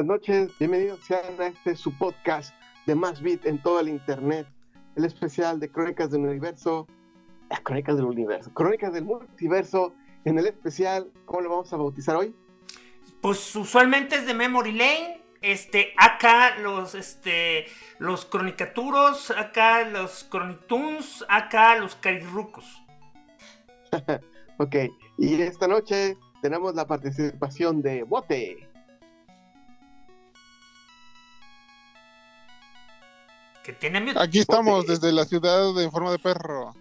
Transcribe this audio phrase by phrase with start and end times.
[0.00, 2.54] Buenas noches, bienvenidos sean a este su podcast
[2.86, 4.46] de Más Beat en todo el internet,
[4.96, 6.86] el especial de Crónicas del Universo,
[7.50, 9.92] las Crónicas del Universo, Crónicas del Multiverso,
[10.24, 12.34] en el especial, ¿cómo lo vamos a bautizar hoy?
[13.20, 17.66] Pues usualmente es de Memory Lane, este, acá los, este,
[17.98, 22.64] los cronicaturos, acá los cronitunes, acá los carirrucos.
[24.56, 24.76] ok,
[25.18, 28.69] y esta noche tenemos la participación de Bote.
[34.16, 36.74] Aquí estamos desde la ciudad de forma de perro.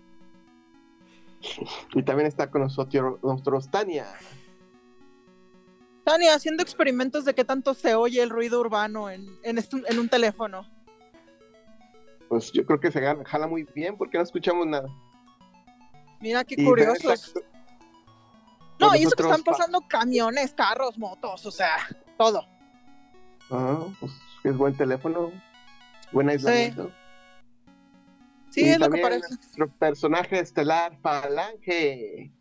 [1.94, 4.08] Y también está con nosotros, Tania.
[6.04, 10.66] Tania, haciendo experimentos de qué tanto se oye el ruido urbano en, en, un teléfono.
[12.28, 14.88] Pues yo creo que se jala muy bien porque no escuchamos nada.
[16.20, 17.34] Mira qué curiosos.
[18.80, 21.76] No, y eso que están pasando camiones, carros, motos, o sea,
[22.18, 22.46] todo.
[23.52, 24.12] Ah, pues
[24.44, 25.32] es buen teléfono.
[26.12, 26.92] Buen aislamiento.
[28.50, 29.28] Sí, es lo que parece.
[29.30, 32.32] Nuestro personaje estelar, Falange.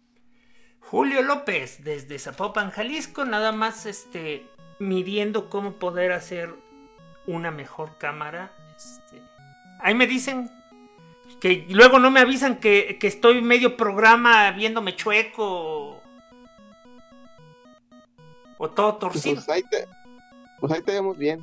[0.81, 4.47] Julio López, desde Zapopan, Jalisco, nada más este,
[4.79, 6.55] midiendo cómo poder hacer
[7.27, 8.53] una mejor cámara.
[8.75, 9.21] Este,
[9.81, 10.51] ahí me dicen
[11.41, 16.01] que luego no me avisan que, que estoy medio programa viéndome chueco
[18.57, 19.37] o todo torcido.
[19.37, 19.87] Pues ahí te,
[20.59, 21.43] pues ahí te vemos bien.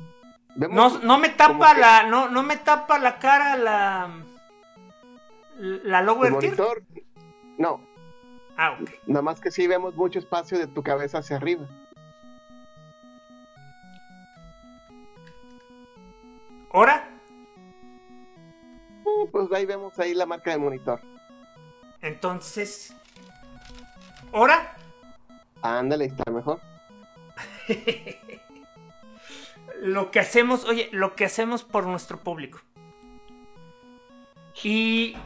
[0.56, 4.10] No, no me tapa la, no, no me tapa la cara la
[5.58, 6.82] la lower monitor,
[7.58, 7.80] No.
[8.56, 8.90] Ah, ok.
[9.06, 11.68] Nada más que sí vemos mucho espacio de tu cabeza hacia arriba.
[16.72, 17.08] ¿Ahora?
[19.04, 21.00] Uh, pues ahí vemos ahí la marca de monitor.
[22.00, 22.94] Entonces.
[24.32, 24.74] ¿Ahora?
[25.62, 26.60] Ándale, está mejor.
[29.80, 32.60] lo que hacemos, oye, lo que hacemos por nuestro público.
[34.62, 35.16] Y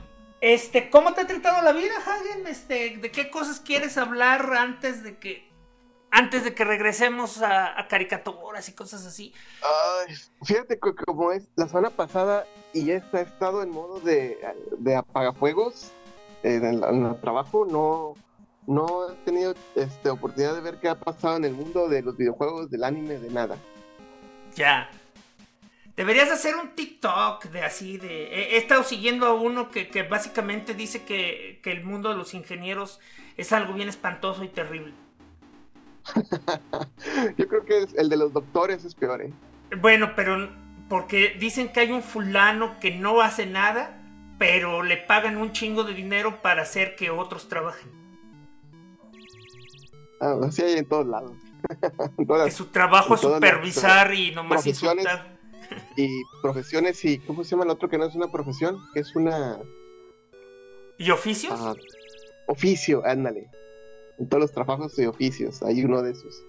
[0.40, 2.46] este, ¿cómo te ha tratado la vida, Hagen?
[2.46, 5.50] Este, ¿de qué cosas quieres hablar antes de que
[6.10, 9.32] antes de que regresemos a, caricaturas y cosas así?
[9.62, 10.14] Ay,
[10.44, 14.38] fíjate como es la semana pasada y esta ha estado en modo de,
[14.78, 15.92] de apagafuegos
[16.42, 18.14] en el, trabajo, no,
[18.66, 22.16] no he tenido este, oportunidad de ver qué ha pasado en el mundo de los
[22.16, 23.56] videojuegos, del anime, de nada.
[24.54, 24.90] Ya.
[25.96, 28.54] Deberías hacer un TikTok de así, de...
[28.54, 33.00] He, estado siguiendo a uno que, básicamente dice que, que, el mundo de los ingenieros
[33.36, 34.94] es algo bien espantoso y terrible.
[37.36, 39.32] Yo creo que el de los doctores es peor, ¿eh?
[39.78, 40.48] Bueno, pero
[40.88, 43.96] porque dicen que hay un fulano que no hace nada,
[44.38, 47.90] pero le pagan un chingo de dinero para hacer que otros trabajen.
[50.20, 51.32] Ah, así hay en todos lados.
[52.44, 55.38] que su trabajo es supervisar y nomás insultar.
[55.96, 56.08] Y
[56.42, 58.76] profesiones y, ¿cómo se llama el otro que no es una profesión?
[58.92, 59.56] Que es una...
[60.98, 61.60] ¿Y oficios?
[62.48, 63.48] oficio, ándale.
[64.18, 66.42] En todos los trabajos y oficios, hay uno de esos.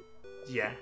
[0.49, 0.75] Ya.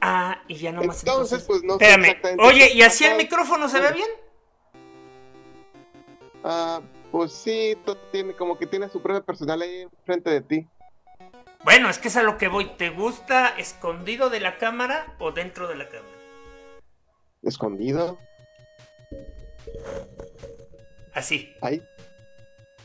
[0.00, 1.00] Ah, y ya nomás.
[1.00, 2.16] Entonces, pues no Espérame.
[2.40, 4.08] Oye, ¿y así el micrófono se ve bien?
[6.44, 6.80] Ah,
[7.12, 7.76] pues sí,
[8.10, 10.66] tiene, como que tiene su propia personal ahí enfrente de ti.
[11.62, 12.72] Bueno, es que es a lo que voy.
[12.78, 16.16] ¿Te gusta escondido de la cámara o dentro de la cámara?
[17.42, 18.18] Escondido.
[21.12, 21.54] Así.
[21.60, 21.82] Ahí.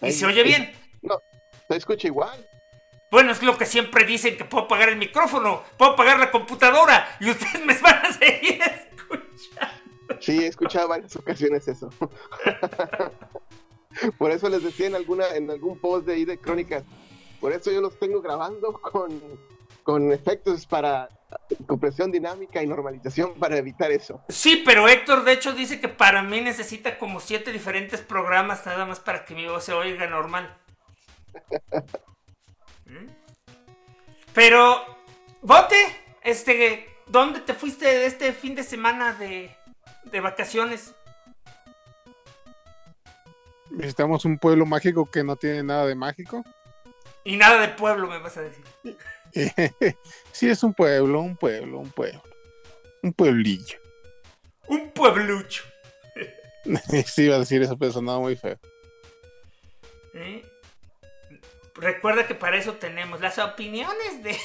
[0.01, 0.73] ¿Y se oye bien?
[1.01, 1.19] No,
[1.69, 2.45] se escucha igual.
[3.09, 7.15] Bueno, es lo que siempre dicen que puedo apagar el micrófono, puedo apagar la computadora
[7.21, 8.61] y ustedes me van a seguir
[8.97, 10.17] escuchando.
[10.19, 11.89] Sí, he escuchado varias ocasiones eso.
[14.17, 16.83] Por eso les decía en alguna en algún post de ahí de crónicas.
[17.39, 19.21] Por eso yo los tengo grabando con,
[19.83, 21.09] con efectos para
[21.65, 24.21] compresión dinámica y normalización para evitar eso.
[24.29, 28.85] Sí, pero Héctor de hecho dice que para mí necesita como siete diferentes programas nada
[28.85, 30.57] más para que mi voz se oiga normal.
[34.33, 34.77] Pero,
[35.41, 35.75] Bote,
[36.21, 39.49] este, ¿dónde te fuiste este fin de semana de,
[40.03, 40.93] de vacaciones?
[43.69, 46.43] Visitamos un pueblo mágico que no tiene nada de mágico.
[47.23, 48.63] Y nada de pueblo, me vas a decir.
[50.31, 52.23] sí, es un pueblo, un pueblo, un pueblo.
[53.03, 53.79] Un pueblillo.
[54.67, 55.63] Un pueblucho.
[57.05, 58.57] sí, iba a decir eso, pero sonaba muy feo.
[60.13, 60.43] ¿Eh?
[61.75, 64.37] Recuerda que para eso tenemos las opiniones de.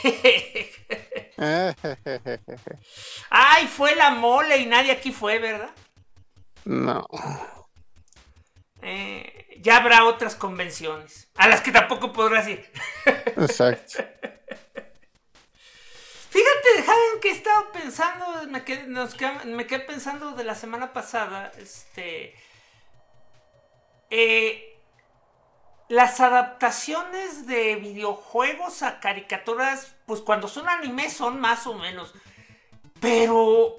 [3.30, 5.70] Ay, fue la mole y nadie aquí fue, ¿verdad?
[6.64, 7.08] No.
[8.82, 12.69] Eh, ya habrá otras convenciones a las que tampoco podrás ir.
[13.06, 14.05] Exacto.
[16.31, 18.87] Fíjate, Javen, que he estado pensando, me quedé,
[19.44, 22.34] me quedé pensando de la semana pasada, este.
[24.11, 24.73] Eh,
[25.88, 32.14] las adaptaciones de videojuegos a caricaturas, pues cuando son anime son más o menos.
[32.99, 33.76] Pero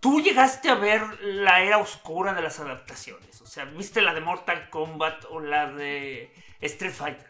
[0.00, 3.27] tú llegaste a ver la era oscura de las adaptaciones.
[3.58, 7.26] Sea, ¿viste la de Mortal Kombat o la de Street Fighter?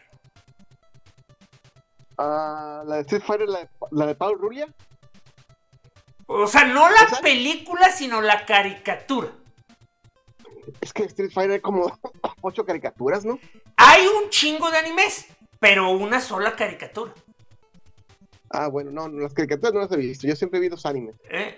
[2.19, 4.67] Ah, la de Street Fighter, la de, la de Paul Rulia.
[6.27, 9.31] O sea, no la película, sino la caricatura.
[10.81, 11.97] Es que Street Fighter hay como
[12.41, 13.39] ocho caricaturas, ¿no?
[13.77, 15.25] Hay un chingo de animes,
[15.59, 17.11] pero una sola caricatura.
[18.51, 20.27] Ah, bueno, no, las caricaturas no las he visto.
[20.27, 21.15] Yo siempre he visto animes.
[21.27, 21.57] ¿Eh?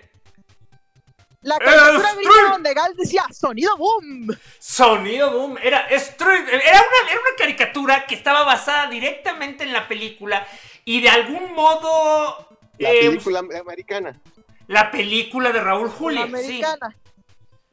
[1.42, 4.36] La caricatura eh, donde Gal decía sonido boom.
[4.58, 5.58] Sonido boom.
[5.62, 10.46] Era, era, una, era una caricatura que estaba basada directamente en la película
[10.84, 12.48] y de algún modo.
[12.78, 14.20] La eh, película americana.
[14.68, 16.22] La película de Raúl Julia.
[16.22, 16.96] americana.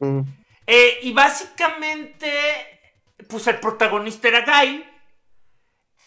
[0.00, 0.04] Sí.
[0.04, 0.20] Mm.
[0.66, 2.30] Eh, y básicamente,
[3.28, 4.84] pues el protagonista era Guy.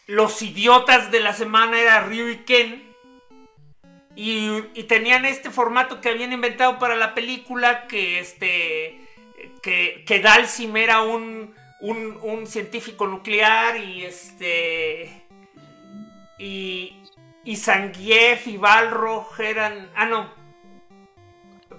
[0.08, 2.93] Los idiotas de la semana era Ryu y Ken.
[4.16, 9.08] Y, tenían este formato que habían inventado para la película, que este.
[9.62, 15.26] que, que Dalsim era un, un, un, científico nuclear y este.
[16.38, 17.00] Y.
[17.46, 19.92] Y Zangief y Balrog eran.
[19.96, 20.32] Ah, no.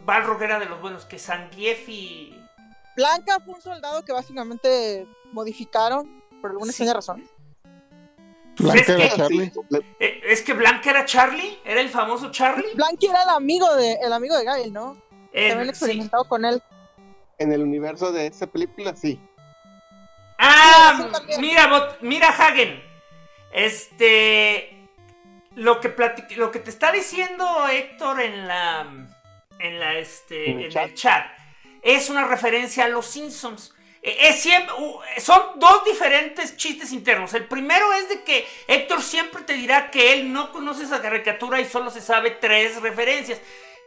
[0.04, 2.40] Balrog era de los buenos, que Zangief y.
[2.96, 7.24] Blanca fue un soldado que básicamente modificaron por alguna extraña razón.
[8.58, 9.52] Blanca era Charlie.
[10.00, 12.74] Eh, es que Blanca era Charlie, era el famoso Charlie.
[12.74, 14.96] Blanca era el amigo de el amigo de Gail, ¿no?
[15.32, 16.62] También experimentado con él.
[17.38, 19.20] En el universo de esa película, sí.
[20.38, 22.82] Ah, mira, mira Hagen.
[23.52, 24.88] Este
[25.56, 25.94] lo que
[26.36, 28.86] lo que te está diciendo Héctor en la
[29.60, 31.26] en la este en, el chat
[31.82, 33.73] es una referencia a los Simpsons.
[34.04, 34.74] E, es siempre,
[35.18, 37.32] son dos diferentes chistes internos.
[37.32, 41.58] El primero es de que Héctor siempre te dirá que él no conoce esa caricatura
[41.58, 43.40] y solo se sabe tres referencias.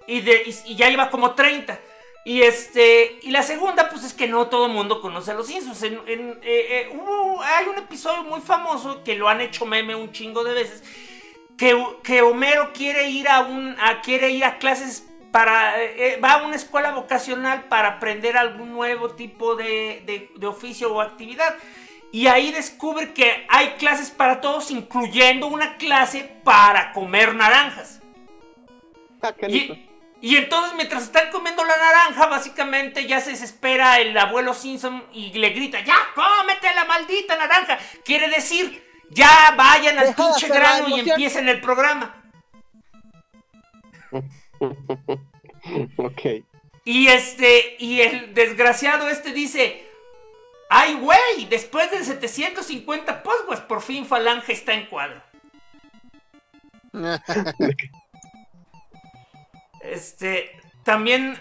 [0.08, 1.80] Y, de, y, ya lleva como 30.
[2.26, 5.48] Y este y la segunda, pues es que no todo el mundo conoce a los
[5.48, 5.84] Simpsons.
[5.84, 7.00] En, eh, eh,
[7.44, 10.84] hay un episodio muy famoso que lo han hecho meme un chingo de veces.
[11.58, 16.44] Que, que Homero quiere ir a un quiere ir a clases para eh, va a
[16.44, 21.56] una escuela vocacional para aprender algún nuevo tipo de, de oficio o actividad.
[22.12, 28.00] Y ahí descubre que hay clases para todos, incluyendo una clase para comer naranjas.
[29.22, 29.34] Ah,
[30.20, 35.32] y, entonces mientras están comiendo la naranja, básicamente ya se desespera el abuelo Simpson y
[35.34, 37.78] le grita, ya, cómete la maldita naranja.
[38.04, 42.24] Quiere decir, ya vayan al pinche grano y empiecen el programa.
[45.98, 46.22] ok.
[46.86, 49.86] Y este, y el desgraciado este dice,
[50.70, 51.46] ¡ay, güey!
[51.50, 55.22] Después de 750 postguas, por fin Falange está en cuadro.
[59.82, 60.52] Este,
[60.84, 61.40] también...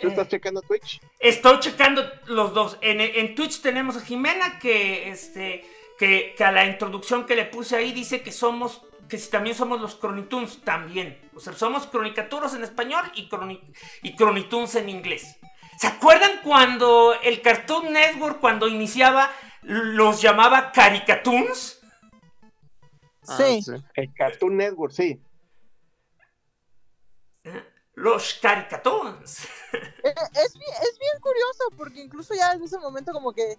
[0.00, 1.00] ¿Tú estás checando Twitch?
[1.18, 2.78] Estoy checando los dos.
[2.80, 5.66] En, Twitch tenemos a Jimena que, este,
[5.98, 9.80] que, a la introducción que le puse ahí dice que somos, que si también somos
[9.80, 11.18] los Cronitunes, también.
[11.34, 13.28] O sea, somos cronicaturos en español y,
[14.02, 15.36] y Cronitunes en inglés.
[15.78, 19.30] ¿Se acuerdan cuando el Cartoon Network, cuando iniciaba,
[19.62, 21.80] los llamaba Caricatunes?
[23.28, 23.60] Ah, sí.
[23.94, 25.20] El Cartoon Network, sí.
[27.96, 29.48] Los caricatoons.
[30.06, 33.56] Eh, es, es, bien curioso porque incluso ya en ese momento como que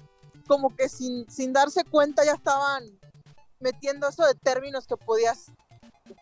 [0.47, 2.83] como que sin, sin darse cuenta ya estaban
[3.59, 5.51] metiendo eso de términos que podías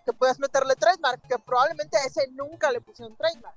[0.05, 3.55] que podías meterle trademark, que probablemente a ese nunca le pusieron trademark.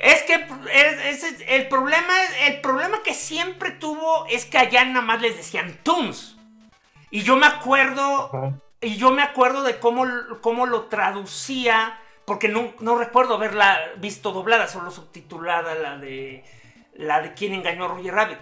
[0.00, 2.12] Es que es, el, problema,
[2.46, 6.36] el problema que siempre tuvo es que allá nada más les decían Toons.
[7.10, 10.06] Y yo me acuerdo, y yo me acuerdo de cómo,
[10.40, 16.44] cómo lo traducía, porque no, no, recuerdo haberla visto doblada, solo subtitulada la de
[16.94, 18.38] la de quién engañó a Roger Rabbit.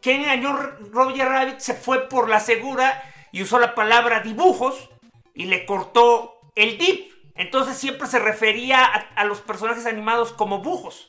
[0.00, 0.56] Quién engañó
[0.92, 3.02] Roger Rabbit se fue por la segura
[3.32, 4.90] y usó la palabra dibujos
[5.34, 7.12] y le cortó el dip.
[7.34, 11.08] Entonces siempre se refería a, los personajes animados como bujos.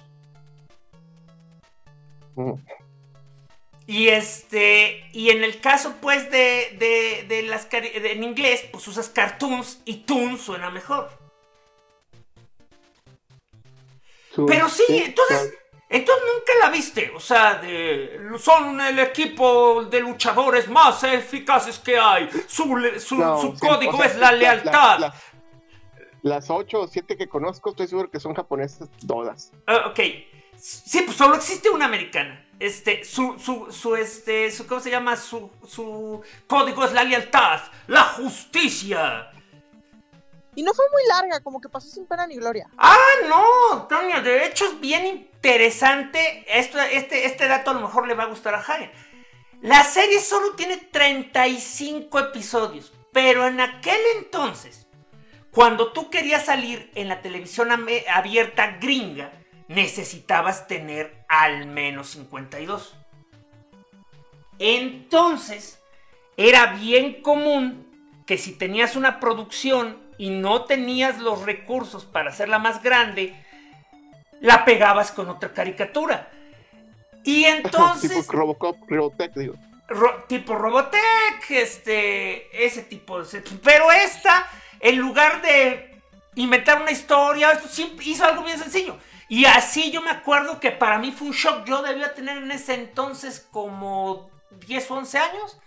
[2.36, 2.54] Mm.
[3.88, 9.82] Y este, y en el caso pues de, de, las en inglés, pues usas cartoons
[9.86, 11.10] y toons suena mejor.
[14.48, 15.54] Pero sí, entonces,
[15.92, 21.98] entonces nunca la viste, o sea, de, son el equipo de luchadores más eficaces que
[21.98, 22.30] hay.
[22.48, 22.64] Su,
[23.00, 25.14] su, código es la lealtad.
[26.24, 29.52] las ocho o siete que conozco, estoy seguro que son japonesas todas.
[29.68, 30.00] Ah, ok,
[30.58, 35.18] sí, pues solo existe una americana este, su, su, su, este, su, ¿cómo se llama?
[35.18, 39.32] Su, su código es la lealtad, la justicia.
[40.56, 42.70] Y no fue muy larga, como que pasó sin pena ni gloria.
[42.78, 42.98] Ah,
[43.30, 46.46] no, Tania, de hecho es bien interesante.
[46.48, 48.92] Esto, este, este dato a lo mejor le va a gustar a Hagen.
[49.62, 54.88] La serie solo tiene 35 episodios, pero en aquel entonces,
[55.52, 59.32] cuando tú querías salir en la televisión abierta gringa,
[59.68, 62.98] necesitabas tener al menos 52.
[64.60, 65.80] Entonces,
[66.38, 67.88] era bien común
[68.26, 73.34] que si tenías una producción y no tenías los recursos para hacerla más grande,
[74.40, 76.30] la pegabas con otra caricatura.
[77.24, 78.12] Y entonces...
[78.12, 79.56] tipo Robocop, Robotech, digo.
[80.28, 83.42] tipo Robotech, este, ese tipo de...
[83.64, 84.48] Pero esta,
[84.80, 86.00] en lugar de
[86.36, 87.60] inventar una historia,
[88.02, 91.66] hizo algo bien sencillo y así yo me acuerdo que para mí fue un shock.
[91.66, 94.30] Yo debía tener en ese entonces como
[94.68, 95.58] 10 o 11 años.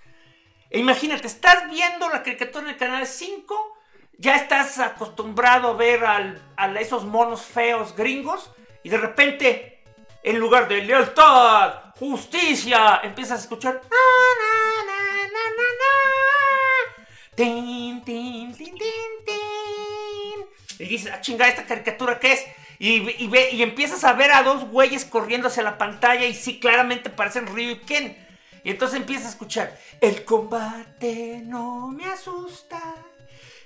[0.71, 3.74] E imagínate, estás viendo la caricatura en el canal 5,
[4.19, 8.51] ya estás acostumbrado a ver a esos monos feos gringos,
[8.83, 9.83] y de repente,
[10.23, 13.81] en lugar de lealtad, justicia, empiezas a escuchar.
[20.79, 22.45] Y dices, ah, chinga, ¿esta caricatura qué es?
[22.79, 26.61] Y, ve, y empiezas a ver a dos güeyes corriendo hacia la pantalla y sí,
[26.61, 28.17] claramente parecen Ryu y Ken.
[28.65, 32.81] Y entonces empiezas a escuchar, el combate no me asusta.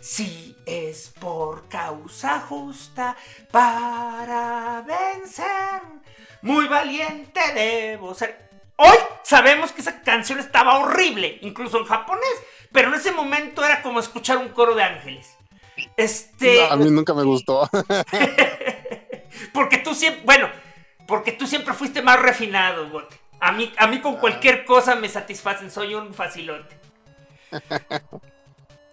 [0.01, 3.17] Si es por causa justa
[3.51, 5.83] para vencer,
[6.43, 8.49] muy valiente debo ser.
[8.77, 12.25] Hoy sabemos que esa canción estaba horrible, incluso en japonés,
[12.71, 15.37] pero en ese momento era como escuchar un coro de ángeles.
[15.97, 16.65] Este.
[16.65, 17.69] a mí nunca me gustó.
[19.53, 20.49] Porque tú siempre, bueno,
[21.07, 23.17] porque tú siempre fuiste más refinado, bote.
[23.41, 24.21] A mí, a mí con ah.
[24.21, 26.77] cualquier cosa me satisfacen, soy un facilote.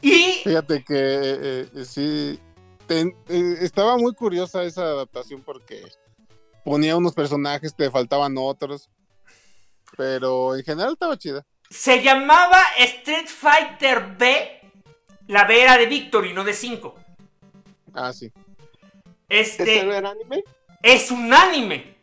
[0.10, 0.42] y...
[0.44, 2.40] Fíjate que eh, eh, sí,
[2.88, 5.84] ten- eh, estaba muy curiosa esa adaptación porque
[6.64, 8.90] ponía unos personajes, te faltaban otros.
[9.98, 11.46] Pero en general estaba chida.
[11.70, 14.62] Se llamaba Street Fighter B.
[15.28, 16.96] La B era de Victory, no de 5.
[17.94, 18.32] Ah, sí.
[19.30, 20.44] ¿Este Este era anime?
[20.84, 21.96] es un anime.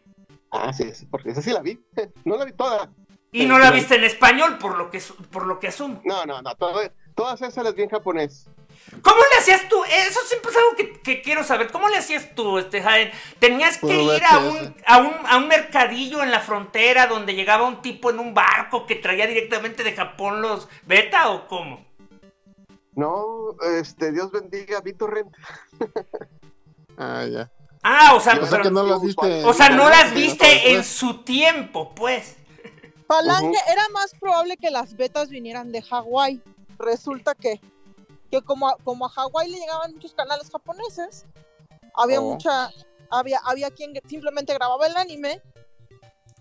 [0.51, 1.79] Ah, sí, sí, porque esa sí la vi.
[2.25, 2.91] No la vi toda.
[3.31, 6.03] Y no la viste en español, por lo que, por lo que asumo.
[6.05, 6.55] No, no, no.
[6.57, 6.81] todo-
[7.15, 8.47] todas esas las vi en japonés.
[9.03, 9.83] ¿Cómo le hacías tú?
[9.85, 11.71] Eso siempre es algo que, que quiero saber.
[11.71, 13.11] ¿Cómo le hacías tú, este Jaén?
[13.39, 17.35] ¿Tenías que Puro ir a un, a, un, a un mercadillo en la frontera donde
[17.35, 21.87] llegaba un tipo en un barco que traía directamente de Japón los beta o cómo?
[22.95, 25.35] No, este, Dios bendiga Vito Rent.
[26.99, 27.51] Ah, ya.
[27.83, 29.45] Ah, o sea, pero- que no las viste.
[29.45, 32.37] o sea, no las viste en su tiempo, pues.
[33.09, 33.73] Falange Ujú.
[33.73, 36.43] era más probable que las betas vinieran de Hawái.
[36.83, 37.61] Resulta que,
[38.31, 41.25] que como, a, como a Hawái le llegaban muchos canales japoneses,
[41.95, 42.33] había Oh.
[42.33, 42.71] mucha,
[43.11, 45.41] había, había quien simplemente grababa el anime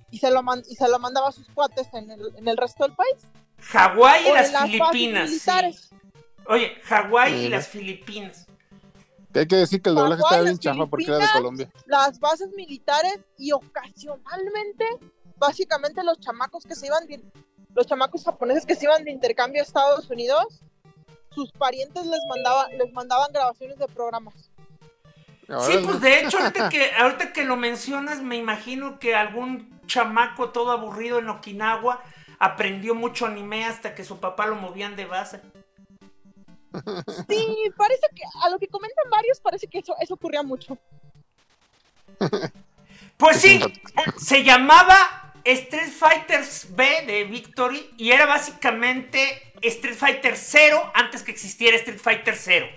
[0.10, 2.58] y se lo, man- y se lo mandaba a sus cuates en el, en el
[2.58, 3.16] resto del país.
[3.60, 5.30] Hawái y las Filipinas.
[5.30, 5.90] sí.
[6.48, 8.48] Oye, Hawái y las Filipinas.
[9.34, 11.28] Hay que decir que el doblaje Hawái, estaba bien chafa porque era de.
[11.34, 11.72] Colombia.
[11.86, 14.86] Las bases militares y ocasionalmente,
[15.38, 17.06] básicamente los chamacos que se iban,
[17.76, 20.62] los chamacos japoneses que se iban de intercambio a Estados Unidos,
[21.34, 24.34] sus parientes les mandaban, les mandaban grabaciones de programas.
[25.60, 30.52] Sí, pues de hecho, ahorita que, ahorita que lo mencionas, me imagino que algún chamaco
[30.52, 32.02] todo aburrido en Okinawa
[32.40, 35.42] aprendió mucho anime hasta que su papá lo movían de base.
[37.28, 40.78] Sí, parece que a lo que comentan varios parece que eso, eso ocurría mucho.
[43.18, 43.60] Pues sí,
[44.18, 51.32] se llamaba Street Fighter B de Victory y era básicamente Street Fighter 0 antes que
[51.32, 52.68] existiera Street Fighter 0.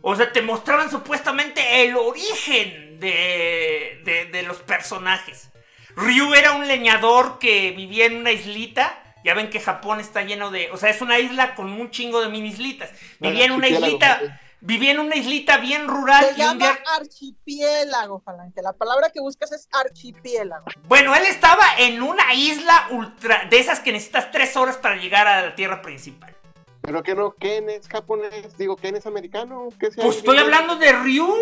[0.00, 5.50] O sea, te mostraban supuestamente el origen de, de, de los personajes.
[5.96, 9.02] Ryu era un leñador que vivía en una islita.
[9.24, 10.70] Ya ven que Japón está lleno de...
[10.70, 12.90] O sea, es una isla con un chingo de mini islitas.
[13.18, 14.40] Vivía en una islita...
[14.60, 18.60] Vivía en una islita bien rural Se y un llama día- archipiélago, Falange.
[18.60, 20.64] La palabra que buscas es archipiélago.
[20.88, 25.28] Bueno, él estaba en una isla ultra de esas que necesitas tres horas para llegar
[25.28, 26.34] a la tierra principal.
[26.80, 29.68] Pero que no, Ken es japonés, digo, Ken es americano.
[29.78, 31.34] ¿Qué sea Pues estoy hablando de Ryu.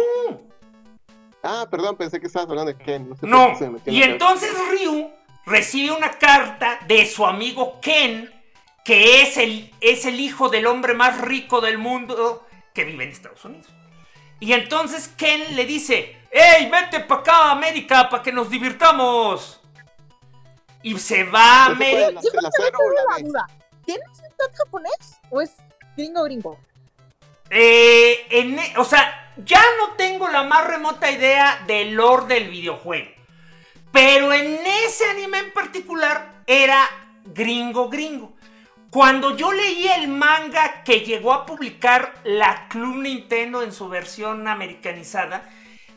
[1.43, 3.15] Ah, perdón, pensé que estabas hablando de Ken.
[3.15, 3.49] sé por No.
[3.51, 5.11] qué se me Y entonces Ryu
[5.47, 8.31] recibe una carta de su amigo Ken,
[8.85, 12.46] que es el, es el hijo del hombre más rico del mundo
[12.77, 13.67] que vive en Estados Unidos.
[14.39, 19.61] Y entonces Ken le dice, ¡Ey, vete para acá, América, para que nos divirtamos!
[20.83, 22.69] Y se va a ¿Ese fue
[23.17, 23.47] América.
[23.85, 25.55] ¿Tienes mitad japonés o es
[25.97, 26.59] gringo gringo?
[27.49, 32.51] Eh, en e- o sea, ya no tengo la más remota idea del lore del
[32.51, 33.11] videojuego.
[33.91, 36.87] Pero en ese anime en particular era
[37.25, 38.36] gringo gringo.
[38.97, 44.49] Cuando yo leí el manga que llegó a publicar la Club Nintendo en su versión
[44.49, 45.51] americanizada,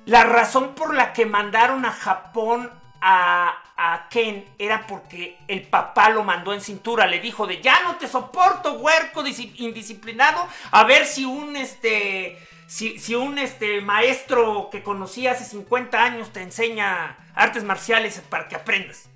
[0.05, 6.25] la razón por la que mandaron a Japón a, Ken era porque el papá lo
[6.25, 7.07] mandó en cintura.
[7.07, 9.23] Le dijo de ya no te soporto, huerco
[9.55, 10.45] indisciplinado.
[10.71, 12.37] A ver si un este.
[12.67, 18.49] Si, si un este maestro que conocí hace 50 años te enseña artes marciales para
[18.49, 19.08] que aprendas.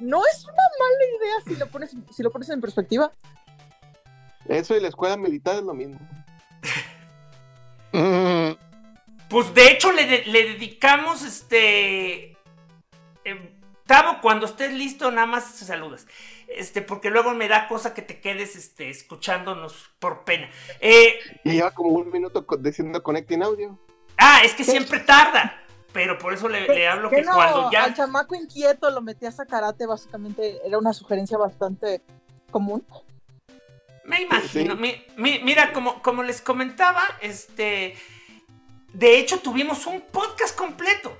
[0.00, 3.12] No es una mala idea si lo pones, si lo pones en perspectiva.
[4.48, 5.98] Eso y la escuela militar es lo mismo.
[7.92, 8.50] Mm,
[9.28, 12.32] Pues de hecho le, de- le dedicamos este.
[13.24, 16.06] eh, Tavo, cuando estés listo, nada más saludas.
[16.48, 20.48] Este, porque luego me da cosa que te quedes este, escuchándonos por pena.
[20.80, 23.78] Eh, Y lleva como un minuto diciendo connecting audio.
[24.16, 25.62] ah, es que siempre tarda.
[25.92, 27.92] Pero por eso le, le hablo que, Que no, cuando al ya.
[27.94, 32.00] chamaco inquieto lo metías a karate, básicamente era una sugerencia bastante
[32.50, 32.84] común.
[34.04, 34.74] Me imagino.
[34.74, 34.80] Sí.
[34.80, 37.96] mi- mi- mira, como, como les comentaba, este.
[38.92, 41.16] De hecho, tuvimos un podcast completo.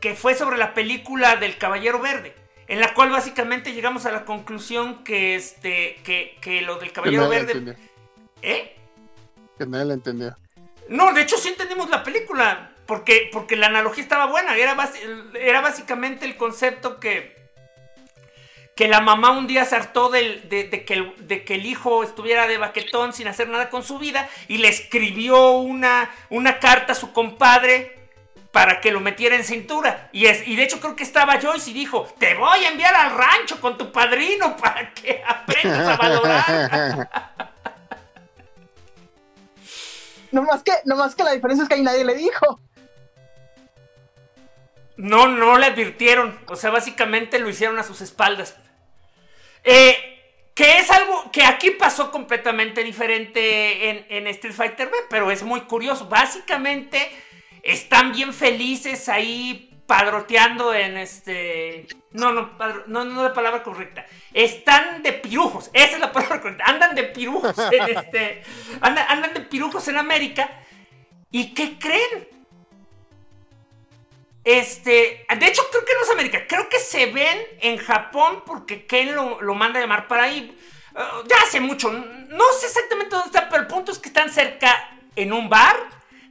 [0.00, 2.34] Que fue sobre la película del Caballero Verde.
[2.68, 5.96] En la cual básicamente llegamos a la conclusión que este.
[6.04, 7.52] que, que lo del que Caballero nadie Verde.
[7.52, 7.74] entendió.
[8.42, 8.76] ¿Eh?
[9.58, 10.36] Que nadie le entendió.
[10.88, 12.72] No, de hecho sí entendimos la película.
[12.88, 14.56] Porque, porque la analogía estaba buena.
[14.56, 14.74] Era,
[15.38, 17.36] era básicamente el concepto que.
[18.74, 22.02] Que la mamá un día se hartó de, de que el, de que el hijo
[22.02, 24.26] estuviera de baquetón sin hacer nada con su vida.
[24.46, 27.98] Y le escribió una, una carta a su compadre
[28.52, 30.08] para que lo metiera en cintura.
[30.12, 32.94] Y, es, y de hecho creo que estaba Joyce y dijo: Te voy a enviar
[32.94, 37.10] al rancho con tu padrino para que aprendas a valorar.
[40.30, 42.60] Nomás que, nomás que la diferencia es que ahí nadie le dijo.
[44.98, 46.38] No, no le advirtieron.
[46.48, 48.56] O sea, básicamente lo hicieron a sus espaldas.
[49.64, 49.96] Eh,
[50.54, 55.44] que es algo que aquí pasó completamente diferente en, en Street Fighter B, pero es
[55.44, 56.08] muy curioso.
[56.08, 57.10] Básicamente
[57.62, 61.86] están bien felices ahí padroteando en este.
[62.10, 62.50] No, no,
[62.88, 64.04] no, no la palabra correcta.
[64.34, 65.70] Están de pirujos.
[65.72, 66.64] Esa es la palabra correcta.
[66.66, 68.42] Andan de pirujos en este.
[68.80, 70.50] Andan, andan de pirujos en América.
[71.30, 72.37] ¿Y qué creen?
[74.50, 78.86] Este, de hecho creo que no es América, creo que se ven en Japón porque
[78.86, 80.58] Ken lo, manda a llamar para ahí.
[80.94, 84.32] Uh, ya hace mucho, no sé exactamente dónde está, pero el punto es que están
[84.32, 85.76] cerca en un bar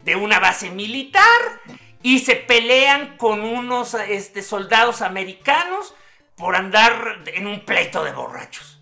[0.03, 1.61] de una base militar
[2.01, 5.93] y se pelean con unos este, soldados americanos
[6.35, 8.81] por andar en un pleito de borrachos.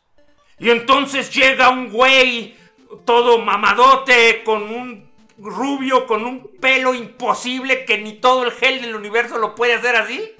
[0.59, 2.55] Y entonces llega un güey
[3.03, 8.95] todo mamadote con un rubio con un pelo imposible que ni todo el gel del
[8.95, 10.33] universo lo puede hacer así.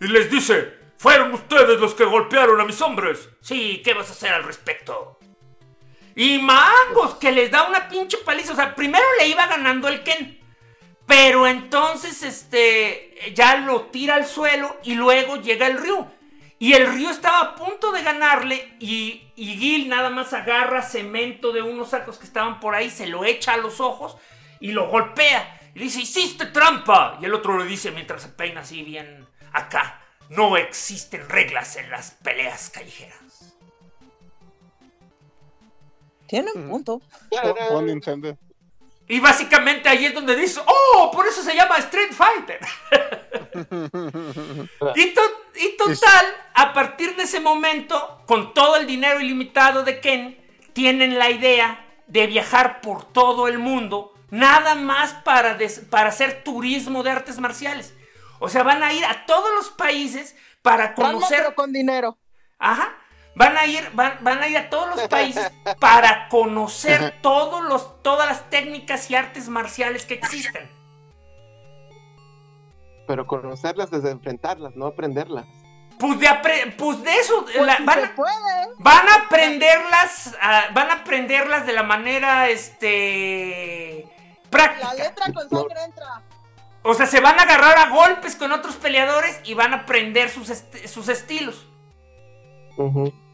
[0.00, 3.28] Y les dice, fueron ustedes los que golpearon a mis hombres.
[3.40, 5.18] Sí, ¿qué vas a hacer al respecto?
[6.14, 8.52] Y mangos, que les da una pinche paliza.
[8.52, 10.40] O sea, primero le iba ganando el Ken.
[11.06, 16.06] Pero entonces, este, ya lo tira al suelo y luego llega el Ryu.
[16.58, 21.52] Y el Ryu estaba a punto de ganarle y, y Gil nada más agarra cemento
[21.52, 24.16] de unos sacos que estaban por ahí, se lo echa a los ojos
[24.58, 25.60] y lo golpea.
[25.74, 27.18] Y dice, hiciste trampa.
[27.20, 30.02] Y el otro le dice mientras se peina así bien acá.
[30.30, 33.54] No existen reglas en las peleas callejeras.
[36.26, 37.00] Tiene un punto.
[37.70, 38.36] Con Nintendo.
[39.08, 42.60] Y básicamente ahí es donde dice, oh, por eso se llama Street Fighter.
[44.94, 45.22] y, to
[45.54, 50.38] y, total, a partir de ese momento, con todo el dinero ilimitado de Ken,
[50.74, 55.56] tienen la idea de viajar por todo el mundo, nada más para,
[55.88, 57.94] para hacer turismo de artes marciales.
[58.40, 61.38] O sea, van a ir a todos los países para conocer...
[61.38, 62.18] Pero con dinero.
[62.58, 62.94] Ajá.
[63.38, 68.02] Van a ir, van, van, a ir a todos los países para conocer todos los,
[68.02, 70.68] todas las técnicas y artes marciales que existen.
[73.06, 75.46] Pero conocerlas desde enfrentarlas, no aprenderlas.
[76.00, 76.28] Pues de,
[76.76, 78.34] pues de eso, pues la, si van, se puede.
[78.78, 84.04] van, a aprenderlas, uh, van a aprenderlas de la manera, este,
[84.50, 84.94] práctica.
[84.94, 85.84] La letra con sangre no.
[85.84, 86.22] entra.
[86.82, 90.28] O sea, se van a agarrar a golpes con otros peleadores y van a aprender
[90.28, 91.68] sus, est sus estilos.
[92.76, 93.27] Uh -huh.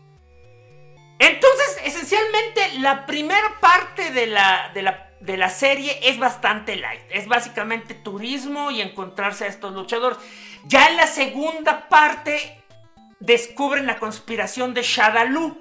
[1.18, 7.02] Entonces, esencialmente, la primera parte de la, de, la, de la, serie es bastante light.
[7.10, 10.18] Es básicamente turismo y encontrarse a estos luchadores.
[10.66, 12.62] Ya en la segunda parte,
[13.20, 15.56] descubren la conspiración de Shadaloo.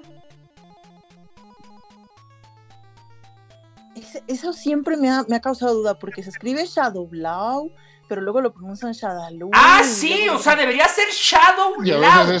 [4.26, 7.70] Eso siempre me ha, me ha, causado duda, porque se escribe Shadowblow,
[8.08, 9.50] pero luego lo pronuncian Shadaloo.
[9.52, 12.40] Ah, sí, o sea, debería ser Shadowblow.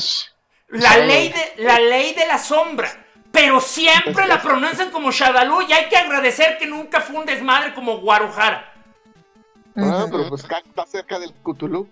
[0.68, 3.03] La ley, de, la ley de la sombra.
[3.34, 7.74] Pero siempre la pronuncian como Shadaloo y hay que agradecer que nunca fue un desmadre
[7.74, 8.72] como Guarujara.
[9.76, 11.88] Ah, pero pues está cerca del Cthulhu.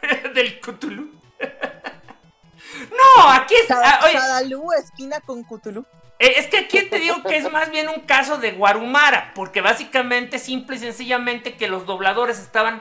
[0.34, 1.20] del Cthulhu.
[2.90, 3.76] no, aquí está.
[3.82, 5.84] Ah, Shadaloo, esquina con Cthulhu.
[6.20, 9.60] Eh, es que aquí te digo que es más bien un caso de Guarumara, porque
[9.60, 12.80] básicamente, simple y sencillamente, que los dobladores estaban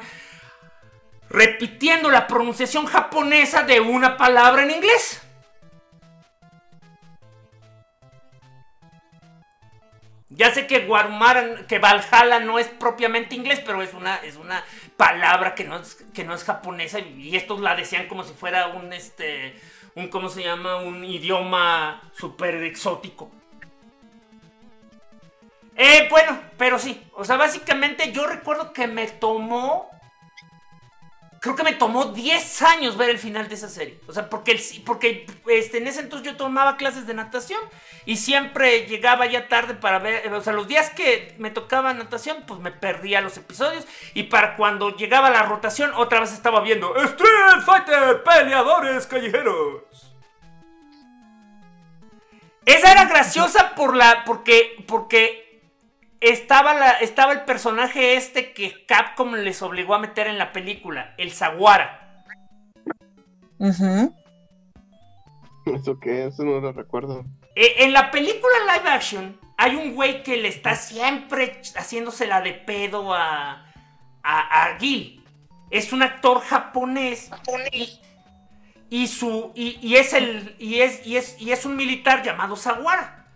[1.31, 5.23] repitiendo la pronunciación japonesa de una palabra en inglés.
[10.41, 14.65] Ya sé que Guarumara, que Valhalla no es propiamente inglés, pero es una, es una
[14.97, 18.69] palabra que no es, que no es japonesa y estos la decían como si fuera
[18.69, 19.55] un, este,
[19.93, 20.77] un, ¿cómo se llama?
[20.77, 23.29] Un idioma súper exótico.
[25.75, 29.91] Eh, bueno, pero sí, o sea, básicamente yo recuerdo que me tomó
[31.41, 33.99] creo que me tomó 10 años ver el final de esa serie.
[34.07, 37.59] O sea, porque, porque este, en ese entonces yo tomaba clases de natación
[38.05, 42.43] y siempre llegaba ya tarde para ver, o sea, los días que me tocaba natación,
[42.45, 46.95] pues me perdía los episodios y para cuando llegaba la rotación otra vez estaba viendo
[46.95, 49.81] Street Fighter, peleadores callejeros.
[52.65, 55.40] Esa era graciosa por la, porque, porque
[56.21, 61.13] estaba, la, estaba el personaje este que Capcom les obligó a meter en la película,
[61.17, 62.23] el Zaguara.
[63.57, 64.15] Uh -huh.
[65.65, 66.25] ¿Eso qué?
[66.27, 67.25] Eso no lo recuerdo.
[67.55, 72.53] Eh, en la película live action hay un güey que le está siempre haciéndosela de
[72.53, 73.65] pedo a,
[74.23, 75.23] a, a Gil.
[75.69, 77.29] Es un actor japonés.
[77.71, 77.99] Y,
[78.89, 79.51] y su.
[79.55, 80.55] Y, y, es el.
[80.59, 81.39] Y es, y es.
[81.39, 83.27] Y es un militar llamado Zaguara.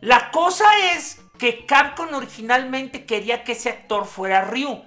[0.00, 4.82] La cosa es que Capcom originalmente quería que ese actor fuera Ryu.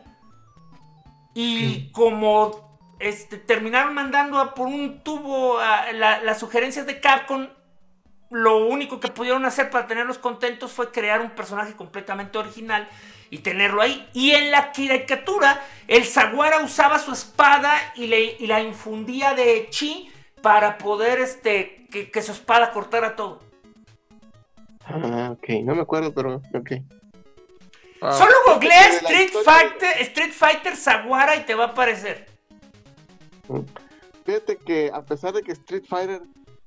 [1.33, 7.47] Y como este, terminaron mandando a por un tubo a las sugerencias de Capcom,
[8.29, 12.87] lo único que pudieron hacer para tenerlos contentos fue crear un personaje completamente original
[13.29, 14.07] y tenerlo ahí.
[14.13, 19.67] Y en la caricatura, el Zaguara usaba su espada y, le, y la infundía de
[19.69, 20.11] chi
[20.41, 23.41] para poder este, que, su espada cortara todo.
[24.93, 26.71] Ah, ok, no me acuerdo, pero ok.
[28.01, 28.13] Ah.
[28.13, 32.27] Solo googlea Street Fighter, Street Fighter Zaguara y te va a aparecer.
[34.25, 36.21] Fíjate que a pesar de que Street Fighter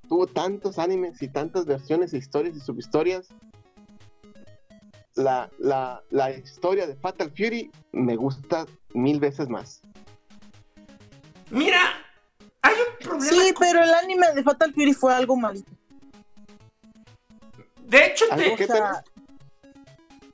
[0.09, 3.29] tuvo tantos animes y tantas versiones, historias y subhistorias,
[5.15, 9.83] la, la, la historia de Fatal Fury me gusta mil veces más.
[11.51, 11.81] Mira,
[12.63, 13.31] hay un problema.
[13.31, 15.71] Sí, pero el anime de Fatal Fury fue algo malito.
[17.95, 18.25] De hecho,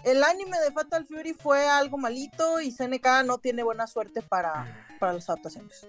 [0.04, 4.86] el anime de Fatal Fury fue algo malito y CNK no tiene buena suerte para,
[4.98, 5.86] para las adaptaciones.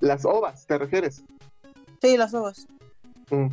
[0.00, 1.22] Las ovas, ¿te refieres?
[2.02, 2.66] Sí, las ovas.
[3.30, 3.46] Mm.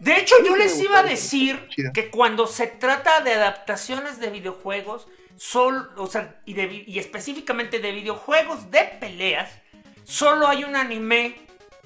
[0.00, 5.06] De hecho, yo les iba a decir que cuando se trata de adaptaciones de videojuegos,
[5.36, 6.58] sol, o sea, y,
[6.90, 9.50] y específicamente de videojuegos de peleas,
[10.04, 11.36] solo hay un anime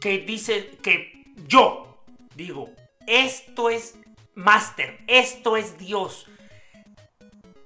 [0.00, 2.04] que dice que yo
[2.37, 2.70] digo,
[3.09, 3.96] esto es
[4.38, 6.29] Master, esto es Dios.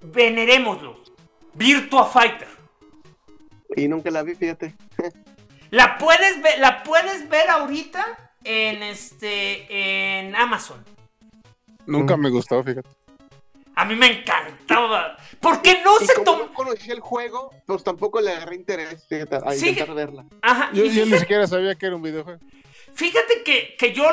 [0.01, 1.03] Venerémoslo.
[1.53, 2.49] Virtua Fighter.
[3.77, 4.75] Y nunca la vi, fíjate.
[5.71, 9.67] la puedes ver, la puedes ver ahorita en este
[10.21, 10.83] en Amazon.
[11.85, 12.89] Nunca me gustó, fíjate.
[13.75, 15.19] A mí me encantaba.
[15.41, 16.45] Porque no se tomó.
[16.45, 20.25] No conocí el juego, pues tampoco le agarré interés fíjate, a intentar verla.
[20.41, 20.71] Ajá.
[20.73, 22.41] Yo, ni siquiera sabía que era un videojuego.
[22.95, 24.05] Fíjate que, que yo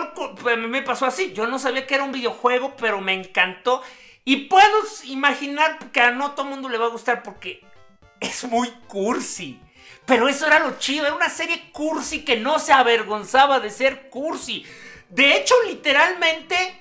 [0.57, 1.33] me pasó así.
[1.33, 3.81] Yo no sabía que era un videojuego, pero me encantó.
[4.25, 7.63] Y puedo imaginar que a no todo el mundo le va a gustar porque
[8.19, 9.59] es muy cursi.
[10.05, 14.09] Pero eso era lo chido, era una serie cursi que no se avergonzaba de ser
[14.09, 14.65] cursi.
[15.09, 16.79] De hecho, literalmente,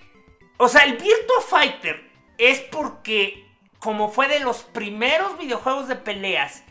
[0.57, 3.47] o sea, el Virtua Fighter es porque,
[3.79, 6.63] como fue de los primeros videojuegos de peleas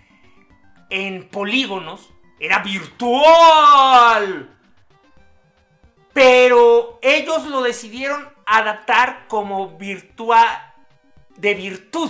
[0.89, 2.09] en polígonos,
[2.39, 4.56] era virtual.
[6.17, 10.47] Pero ellos lo decidieron adaptar como virtual
[11.35, 12.09] de virtud.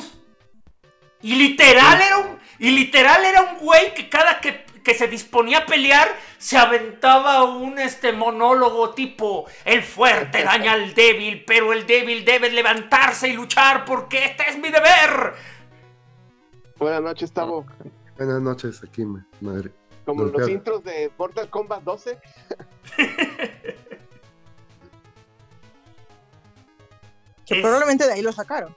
[1.22, 4.66] Y literal era un, y literal era un güey que cada que,
[4.98, 11.44] se disponía a pelear se aventaba un este monólogo tipo el fuerte daña al débil,
[11.46, 15.34] pero el débil debe levantarse y luchar porque este es mi deber.
[16.78, 17.66] Buenas noches, Tavo.
[18.16, 19.04] Buenas noches, aquí,
[19.42, 19.70] madre.
[20.06, 22.18] Como los intros de Mortal Kombat 12.
[27.48, 28.76] que probablemente de ahí lo sacaron.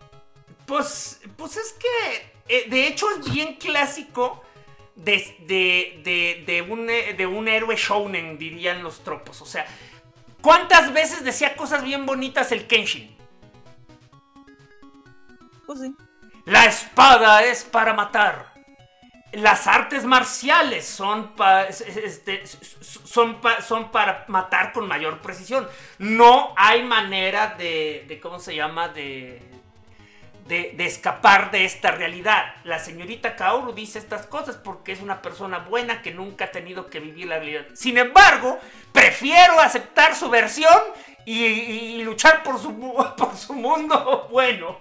[0.67, 4.43] Pues, pues es que eh, de hecho, es bien clásico
[4.97, 9.41] de, de, un, eh, de un héroe shounen, dirían los tropos.
[9.41, 9.67] O sea,
[10.43, 13.17] ¿cuántas veces decía cosas bien bonitas el Kenshin?
[15.65, 15.95] Pues sí.
[16.45, 18.50] La espada es para matar.
[19.33, 21.33] Las artes marciales son,
[21.69, 25.69] este, son, son para matar con mayor precisión.
[25.99, 28.89] No hay manera de, de ¿cómo se llama?
[28.89, 29.51] De,
[30.51, 32.55] de, escapar de esta realidad.
[32.65, 36.91] La señorita Kaoru dice estas cosas porque es una persona buena que nunca ha tenido
[36.91, 37.67] que vivir la realidad.
[37.75, 38.59] Sin embargo,
[38.93, 40.79] prefiero aceptar su versión
[41.25, 42.77] y, luchar por su,
[43.17, 44.79] por su mundo bueno.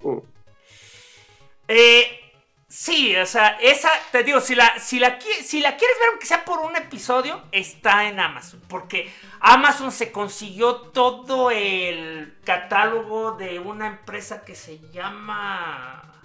[0.00, 0.22] Uh.
[1.68, 2.27] eh,
[2.70, 6.26] Sí, o sea, esa, te digo, si la, si la, si la quieres ver, aunque
[6.26, 8.60] sea por un episodio, está en Amazon.
[8.68, 16.20] Porque Amazon se consiguió todo el catálogo de una empresa que se llama.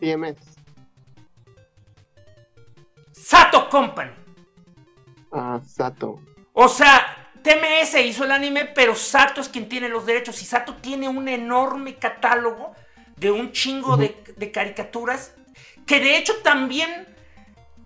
[0.00, 0.36] TMS.
[3.12, 4.10] Sato Company.
[5.30, 6.20] Ah, Sato.
[6.54, 10.42] O sea, TMS hizo el anime, pero Sato es quien tiene los derechos.
[10.42, 12.74] Y Sato tiene un enorme catálogo
[13.22, 15.34] de un chingo de, caricaturas
[15.86, 17.06] que de hecho también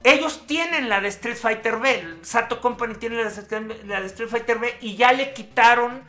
[0.02, 2.16] ellos tienen la de Street Fighter B.
[2.22, 3.30] Sato Company tiene la
[4.00, 6.02] de, Street Fighter B y ya le quitaron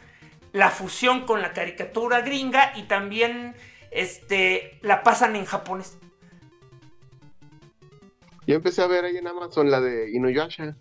[0.54, 3.54] la fusión con la caricatura gringa y también
[3.92, 5.98] este, la pasan en japonés.
[8.46, 10.78] Yo empecé a ver ahí en Amazon la de Inuyasha.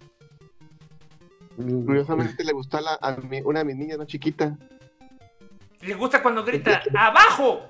[1.57, 4.57] Curiosamente le gustó a, una de mis niñas más chiquita.
[5.81, 7.69] Le gusta cuando grita ¡Abajo!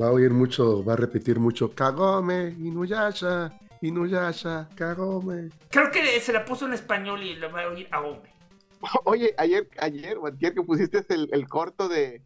[0.00, 5.50] Va a oír mucho, va a repetir mucho Kagome, Inuyasha, Inuyasha, Kagome.
[5.70, 8.34] Creo que se la puso en español y la va a oír Agome.
[9.04, 12.22] Oye, ayer, ayer, ayer que pusiste el, el corto de,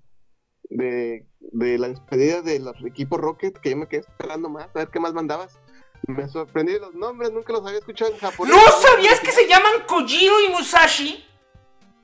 [0.70, 4.78] de, de la despedida de los equipos Rocket, que yo me quedé esperando más, a
[4.78, 5.58] ver qué más mandabas.
[6.06, 8.54] Me sorprendí de los nombres, nunca los había escuchado en japonés.
[8.54, 11.26] ¿No sabías que se llaman Kojiro y Musashi?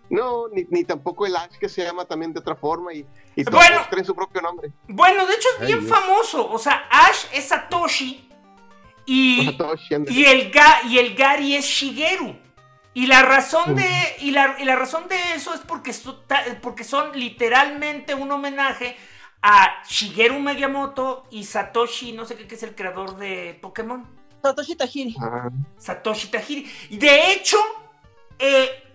[0.08, 3.44] No, ni, ni tampoco el Ash que se llama también de otra forma y, y
[3.44, 3.82] todos Bueno.
[3.90, 4.70] traen su propio nombre.
[4.88, 6.48] Bueno, de hecho es bien famoso.
[6.50, 8.28] O sea, Ash es Satoshi
[9.04, 12.36] y, Satoshi, y, el ga, y el Gary es Shigeru.
[12.94, 13.86] Y la razón de
[14.20, 18.30] y la, y la razón de eso es porque, so- ta- porque son literalmente un
[18.32, 18.96] homenaje
[19.42, 24.08] a Shigeru Miyamoto y Satoshi, no sé qué, que es el creador de Pokémon.
[24.42, 25.14] Satoshi Tajiri.
[25.20, 26.70] Ah, Satoshi Tajiri.
[26.90, 27.58] Y de hecho,
[28.38, 28.85] eh,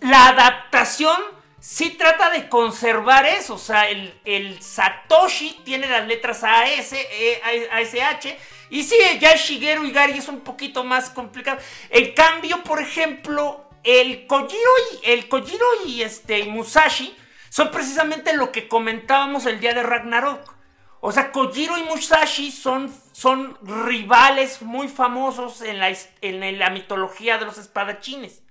[0.00, 1.16] la adaptación
[1.60, 3.54] sí trata de conservar eso.
[3.54, 8.36] O sea, el, Satoshi tiene las letras AS, eh, ASH.
[8.70, 11.58] Y sí, ya Shigeru y Gary es un poquito más complicado.
[11.90, 17.16] En cambio, por ejemplo, el Kojiro y, el Kojiro y este, Musashi
[17.48, 20.54] son precisamente lo que comentábamos el día de Ragnarok.
[21.00, 27.38] O sea, Kojiro y Musashi son, son rivales muy famosos en la, en la mitología
[27.38, 28.42] de los espadachines.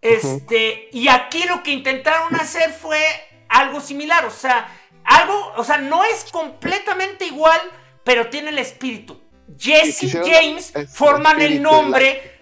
[0.00, 3.00] Este, y aquí lo que intentaron hacer fue
[3.48, 4.68] algo similar, o sea,
[5.04, 7.60] algo, o sea, no es completamente igual,
[8.04, 9.20] pero tiene el espíritu.
[9.58, 12.40] Jesse James es- forman el la- nombre,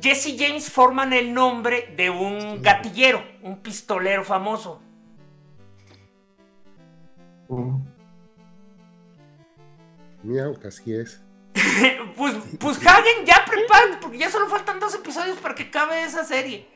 [0.00, 4.80] Jesse James forman el nombre de un gatillero, un pistolero famoso.
[7.48, 7.76] mm.
[10.22, 11.20] Miau, así es.
[12.16, 16.24] pues, pues Hagen ya prepárate, porque ya solo faltan dos episodios para que acabe esa
[16.24, 16.66] serie.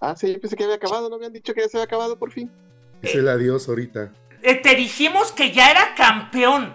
[0.00, 2.18] Ah, sí, yo pensé que había acabado, ¿no habían dicho que ya se había acabado
[2.18, 2.50] por fin?
[3.02, 4.12] Es el adiós ahorita.
[4.42, 6.74] Eh, te dijimos que ya era campeón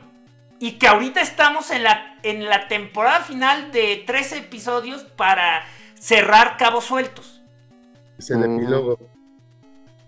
[0.60, 5.64] y que ahorita estamos en la, en la temporada final de 13 episodios para
[6.00, 7.42] cerrar cabos sueltos.
[8.18, 8.60] Es el Mm.
[8.60, 9.00] epílogo.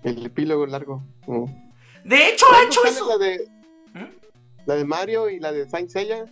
[0.03, 1.03] El epílogo largo.
[1.27, 1.45] Mm.
[2.03, 3.07] De hecho, ha ¿Cuándo hecho eso.
[3.07, 3.47] La de,
[3.93, 4.05] ¿Mm?
[4.65, 6.25] la de Mario y la de Saint Seiya.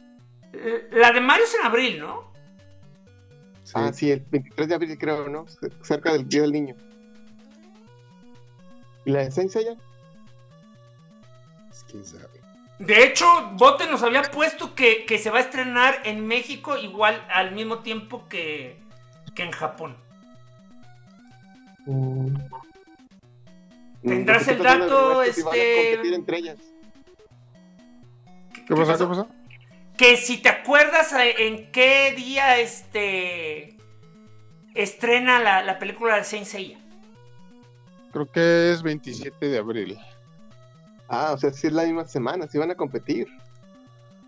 [0.54, 2.31] Eh, La de Mario es en abril, ¿no?
[3.72, 3.78] Sí.
[3.78, 5.46] Ah, sí, el 23 de abril creo, ¿no?
[5.82, 6.76] Cerca del Día del Niño.
[9.06, 9.78] ¿Y la de Saint Seiya?
[11.70, 12.42] Pues, quién sabe.
[12.80, 17.26] De hecho, Bote nos había puesto que, que se va a estrenar en México igual
[17.34, 18.78] al mismo tiempo que,
[19.36, 19.96] que en Japón.
[21.86, 22.36] Mm.
[24.04, 26.58] ¿Tendrás el dato, este- competir entre ellas.
[28.68, 28.98] ¿Qué pasó?
[28.98, 29.28] ¿Qué pasó?
[30.02, 33.78] Que si te acuerdas en qué día este
[34.74, 36.80] estrena la, la película de Saint Seiya.
[38.12, 40.00] Creo que es 27 de abril.
[41.08, 43.28] Ah, o sea, sí es la misma semana, sí van a competir.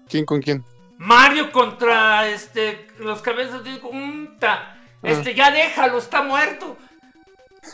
[0.08, 0.64] ¿Quién con quién?
[1.00, 4.78] Mario contra este los cabezas de unta.
[5.02, 6.78] Este ya déjalo, está muerto.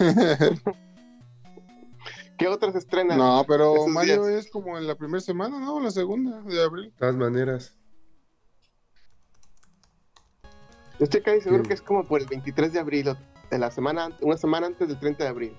[2.38, 3.18] ¿Qué otras estrenan?
[3.18, 4.46] No, pero Mario días?
[4.46, 5.82] es como en la primera semana, ¿no?
[5.82, 6.86] La segunda de abril.
[6.86, 7.76] De todas maneras,
[10.44, 11.68] Yo estoy casi seguro Sí.
[11.70, 13.18] que es como por el 23 de abril, o
[13.50, 15.56] de la semana, an- una semana antes del 30 de abril.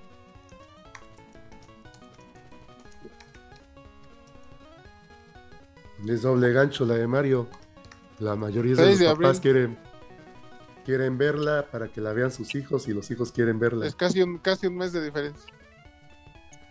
[6.07, 7.48] es doble gancho la de Mario.
[8.18, 9.40] La mayoría de los de papás abril.
[9.40, 9.79] quieren,
[10.85, 13.87] quieren verla para que la vean sus hijos y los hijos quieren verla.
[13.87, 15.50] Es casi un, casi un mes de diferencia.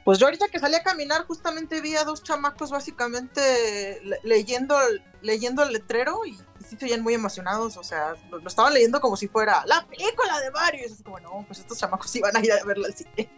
[0.06, 4.76] Pues yo ahorita que salí a caminar justamente vi a dos chamacos básicamente le- leyendo,
[4.88, 6.38] el- leyendo el letrero y
[6.70, 9.86] sí se veían muy emocionados, o sea, lo, lo estaban leyendo como si fuera la
[9.86, 10.82] película de Mario.
[10.82, 13.30] Y es así como, no, pues estos chamacos iban a ir a verla al cine.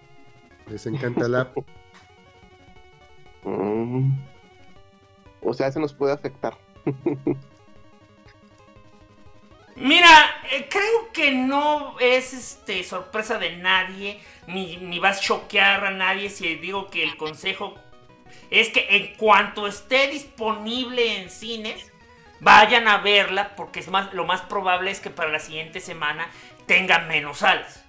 [0.67, 1.52] Les encanta la
[3.44, 4.12] Mm.
[5.41, 6.58] O sea, eso nos puede afectar.
[9.76, 10.10] Mira,
[10.52, 15.92] eh, creo que no es este sorpresa de nadie, ni, ni vas a choquear a
[15.92, 17.73] nadie si digo que el consejo
[18.52, 21.90] es que en cuanto esté disponible en cines,
[22.42, 26.27] vayan a verla, porque es más, lo más probable es que para la siguiente semana
[26.65, 27.83] tenga menos salas.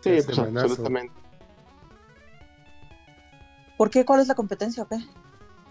[0.00, 1.14] Sí, pues absolutamente.
[3.76, 4.04] ¿Por qué?
[4.04, 4.96] ¿Cuál es la competencia o qué?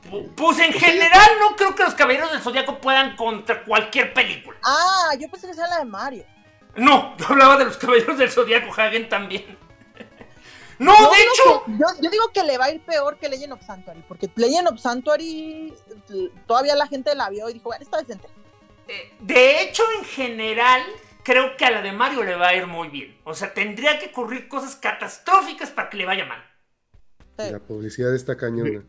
[0.09, 4.57] Pu- Pues en general no creo que los Caballeros del Zodiaco puedan contra cualquier película.
[4.63, 6.25] Ah, yo pensé que era la de Mario.
[6.75, 9.57] No, yo hablaba de los Caballeros del Zodiaco, Hagen también.
[10.79, 13.29] No, Yo de hecho, que- yo, yo digo que le va a ir peor que
[13.29, 15.73] Legend of Sanctuary, porque Legend of Sanctuary
[16.45, 18.27] todavía la gente la vio y dijo, bueno, está decente.
[18.87, 20.81] Eh, De hecho, en general,
[21.23, 23.17] creo que a la de Mario le va a ir muy bien.
[23.23, 26.43] O sea, tendría que ocurrir cosas catastróficas para que le vaya mal.
[27.39, 27.51] Sí.
[27.51, 28.83] La publicidad está cañona.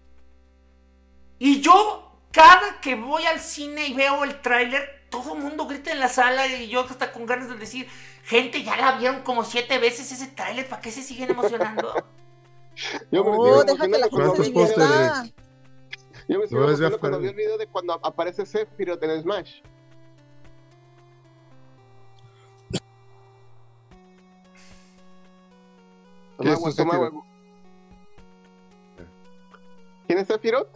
[1.39, 5.93] Y yo, cada que voy al cine y veo el tráiler, todo el mundo grita
[5.93, 7.89] en la sala y yo hasta con ganas de decir,
[8.27, 11.95] gente, ya la vieron como siete veces ese tráiler, ¿para qué se siguen emocionando?
[13.11, 15.24] Yo me Oh, estoy deja que la gente ¿Cuántos se divierta.
[16.29, 19.03] Yo me estoy No, es emocionando de cuando vi el video de cuando aparece Sephiroth
[19.03, 19.61] en el Smash.
[26.41, 27.07] ¿Qué Toma es agua, un toma Sephiroth?
[27.12, 27.27] agua.
[30.07, 30.68] ¿Quién es Sephiroth?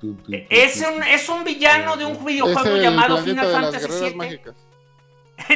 [0.00, 0.16] Tu,
[0.50, 4.14] Es un, es un villano de un videojuego llamado Final Fantasy VII.
[4.14, 4.69] mágicas.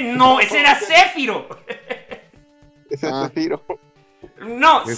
[0.16, 1.48] no, ese era Zephyro.
[2.90, 3.26] Ese es Ah.
[3.28, 3.62] Sephiroth.
[4.40, 4.94] No, para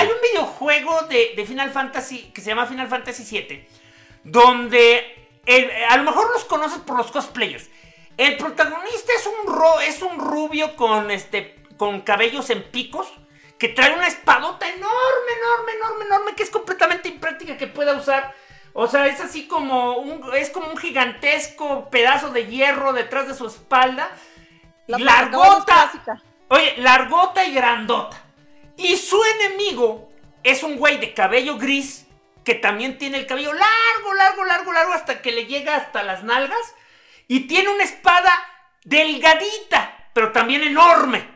[0.00, 3.66] hay un videojuego de, de Final Fantasy que se llama Final Fantasy VII,
[4.24, 7.68] donde el- a lo mejor los conoces por los cosplayers.
[8.16, 13.10] El protagonista es un, ro- es un rubio con, este, con cabellos en picos
[13.58, 18.34] que trae una espadota enorme, enorme, enorme, enorme, que es completamente impráctica que pueda usar.
[18.74, 23.34] O sea, es así como un, es como un gigantesco pedazo de hierro detrás de
[23.34, 24.08] su espalda.
[24.86, 25.92] La largota.
[26.48, 28.16] Oye, largota y grandota.
[28.76, 30.10] Y su enemigo
[30.42, 32.06] es un güey de cabello gris
[32.44, 36.24] que también tiene el cabello largo, largo, largo, largo hasta que le llega hasta las
[36.24, 36.74] nalgas.
[37.28, 38.30] Y tiene una espada
[38.84, 41.26] delgadita, pero también enorme.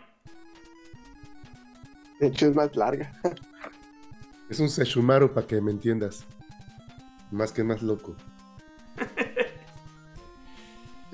[2.18, 3.12] De hecho, es más larga.
[4.48, 6.24] Es un Seshumaru para que me entiendas.
[7.36, 8.16] Más que más loco.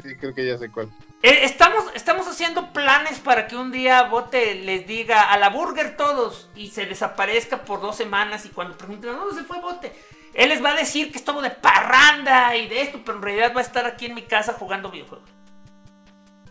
[0.03, 0.89] Sí, creo que ya sé cuál.
[1.23, 5.97] Eh, Estamos, estamos haciendo planes para que un día Bote les diga a la burger
[5.97, 9.93] todos y se desaparezca por dos semanas y cuando pregunten ¿dónde se fue Bote?
[10.35, 13.53] Él les va a decir que estuvo de parranda y de esto, pero en realidad
[13.55, 15.31] va a estar aquí en mi casa jugando videojuegos.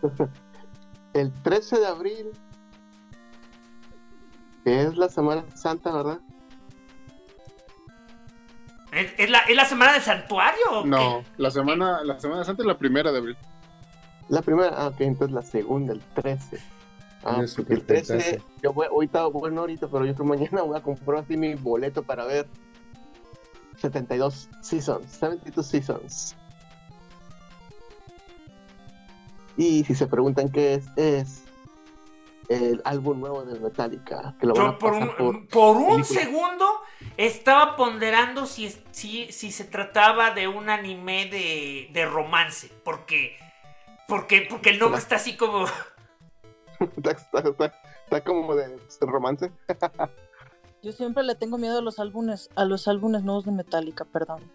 [1.12, 2.30] El 13 de abril,
[4.64, 6.20] que es la Semana Santa, ¿verdad?
[8.92, 10.62] ¿Es, es la, es la semana del santuario?
[10.70, 10.88] o qué?
[10.88, 13.36] No, la semana, la semana santa es la primera de abril.
[14.28, 16.58] La primera, ah, ok, entonces la segunda, el 13.
[16.58, 18.46] Ah, porque el súper 13, pentazo.
[18.62, 22.02] yo voy, ahorita, bueno, ahorita, pero yo creo mañana voy a comprar así mi boleto
[22.02, 22.46] para ver
[23.78, 26.36] 72 Seasons, 72 Seasons.
[29.56, 31.44] Y si se preguntan qué es, es
[32.48, 35.48] el álbum nuevo de Metallica, que lo van a por pasar un, por...
[35.48, 36.20] por un película.
[36.20, 36.66] segundo
[37.16, 42.70] estaba ponderando si, si, si se trataba de un anime de, de romance.
[42.84, 43.36] Porque,
[44.08, 45.66] porque, porque el nombre está así como...
[46.96, 49.50] está, está- está- está como de romance.
[50.82, 54.50] Yo siempre le tengo miedo a los álbumes, a los álbumes nuevos de Metallica, perdón.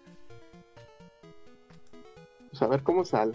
[2.50, 3.32] Pues a ver cómo sale.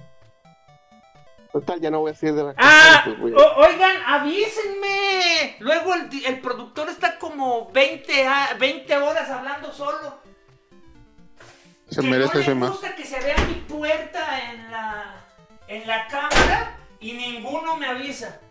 [1.53, 2.75] Total, ya no voy a seguir de vacaciones.
[2.75, 3.01] ¡Ah!
[3.05, 5.55] pues voy a- O- oigan, avísenme.
[5.59, 10.17] Luego el, el productor está como 20, a- 20 horas hablando solo.
[11.89, 12.71] Se que merece no ese más.
[12.71, 15.23] gusta que se vea mi puerta en la,
[15.67, 18.41] en la cámara y ninguno me avisa.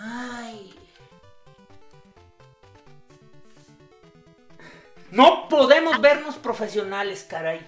[0.00, 0.74] Ay.
[5.10, 7.60] No podemos vernos profesionales, caray.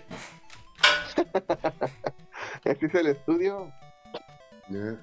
[2.64, 3.70] Aquí es el estudio.
[4.70, 4.96] Ya.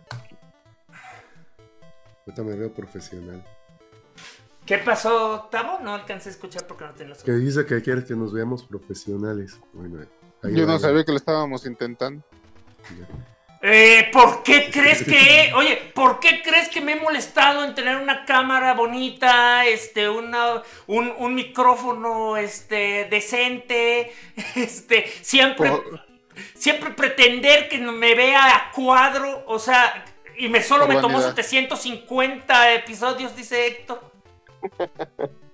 [2.25, 3.43] Ahorita me veo profesional.
[4.65, 5.79] ¿Qué pasó, Octavo?
[5.81, 9.59] No alcancé a escuchar porque no tengo Que dice que quiere que nos veamos profesionales.
[9.73, 10.05] Bueno,
[10.43, 12.21] ahí Yo va, no sabía que lo estábamos intentando.
[13.61, 17.97] Eh, ¿por qué crees que, oye, ¿por qué crees que me he molestado en tener
[17.97, 24.11] una cámara bonita, este, una, un, un micrófono, este, decente,
[24.55, 26.06] este, siempre, Por-
[26.55, 30.05] siempre pretender que me vea a cuadro, o sea,
[30.37, 31.35] y me solo Por me tomó vanidad.
[31.35, 34.11] 750 episodios, dice Héctor.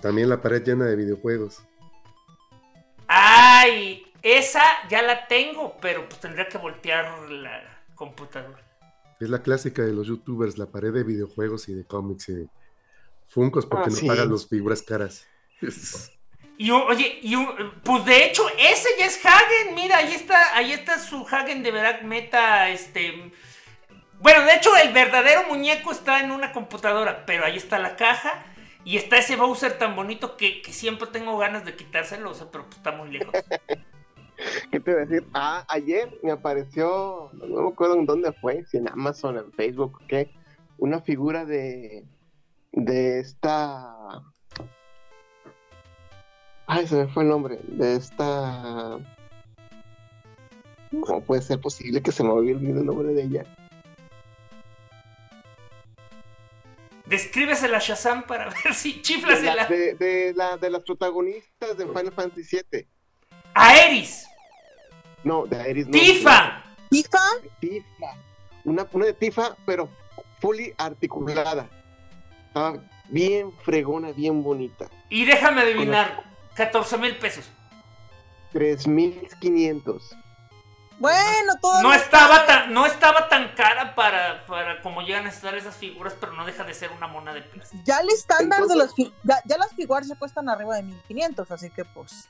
[0.00, 1.62] También la pared llena de videojuegos.
[3.06, 8.62] Ay, esa ya la tengo, pero pues tendría que voltear la computadora.
[9.20, 12.48] Es la clásica de los youtubers, la pared de videojuegos y de cómics y de
[13.28, 14.06] Funcos porque Ah, no sí.
[14.08, 15.26] pagan las figuras caras.
[16.60, 17.34] Y oye, y
[17.82, 19.74] pues de hecho, ese ya es Hagen.
[19.74, 22.68] Mira, ahí está, ahí está su Hagen de Verac Meta.
[22.68, 23.32] Este.
[24.20, 28.44] Bueno, de hecho, el verdadero muñeco está en una computadora, pero ahí está la caja.
[28.84, 32.50] Y está ese Bowser tan bonito que, que siempre tengo ganas de quitárselo, o sea,
[32.52, 33.32] pero pues está muy lejos.
[34.70, 35.26] ¿Qué te iba a decir?
[35.32, 40.02] Ah, ayer me apareció, no me acuerdo en dónde fue, si en Amazon, en Facebook,
[40.08, 40.30] ¿qué?
[40.76, 42.04] Una figura de,
[42.72, 43.96] de esta...
[46.72, 48.98] Ay, se me fue el nombre, de esta...
[51.00, 53.44] ¿Cómo puede ser posible que se me olvide el nombre de ella?
[57.06, 59.66] Descríbesela a Shazam para ver si De, la- chiflasela.
[59.66, 62.86] de, de la, de las protagonistas de Final Fantasy VII.
[63.54, 64.26] A Eris.
[65.24, 65.92] No, de Aeris no.
[65.92, 66.62] Tifa.
[66.88, 67.18] Tifa,
[67.60, 68.16] Tifa.
[68.64, 69.88] Una, una de Tifa, pero
[70.40, 71.68] fully articulada.
[72.46, 74.88] Estaba bien fregona, bien bonita.
[75.08, 76.29] Y déjame adivinar.
[76.60, 77.44] 14 mil pesos.
[78.52, 80.14] 3500.
[80.98, 85.54] bueno, todo No estaba tan, no estaba tan cara para, para como llegan a estar
[85.54, 87.82] esas figuras, pero no deja de ser una mona de plástico.
[87.86, 91.70] Ya el estándar de Entonces- ya, ya las figuras se cuestan arriba de 1500, así
[91.70, 92.28] que pues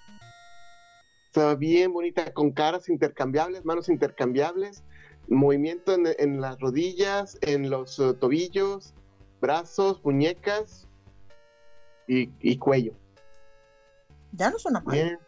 [1.27, 4.85] Estaba bien bonita, con caras intercambiables, manos intercambiables,
[5.29, 8.95] movimiento en, en las rodillas, en los eh, tobillos,
[9.41, 10.87] brazos, muñecas
[12.07, 12.93] y, y cuello.
[14.33, 14.95] Ya no suena mal.
[14.95, 15.19] Bien.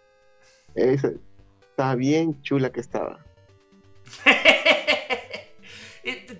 [0.74, 1.12] Esa-
[1.60, 3.24] estaba bien chula que estaba.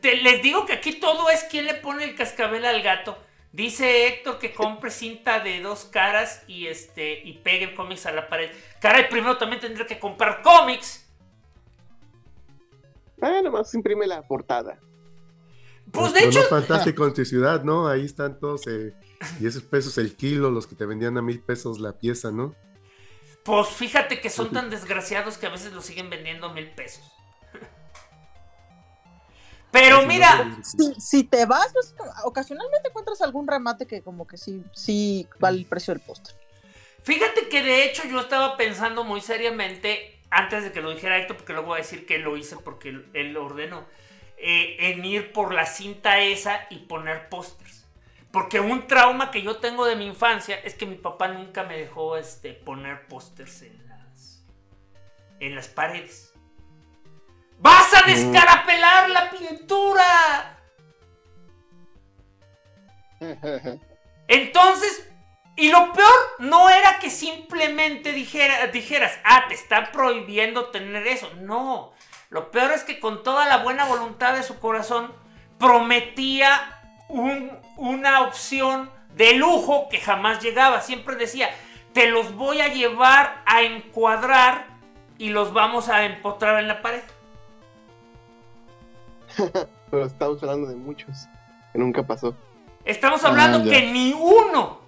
[0.01, 3.17] Te- les digo que aquí todo es quien le pone el cascabel al gato.
[3.53, 8.29] Dice Héctor que compre cinta de dos caras y este y pegue cómics a la
[8.29, 8.51] pared.
[8.81, 11.07] Caray, primero también tendré que comprar cómics.
[13.21, 14.79] Ah, nomás imprime la portada.
[15.93, 17.87] Pues de hecho, no fantástico en tu ciudad, ¿no?
[17.87, 18.95] Ahí están todos, eh,
[19.39, 22.55] 10 pesos el kilo, los que te vendían a mil pesos la pieza, ¿no?
[23.45, 27.05] pues fíjate que son tan desgraciados que a veces lo siguen vendiendo a mil pesos.
[29.73, 34.63] Pero mira, Si, si te vas, pues, ocasionalmente encuentras algún remate que como que sí,
[34.73, 36.37] sí vale el precio del póster.
[37.03, 41.37] Fíjate que de hecho yo estaba pensando muy seriamente, antes de que lo dijera Héctor,
[41.37, 43.87] porque luego voy a decir que lo hice porque él, él lo ordenó,
[44.45, 47.87] eh, en ir por la cinta esa y poner pósters.
[48.33, 51.79] Porque un trauma que yo tengo de mi infancia es que mi papá nunca me
[51.79, 54.43] dejó este, poner pósters en las,
[55.39, 56.35] en las paredes.
[57.61, 60.59] ¡Vas a descarapelar la pintura!
[64.27, 65.09] Entonces,
[65.55, 71.31] y lo peor no era que simplemente dijera, dijeras, ah, te está prohibiendo tener eso.
[71.37, 71.93] No,
[72.33, 75.13] lo peor es que con toda la buena voluntad de su corazón
[75.59, 80.81] prometía un- una opción de lujo que jamás llegaba.
[80.81, 81.51] Siempre decía,
[81.93, 84.65] te los voy a llevar a encuadrar
[85.19, 87.03] y los vamos a empotrar en la pared.
[89.91, 91.27] Pero estamos hablando de muchos
[91.73, 92.35] que nunca pasó.
[92.85, 94.81] Estamos hablando Ah, que ni uno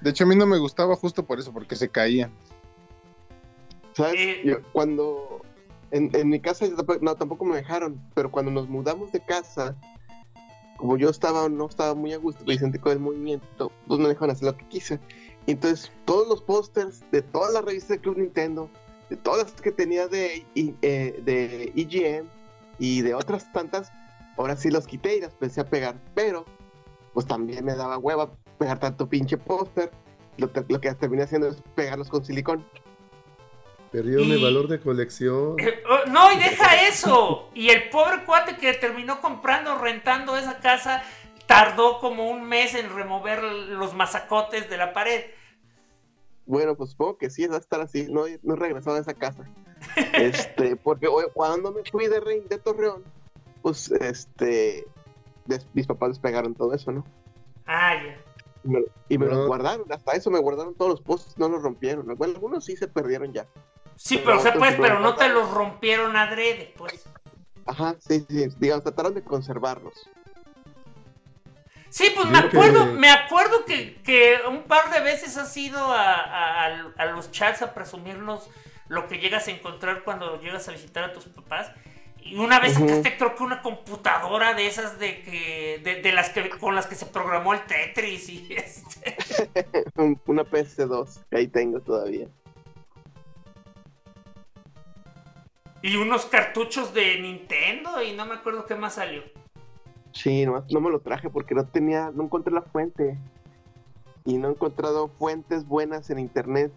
[0.00, 2.32] De hecho, a mí no me gustaba justo por eso, porque se caían.
[3.92, 4.14] ¿Sabes?
[4.18, 4.42] Eh.
[4.44, 5.42] Yo, cuando
[5.90, 6.66] en, en mi casa
[7.00, 9.76] no, tampoco me dejaron, pero cuando nos mudamos de casa,
[10.76, 14.08] como yo estaba no estaba muy a gusto y sentí con el movimiento, pues me
[14.08, 15.00] dejaron hacer lo que quise.
[15.46, 18.68] Entonces todos los pósters de todas las revistas de Club Nintendo,
[19.10, 22.26] de todas las que tenía de, eh, de EGM
[22.78, 23.92] y de otras tantas,
[24.36, 26.44] ahora sí los quité y las empecé a pegar, pero
[27.14, 29.90] pues también me daba hueva pegar tanto pinche póster.
[30.36, 32.62] Lo, te- lo que terminé haciendo es pegarlos con silicón.
[34.00, 35.56] El Y- valor de colección.
[35.88, 37.50] Oh, No, y deja eso.
[37.54, 41.02] Y el pobre cuate que terminó comprando, rentando esa casa,
[41.46, 45.24] tardó como un mes en remover los mazacotes de la pared.
[46.44, 48.06] Bueno, pues supongo que sí, va a estar así.
[48.10, 49.44] No, he- no he regresado a esa casa.
[50.14, 53.04] Este, porque oye, cuando me fui de, Rey- de Torreón,
[53.62, 54.86] pues este,
[55.44, 57.04] des- mis papás despegaron todo eso, ¿no?
[57.66, 58.16] Ah, ya.
[58.64, 59.34] Y me, y me No.
[59.34, 62.06] los guardaron, hasta eso me guardaron todos los posts, no los rompieron.
[62.16, 63.46] Bueno, algunos sí se perdieron ya.
[63.96, 64.82] Sí, Pero o sea, pues, no.
[64.82, 67.04] pero no te los rompieron adrede, pues.
[67.66, 69.94] Ajá, sí, sí, digamos, trataron de conservarlos.
[71.88, 75.78] Sí, pues me que- acuerdo, me acuerdo que, que un par de veces has ido
[75.78, 78.50] a, a- a- los chats a presumirnos
[78.88, 81.70] lo que llegas a encontrar cuando llegas a visitar a tus papás.
[82.20, 86.30] Y una vez sacaste creo que una computadora de esas de que, de, de las
[86.30, 89.16] que con las que se programó el Tetris y este.
[90.26, 92.26] Una PS2, que ahí tengo todavía.
[95.82, 99.22] Y unos cartuchos de Nintendo y no me acuerdo qué más salió.
[100.12, 103.18] Sí, nomás no me lo traje porque no tenía, no encontré la fuente.
[104.24, 106.72] Y no he encontrado fuentes buenas en internet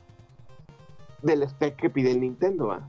[1.22, 2.80] del spec que pide el Nintendo.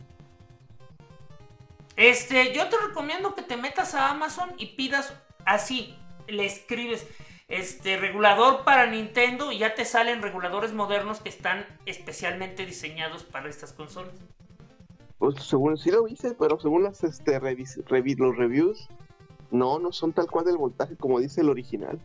[1.96, 5.96] Este, yo te recomiendo que te metas a Amazon y pidas así,
[6.28, 7.06] le escribes
[7.48, 13.48] este regulador para Nintendo y ya te salen reguladores modernos que están especialmente diseñados para
[13.48, 14.14] estas consolas.
[15.20, 18.88] Pues según sí lo hice, pero según las este revis- los reviews,
[19.52, 22.00] no, no son tal cual del voltaje como dice el original.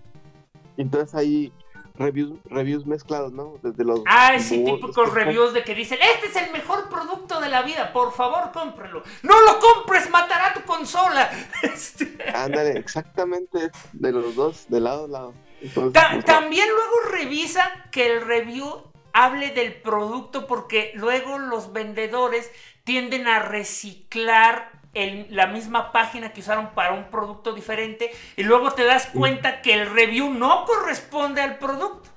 [0.77, 1.53] Entonces ahí
[1.95, 3.53] reviews, reviews mezclados, ¿no?
[3.63, 4.01] Desde los.
[4.05, 7.93] Ah, sí, típicos reviews de que dicen, este es el mejor producto de la vida,
[7.93, 9.01] por favor cómprelo.
[9.23, 11.29] No lo compres, matará tu consola.
[11.63, 15.33] Este, Ándale, exactamente de los dos, de lado a lado.
[15.61, 18.67] Entonces, ta- pues, también luego revisa que el review
[19.13, 22.51] hable del producto porque luego los vendedores
[22.85, 28.71] tienden a reciclar el- la misma página que usaron para un producto diferente y luego
[28.71, 32.09] te das cuenta que el review no corresponde al producto.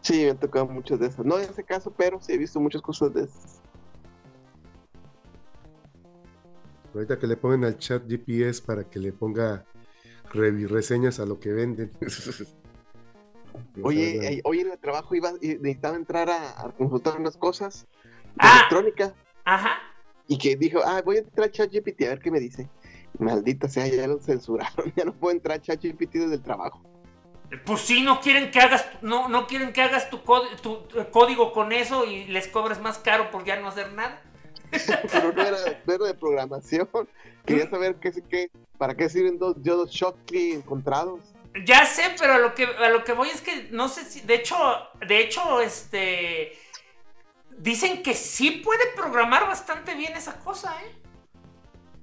[0.00, 1.24] Sí, me han tocado muchos de esos.
[1.24, 3.60] No en ese caso, pero sí he visto muchas cosas de esas.
[6.94, 9.64] Ahorita que le pongan al chat GPS para que le ponga
[10.32, 11.92] reseñas a lo que venden.
[13.82, 17.86] Oye, eh, hoy en el trabajo iba, y necesitaba entrar a, a consultar unas cosas
[18.02, 18.56] de Ah.
[18.58, 19.14] electrónica
[19.46, 19.80] Ajá.
[20.28, 22.68] y que dijo, ah, voy a entrar a ChatGPT a ver qué me dice.
[23.18, 26.82] Maldita sea, ya lo censuraron, ya no puedo entrar a ChatGPT desde el trabajo.
[27.64, 30.18] Pues sí, no quieren que hagas, no, no quieren que hagas tu,
[30.60, 34.20] tu código con eso y les cobres más caro por ya no hacer nada.
[35.12, 36.88] Pero no era, no era de programación.
[37.44, 41.20] Quería saber qué, qué, para qué sirven dos diodos Shockley encontrados.
[41.64, 44.20] Ya sé, pero a lo que a lo que voy es que no sé si,
[44.20, 44.56] de hecho,
[45.08, 46.52] de hecho, este,
[47.58, 51.06] dicen que sí puede programar bastante bien esa cosa, ¿eh?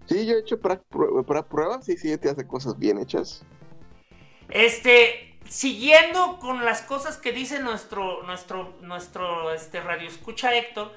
[0.05, 0.81] Sí, yo he hecho para,
[1.25, 3.43] para pruebas y sí te hace cosas bien hechas.
[4.49, 10.91] Este, siguiendo con las cosas que dice nuestro, nuestro, nuestro, este, radio escucha Héctor,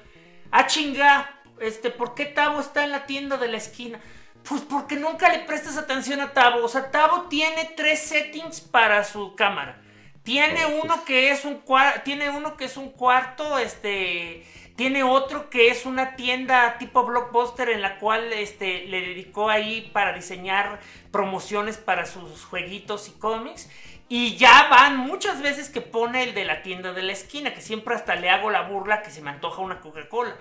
[0.51, 3.99] ah chinga, este, ¿por qué Tavo está en la tienda de la esquina?
[4.47, 6.63] Pues porque nunca le prestas atención a Tavo.
[6.63, 9.81] O sea, Tavo tiene tres settings para su cámara.
[10.27, 15.49] Tiene uno que es un cua- tiene uno que es un cuarto, este, tiene otro
[15.49, 20.81] que es una tienda tipo blockbuster en la cual este le dedicó ahí para diseñar
[21.13, 23.69] promociones para sus jueguitos y cómics.
[24.09, 27.61] Y ya van muchas veces que pone el de la tienda de la esquina, que
[27.61, 30.35] siempre hasta le hago la burla que se me antoja una Coca-Cola.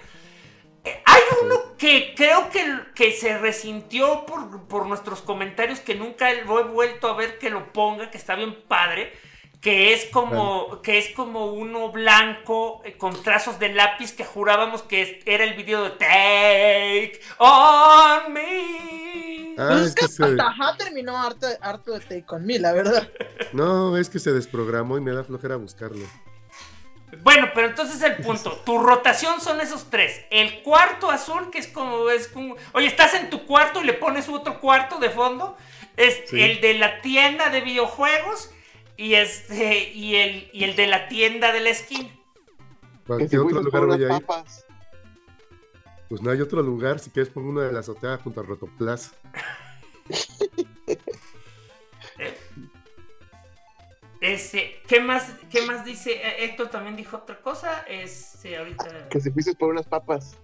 [0.84, 2.64] Eh, Hay uno que creo que,
[2.96, 7.50] que se resintió por, por nuestros comentarios, que nunca lo he vuelto a ver que
[7.50, 9.12] lo ponga, que está bien padre,
[9.60, 14.82] que es como, que es como uno blanco eh, con trazos de lápiz que jurábamos
[14.82, 19.54] que era el video de Take on Me.
[19.58, 22.58] Ah, Pues es es que que se- hasta terminó harto, harto de Take On Me,
[22.58, 23.08] la verdad.
[23.52, 26.06] No, es que se desprogramó y me da flojera buscarlo.
[27.22, 30.20] Bueno, pero entonces el punto, tu rotación son esos tres.
[30.30, 33.94] El cuarto azul, que es como, es como, oye, estás en tu cuarto y le
[33.94, 35.56] pones otro cuarto de fondo.
[35.96, 36.42] Es Sí.
[36.42, 38.50] el de la tienda de videojuegos
[38.96, 42.08] y este, y el, y el de la tienda de la esquina.
[43.08, 44.24] ¿A Que qué si otro lugar voy a ir?
[44.24, 44.66] papas.
[46.08, 49.12] Pues no hay otro lugar, si quieres pongo uno de la azotea junto a Rotoplas.
[54.20, 56.12] Este, ¿qué más, qué más dice?
[56.12, 57.82] Eh, Héctor también dijo otra cosa.
[57.82, 59.08] Este, ahorita.
[59.10, 60.36] Que si fuiste por unas papas.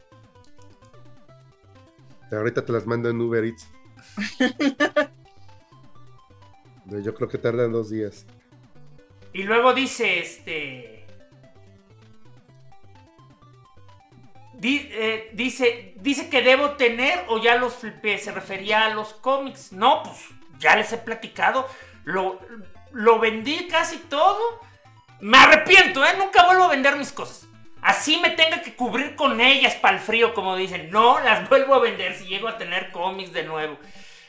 [2.30, 3.68] Ahorita te las mando en Uber Eats.
[6.86, 8.26] Yo creo que tardan dos días.
[9.32, 11.06] Y luego dice, este...
[14.54, 19.12] di- eh, dice, dice que debo tener o ya los flipé, se refería a los
[19.14, 19.72] cómics.
[19.72, 20.18] No, pues
[20.58, 21.68] ya les he platicado.
[22.04, 22.38] Lo,
[22.92, 24.60] lo vendí casi todo.
[25.20, 26.14] Me arrepiento, ¿eh?
[26.18, 27.46] Nunca vuelvo a vender mis cosas.
[27.80, 30.90] Así me tenga que cubrir con ellas para el frío, como dicen.
[30.90, 33.78] No, las vuelvo a vender si llego a tener cómics de nuevo.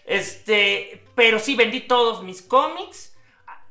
[0.06, 3.13] Este, pero sí vendí todos mis cómics.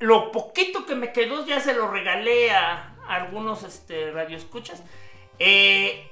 [0.03, 4.83] Lo poquito que me quedó ya se lo regalé a, algunos este, radioescuchas.
[5.39, 6.11] Eh,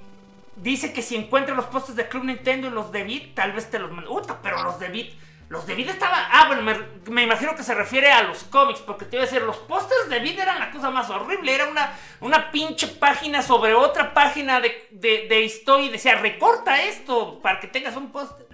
[0.55, 3.69] dice que si encuentra los postes de Club Nintendo y los de Beat, tal vez
[3.69, 4.13] te los mando.
[4.13, 5.09] Uta, pero los de Beat.
[5.49, 6.25] Los de Beat estaban.
[6.31, 6.63] Ah, bueno,
[7.11, 10.09] me, imagino que se refiere a los cómics, porque te iba a decir, los pósters
[10.09, 11.53] de Beat eran la cosa más horrible.
[11.53, 17.41] Era una, una pinche página sobre otra página de, de, de y decía, recorta esto
[17.43, 18.47] para que tengas un póster.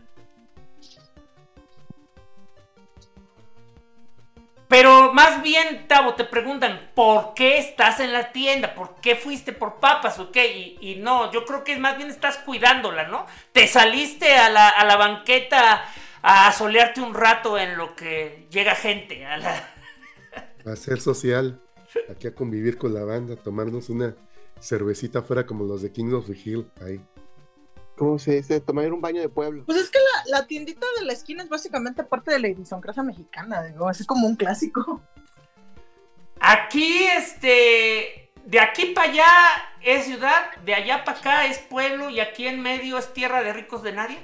[4.69, 8.75] Pero más bien, Tavo, te preguntan, ¿por qué estás en la tienda?
[8.75, 10.77] ¿Por qué fuiste por papas o qué?
[10.81, 13.27] Y, no, yo creo que más bien estás cuidándola, ¿no?
[13.53, 15.85] Te saliste a la, a la banqueta
[16.23, 19.25] a solearte un rato en lo que llega gente.
[19.25, 19.73] A la...
[20.65, 21.61] A ser social,
[22.11, 24.17] aquí a convivir con la banda, tomarnos una
[24.59, 26.69] cervecita afuera como los de King of the Hill.
[26.85, 27.01] Ahí.
[27.97, 28.61] ¿Cómo se dice?
[28.61, 29.65] Tomar un baño de pueblo.
[29.65, 33.03] Pues es que la, la tiendita de la esquina es básicamente parte de la idiosincrasia
[33.03, 35.01] mexicana, digo, es como un clásico.
[36.41, 38.31] Aquí, este.
[38.45, 39.27] De aquí para allá
[39.83, 43.53] es ciudad, de allá para acá es pueblo y aquí en medio es tierra de
[43.53, 44.19] ricos de nadie.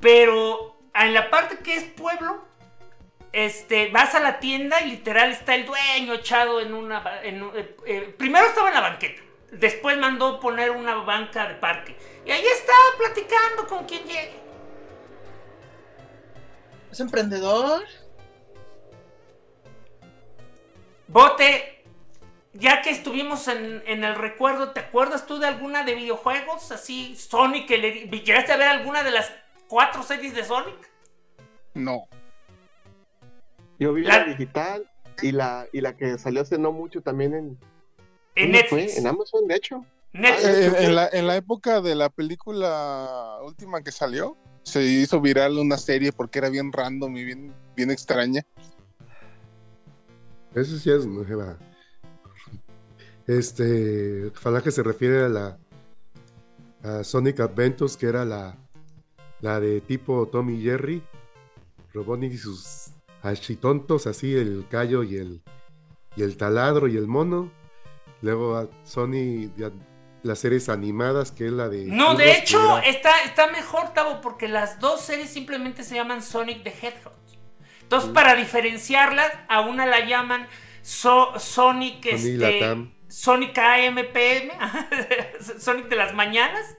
[0.00, 2.44] Pero en la parte que es pueblo,
[3.32, 7.20] este, vas a la tienda y literal está el dueño echado en una...
[7.22, 11.96] en eh, eh, primero estaba en la banqueta, después mandó poner una banca de parque.
[12.24, 14.38] Y ahí está platicando con quien llegue.
[16.90, 17.82] Es emprendedor.
[21.08, 21.82] Bote,
[22.52, 26.70] ya que estuvimos en, en el recuerdo, ¿te acuerdas tú de alguna de videojuegos?
[26.70, 29.32] Así, Sonic, que le, ¿llegaste a ver alguna de las
[29.68, 30.90] cuatro series de Sonic?
[31.74, 32.06] No.
[33.78, 34.88] Yo vi La- la digital
[35.22, 37.58] y la, y la que salió hace no mucho también en.
[38.36, 39.84] En Amazon, de hecho.
[40.12, 45.20] Eh, En, en la, en la época de la película última que salió, se hizo
[45.20, 48.44] viral una serie porque era bien random y bien, bien extraña.
[50.54, 51.58] Eso sí es nueva.
[53.26, 55.58] Este, Falange se refiere a la
[56.82, 58.56] a Sonic Adventures, que era la,
[59.40, 61.02] la de tipo Tommy y Jerry,
[61.92, 62.88] Robotnik y sus
[63.22, 65.42] achitontos, así el callo y el,
[66.16, 67.52] y el taladro y el mono.
[68.22, 69.50] Luego a Sony,
[70.22, 71.84] las series animadas, que es la de...
[71.86, 76.22] No, de hecho, era- está, está mejor, Tavo, porque las dos series simplemente se llaman
[76.22, 77.14] Sonic the Hedgehog.
[77.82, 80.46] Entonces, para diferenciarlas, a una la llaman
[80.82, 82.94] So- Sonic, Sonic este, Latam.
[83.08, 84.50] Sonic AMPM,
[85.58, 86.76] Sonic de las mañanas,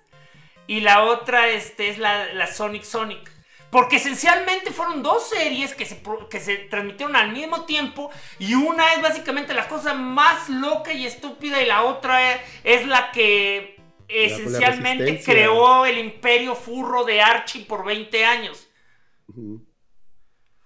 [0.68, 3.30] y la otra este, es la, la Sonic Sonic.
[3.72, 8.94] Porque esencialmente fueron dos series que se, que se transmitieron al mismo tiempo y una
[8.94, 13.82] es básicamente la cosa más loca y estúpida y la otra es, es la que
[14.10, 18.68] esencialmente creó el imperio furro de Archie por 20 años.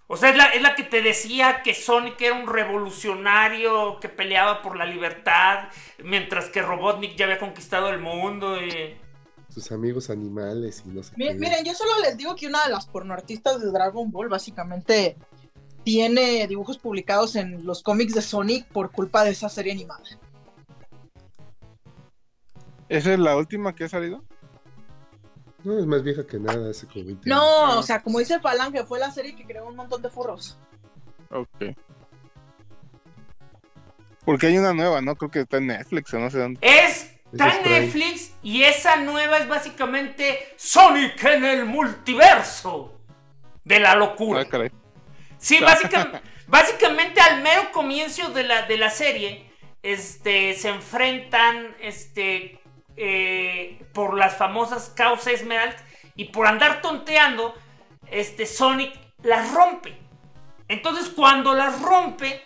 [0.08, 4.10] O sea, es la, es la que te decía que Sonic era un revolucionario que
[4.10, 5.70] peleaba por la libertad,
[6.03, 8.62] mientras que Robotnik ya había conquistado el mundo.
[8.64, 8.95] Y...
[9.56, 11.34] Sus amigos animales y no sé qué.
[11.34, 15.16] Miren, yo solo les digo que una de las pornoartistas de Dragon Ball básicamente
[15.86, 20.03] tiene dibujos publicados en los cómics de Sonic por culpa de esa serie animada.
[22.89, 24.26] ¿Esa es la última que ha salido?
[25.64, 27.26] No, es más vieja que nada, hace como 20 años.
[27.26, 30.58] No, o sea, como dice Falange, fue la serie que creó un montón de furros.
[31.32, 31.78] Ok.
[34.26, 35.16] Porque hay una nueva, ¿no?
[35.16, 36.60] Creo que está en Netflix o no sé dónde.
[36.62, 37.71] Es está es en.
[37.71, 42.97] Netflix y esa nueva es básicamente Sonic en el multiverso
[43.63, 44.41] de la locura.
[44.41, 44.71] Ah, caray.
[45.38, 49.51] Sí, básicamente, básicamente al mero comienzo de la, de la serie,
[49.83, 52.59] este, se enfrentan este,
[52.95, 55.75] eh, por las famosas Chaos Emerald
[56.15, 57.53] y por andar tonteando,
[58.09, 59.97] este, Sonic las rompe.
[60.67, 62.41] Entonces cuando las rompe,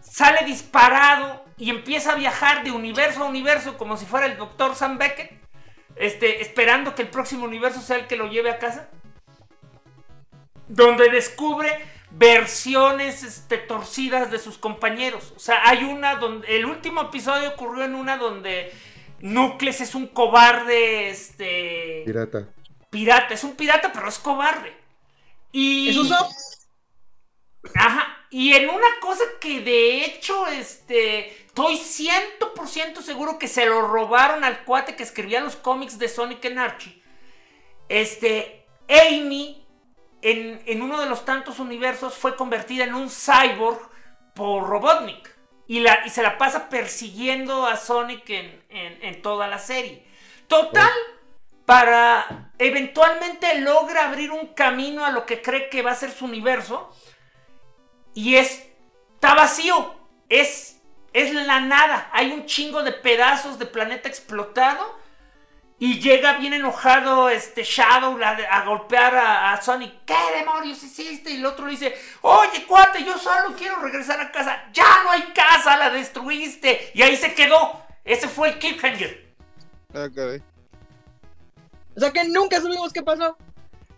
[0.00, 4.74] sale disparado y empieza a viajar de universo a universo como si fuera el Dr.
[4.74, 5.30] Sam Beckett,
[5.94, 8.88] este, esperando que el próximo universo sea el que lo lleve a casa
[10.66, 11.70] donde descubre
[12.10, 15.32] versiones este, torcidas de sus compañeros.
[15.36, 16.56] O sea, hay una donde.
[16.56, 18.72] El último episodio ocurrió en una donde
[19.20, 21.10] Nucleus es un cobarde.
[21.10, 22.02] Este.
[22.04, 22.48] Pirata.
[22.90, 23.34] Pirata.
[23.34, 24.74] Es un pirata, pero es cobarde.
[25.52, 25.90] Y.
[25.90, 26.16] ¿Es uso?
[27.76, 28.26] Ajá.
[28.30, 31.41] Y en una cosa que de hecho, este.
[31.54, 36.44] Estoy 100% seguro que se lo robaron al cuate que escribía los cómics de Sonic
[36.46, 37.02] and Archie.
[37.88, 38.66] Este.
[38.88, 39.66] Amy
[40.22, 43.80] en, en uno de los tantos universos fue convertida en un cyborg
[44.34, 45.30] por Robotnik.
[45.66, 50.06] Y, la, y se la pasa persiguiendo a Sonic en, en- en toda la serie.
[50.48, 50.90] Total,
[51.64, 56.24] para eventualmente logra abrir un camino a lo que cree que va a ser su
[56.24, 56.90] universo.
[58.14, 58.68] Y es,
[59.14, 59.94] está vacío.
[60.28, 60.71] Es,
[61.12, 62.10] es la nada.
[62.12, 65.00] Hay un chingo de pedazos de planeta explotado.
[65.78, 70.04] Y llega bien enojado este Shadow a, a golpear a, a Sonic.
[70.06, 71.32] ¿Qué demonios hiciste?
[71.32, 74.62] Y el otro le dice, oye cuate, yo solo quiero regresar a casa.
[74.72, 76.92] Ya no hay casa, la destruiste.
[76.94, 77.84] Y ahí se quedó.
[78.04, 79.34] Ese fue el cliffhanger.
[79.92, 80.40] Ah, caray.
[81.96, 83.36] O sea que nunca supimos qué pasó.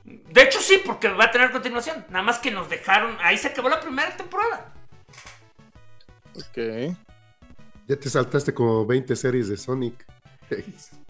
[0.05, 2.07] De hecho sí, porque va a tener continuación.
[2.09, 4.73] Nada más que nos dejaron, ahí se acabó la primera temporada.
[6.35, 6.97] Ok.
[7.87, 10.05] Ya te saltaste como 20 series de Sonic.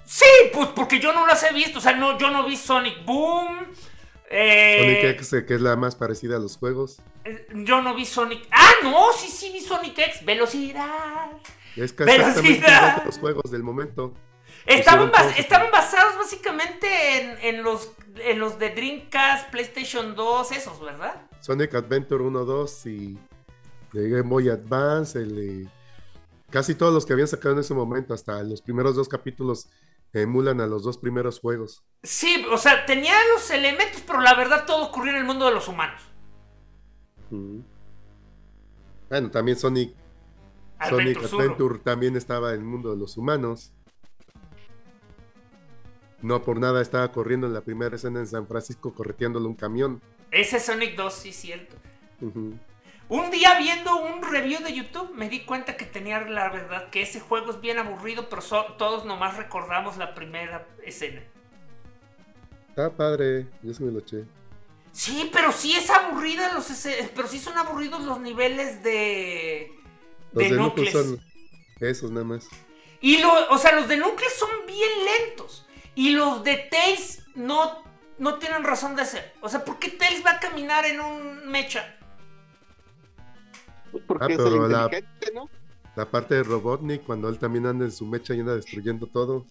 [0.05, 1.79] Sí, pues porque yo no las he visto.
[1.79, 3.66] O sea, no, yo no vi Sonic Boom.
[4.31, 7.01] eh, Sonic X, que es la más parecida a los juegos.
[7.25, 8.47] eh, Yo no vi Sonic.
[8.51, 10.25] Ah, no, sí, sí vi Sonic X.
[10.25, 11.31] Velocidad.
[11.77, 12.99] Es casi exactamente Velocidad.
[13.01, 14.14] que los juegos del momento.
[14.66, 16.87] Estaban, bas- basados básicamente
[17.20, 21.20] en, en los, en los de Dreamcast, PlayStation 2, esos, ¿verdad?
[21.41, 23.18] Sonic Adventure 1, 2 y
[23.93, 25.18] de Game Boy Advance.
[25.18, 25.68] El, eh,
[26.55, 29.70] casi todos los que habían sacado en ese momento, hasta los primeros dos capítulos,
[30.12, 31.82] emulan a los dos primeros juegos.
[32.05, 35.50] Sí, o sea, tenía los elementos, pero la verdad todo ocurrió en el mundo de
[35.50, 36.00] los humanos.
[39.09, 39.96] Bueno, también Sonic,
[40.78, 41.46] Adventure Sonic.
[41.46, 43.72] Adventure también estaba en el mundo de los humanos.
[46.22, 50.00] No por nada estaba corriendo en la primera escena en San Francisco correteándole un camión.
[50.30, 51.74] Ese Sonic 2, sí, cierto.
[52.20, 52.55] Ujú.
[53.09, 57.02] Un día viendo un review de YouTube me di cuenta que tenía la verdad que
[57.02, 61.22] ese juego es bien aburrido, pero so- todos nomás recordamos la primera escena.
[62.68, 64.24] Está padre, yo sí me lo eché.
[64.92, 66.66] Sí, pero sí es aburrida los
[67.14, 69.70] pero sí son aburridos los niveles de
[70.32, 70.92] Los de de núcleos.
[70.92, 71.20] son
[71.80, 72.48] esos nada más.
[73.00, 77.84] Y lo, o sea, los de núcleos son bien lentos y los de Tails no
[78.16, 79.34] no tienen razón de ser.
[79.40, 81.98] O sea, ¿por qué Tails va a caminar en un mecha?
[83.95, 85.49] Pues porque Ah, es el pero la- inteligente, ¿no?
[85.95, 89.47] La parte de Robotnik, cuando él también anda en su mecha y anda destruyendo todo.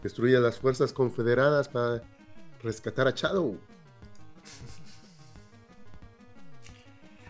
[0.00, 2.02] Destruye a las fuerzas confederadas para
[2.62, 3.58] rescatar a Shadow.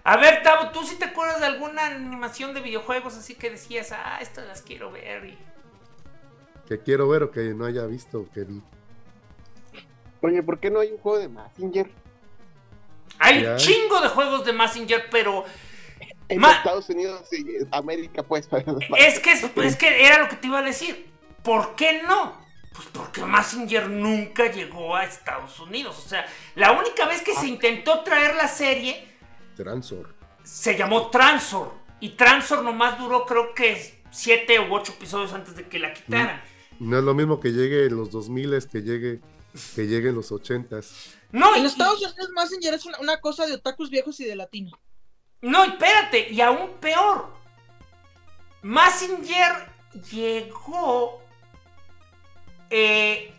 [0.04, 3.92] A ver, Tavo, ¿tú sí te acuerdas de alguna animación de videojuegos así que decías,
[3.92, 5.24] ah, estas las quiero ver?
[5.24, 5.38] y-
[6.66, 8.62] Que quiero ver o que no haya visto o que vi.
[10.20, 11.90] Oye, ¿por qué no hay un juego de Massinger?
[13.18, 15.44] Hay un chingo de juegos de Massinger, pero
[16.28, 18.48] En Ma- Estados Unidos y América, pues.
[18.98, 21.08] es que, es que era lo que te iba a decir.
[21.42, 22.36] ¿Por qué no?
[22.74, 25.98] Pues porque Massinger nunca llegó a Estados Unidos.
[26.04, 29.04] O sea, la única vez que se intentó traer la serie
[29.56, 30.14] Transor.
[30.44, 31.72] se llamó Transor.
[32.00, 36.40] Y Transor nomás duró creo que siete u ocho episodios antes de que la quitaran.
[36.78, 39.20] No es lo mismo que llegue en los 2000 que llegue
[39.74, 41.14] que llegue en los 80s.
[41.32, 44.36] No, En y- Estados Unidos Messenger es una, una cosa de otakus viejos y de
[44.36, 44.78] latino.
[45.40, 47.32] No, espérate, y aún peor.
[48.62, 49.52] Massinger
[50.10, 51.22] llegó
[52.70, 53.32] eh,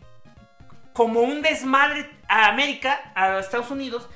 [0.93, 4.07] como un desmadre a América, a Estados Unidos.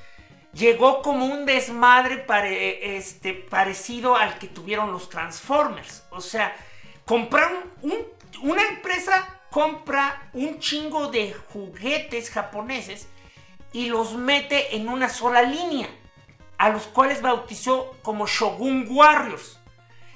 [0.52, 6.04] Llegó como un desmadre pare- este, parecido al que tuvieron los Transformers.
[6.10, 6.54] O sea,
[7.04, 8.06] compraron un-
[8.42, 13.06] una empresa compra un chingo de juguetes japoneses
[13.72, 15.88] y los mete en una sola línea
[16.58, 19.60] a los cuales bautizó como Shogun Warriors.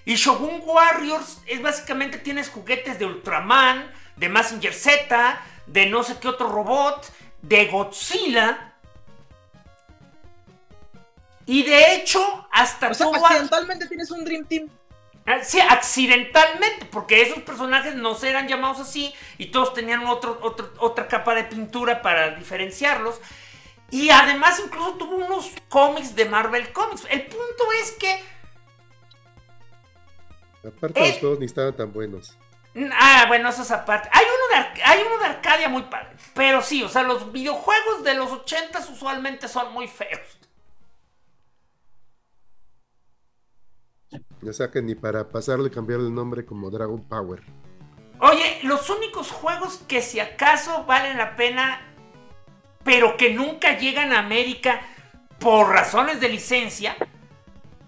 [0.04, 6.18] Y Shogun Warriors es básicamente tienes juguetes de Ultraman, de Massinger Z, de no sé
[6.18, 7.08] qué otro robot,
[7.40, 8.74] de Godzilla.
[11.46, 14.68] Y de hecho, hasta O sea, accidentalmente tienes un Dream Team.
[15.28, 20.38] Ah, Sí, accidentalmente, porque esos personajes no se eran llamados así y todos tenían otro,
[20.42, 23.20] otro- otra capa de pintura para diferenciarlos.
[23.90, 27.06] Y además incluso tuvo unos cómics de Marvel Comics.
[27.10, 28.24] El punto es que...
[30.66, 31.08] Aparte Eh.
[31.10, 32.36] los juegos ni estaban tan buenos.
[32.92, 34.08] Ah, bueno, eso es aparte.
[34.12, 36.10] Hay uno, de, hay uno de Arcadia muy padre.
[36.34, 40.37] Pero sí, o sea, los videojuegos de los 80 usualmente son muy feos.
[44.46, 47.42] O sea que ni para pasarle cambiar el nombre como Dragon Power.
[48.20, 51.80] Oye, los únicos juegos que si acaso valen la pena,
[52.84, 54.80] pero que nunca llegan a América
[55.38, 56.96] por razones de licencia,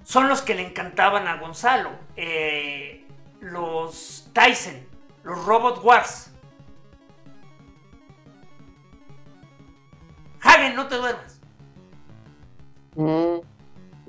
[0.04, 1.90] son los que le encantaban a Gonzalo.
[2.16, 3.06] Eh,
[3.40, 4.86] los Tyson,
[5.24, 6.32] los Robot Wars.
[10.42, 11.40] Hagen, no te duermas.
[12.96, 13.40] Mm,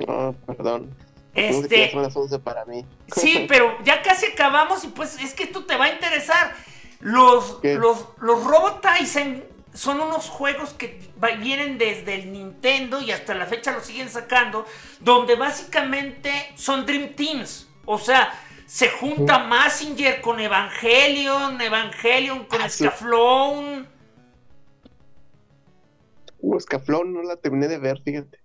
[0.07, 0.95] no, perdón.
[1.33, 1.91] Este- Este...
[1.91, 2.85] Son las 11 para mí.
[3.15, 6.53] Sí, pero ya casi acabamos y pues es que esto te va a interesar.
[6.99, 7.75] Los, ¿Qué?
[7.75, 10.99] los, los Robot Tyson son unos juegos que
[11.39, 14.65] vienen desde el Nintendo y hasta la fecha los siguen sacando,
[14.99, 17.67] donde básicamente son Dream Teams.
[17.85, 18.33] O sea,
[18.65, 22.83] se junta Massinger con Evangelion, Evangelion con Ah, sí.
[22.83, 23.87] Scaflón.
[26.39, 26.57] Uh,
[27.05, 28.40] no la terminé de ver, fíjate.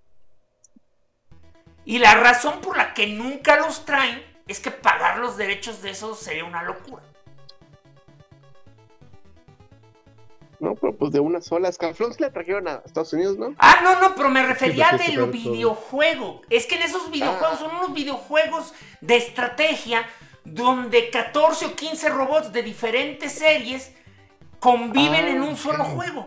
[1.86, 5.90] Y la razón por la que nunca los traen es que pagar los derechos de
[5.90, 7.02] esos sería una locura.
[10.58, 11.68] No, pero pues de una sola.
[11.68, 13.54] Escaflón se la trajeron a Estados Unidos, ¿no?
[13.58, 16.42] Ah, no, no, pero me refería Sí, del videojuego.
[16.50, 17.58] Es que en esos videojuegos Ah.
[17.58, 20.04] son unos videojuegos de estrategia
[20.44, 23.92] donde 14 o 15 robots de diferentes series
[24.58, 26.26] conviven Ah, en un solo juego.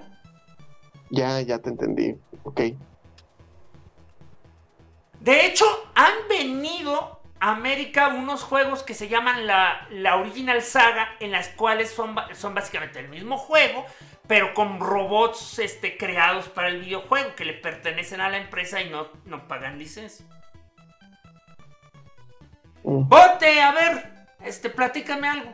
[1.09, 2.15] Ya, ya te entendí.
[2.43, 2.61] Ok.
[5.19, 5.65] De hecho,
[5.95, 11.49] han venido a América unos juegos que se llaman la, la Original Saga, en las
[11.49, 13.85] cuales son, son básicamente el mismo juego,
[14.27, 18.89] pero con robots este, creados para el videojuego, que le pertenecen a la empresa y
[18.89, 20.25] no, no pagan licencia.
[22.83, 23.07] Mm.
[23.07, 25.53] Bote, a ver, este, platícame algo.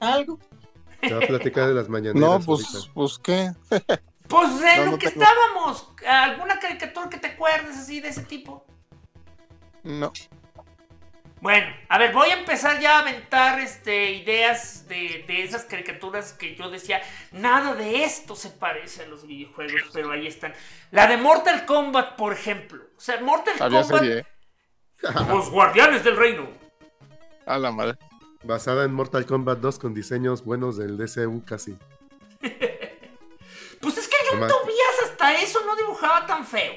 [0.00, 0.38] Algo.
[1.00, 2.20] Te va a platicar de las mañaneras.
[2.20, 2.92] No, pues, ahorita.
[2.94, 3.50] pues qué.
[4.30, 5.22] Pues de No, lo no que tengo.
[5.24, 5.92] estábamos.
[6.08, 8.64] ¿Alguna caricatura que te acuerdes así de ese tipo?
[9.82, 10.12] No.
[11.40, 16.34] Bueno, a ver, voy a empezar ya a aventar este, ideas de, de esas caricaturas
[16.34, 17.00] que yo decía,
[17.32, 20.52] nada de esto se parece a los videojuegos, pero ahí están.
[20.90, 22.84] La de Mortal Kombat, por ejemplo.
[22.96, 24.26] O sea, Mortal Había Kombat, serie, ¿eh?
[25.28, 26.46] los guardianes del reino.
[27.46, 27.96] A la madre.
[28.44, 31.76] Basada en Mortal Kombat 2 con diseños buenos del DCU casi.
[34.34, 36.74] Nomás- Tobias hasta eso no dibujaba tan feo.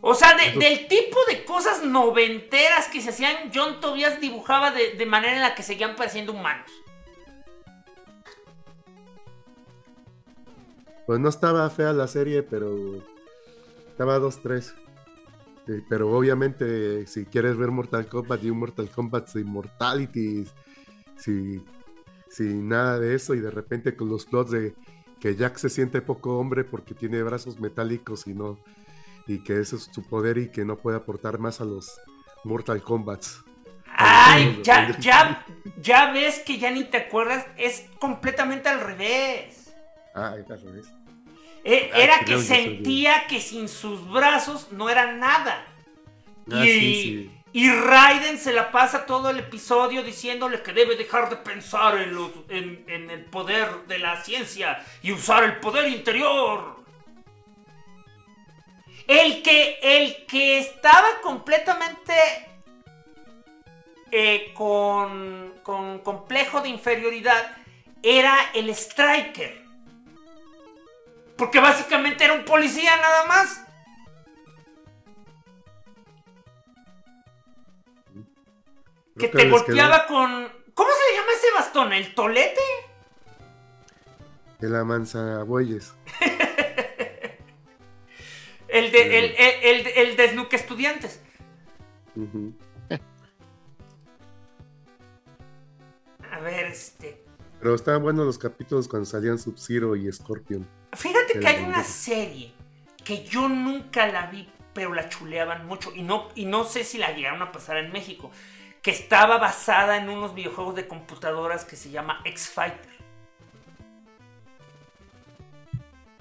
[0.00, 4.92] O sea, de- del tipo de cosas noventeras que se hacían, John Tobias dibujaba de,
[4.92, 6.70] de manera en la que seguían pareciendo humanos.
[11.06, 13.02] Pues no estaba fea la serie, pero
[13.88, 14.74] estaba 2-3.
[15.66, 20.46] Sí, pero obviamente, si quieres ver Mortal Kombat y un Mortal Kombat sin Mortality,
[22.36, 24.74] sin, nada de eso, y de repente con los plots de
[25.20, 28.58] que Jack se siente poco hombre porque tiene brazos metálicos y no,
[29.26, 31.98] y que ese es su poder y que no puede aportar más a los
[32.44, 33.42] Mortal Kombats.
[33.98, 35.46] Ay, ya, ya,
[35.80, 39.74] ya ves que ya ni te acuerdas, es completamente al revés.
[40.14, 40.86] Ah, al revés.
[41.64, 45.66] Eh, Ah, Era que sentía que sin sus brazos no era nada.
[46.52, 47.35] Ah, y, sí, sí.
[47.56, 53.10] Y Raiden se la pasa todo el episodio diciéndole que debe dejar de pensar en,
[53.10, 56.84] el poder de la ciencia y usar el poder interior.
[59.06, 62.12] El que, el que estaba completamente
[64.10, 67.56] eh, con, con complejo de inferioridad
[68.02, 69.64] era el Striker.
[71.38, 73.65] Porque básicamente era un policía nada más.
[79.18, 80.48] Que te golpeaba con...
[80.74, 81.92] ¿Cómo se le llama ese bastón?
[81.92, 82.60] ¿El tolete?
[84.60, 85.94] De la manza bueyes.
[88.68, 91.22] El de, el, el, el, el de Snook Estudiantes.
[96.30, 97.24] A ver, este...
[97.60, 100.68] Pero estaban buenos los capítulos cuando salían Sub-Zero y Scorpion.
[100.92, 102.52] Fíjate que hay una serie
[103.02, 105.94] que yo nunca la vi, pero la chuleaban mucho.
[105.94, 108.30] Y no, y no sé si la llegaron a pasar en México.
[108.86, 112.94] Que estaba basada en unos videojuegos de computadoras que se llama X-Fighter.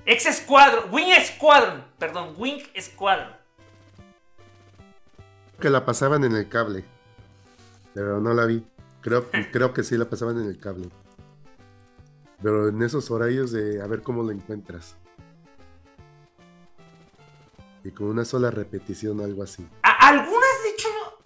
[0.04, 0.92] X-Squadron.
[0.92, 1.84] Wing Squadron.
[2.00, 3.34] Perdón, Wing Squadron.
[5.60, 6.84] Que la pasaban en el cable.
[7.94, 8.66] Pero no la vi.
[9.00, 10.90] Creo, creo que sí la pasaban en el cable.
[12.42, 14.96] Pero en esos horarios de a ver cómo lo encuentras.
[17.84, 19.68] Y con una sola repetición, algo así.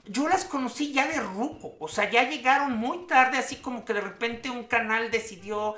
[0.09, 1.75] Yo las conocí ya de ruco.
[1.79, 5.75] O sea, ya llegaron muy tarde, así como que de repente un canal decidió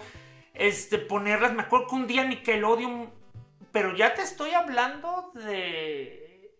[0.53, 1.53] este, ponerlas.
[1.53, 3.13] Me acuerdo que un día Nickelodeon.
[3.71, 6.51] Pero ya te estoy hablando de.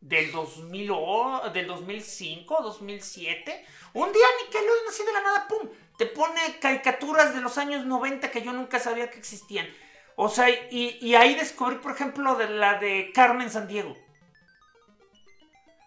[0.00, 3.64] Del 2000 o- del 2005, 2007.
[3.94, 5.68] Un día Nickelodeon así de la nada, ¡pum!
[5.98, 9.66] Te pone caricaturas de los años 90 que yo nunca sabía que existían.
[10.14, 13.96] O sea, y, y ahí descubrí, por ejemplo, de la de Carmen Sandiego.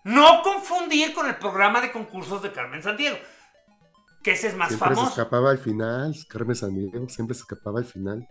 [0.04, 3.18] No confundir con el programa de concursos de Carmen Sandiego.
[4.24, 5.10] Que ese es más Siempre se famoso.
[5.12, 6.16] escapaba al final.
[6.28, 8.28] Carmen Sandiego siempre se escapaba al final.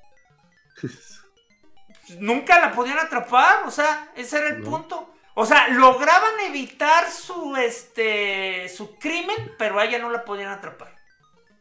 [2.19, 3.67] Nunca la podían atrapar.
[3.67, 4.71] O sea, ese era el No.
[4.71, 5.15] punto.
[5.35, 10.95] O sea, lograban evitar su este su crimen, pero a ella no la podían atrapar.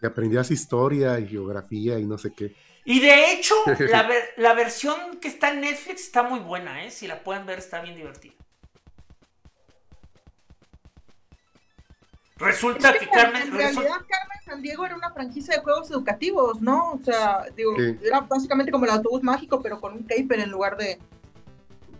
[0.02, 2.56] Y aprendías historia y geografía y no sé qué.
[2.86, 3.54] Y de hecho,
[3.92, 6.92] la, ver- la versión que está en Netflix está muy buena, ¿eh?
[6.92, 8.34] Si la pueden ver, está bien divertida.
[12.40, 13.42] Resulta Es que que Carmen.
[13.44, 16.94] en resu- realidad Carmen San Diego era una franquicia de juegos educativos, ¿no?
[16.94, 17.98] O sea, digo, Sí.
[18.04, 21.00] era básicamente como el autobús mágico, pero con un caper en lugar de,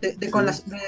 [0.00, 0.46] de, de con, Sí.
[0.46, 0.78] las, de,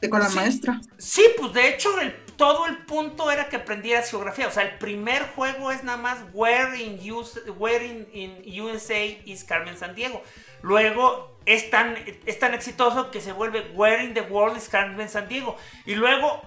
[0.00, 0.36] de con la Sí.
[0.36, 0.80] maestra.
[0.98, 4.48] Sí, pues de hecho el- todo el punto era que aprendieras geografía.
[4.48, 9.04] O sea, el primer juego es nada más Where in, US where in, in USA
[9.04, 10.22] is Carmen Sandiego.
[10.62, 15.08] Luego es tan, es tan exitoso que se vuelve Where in the World is Carmen
[15.08, 15.56] Sandiego.
[15.86, 16.40] Y luego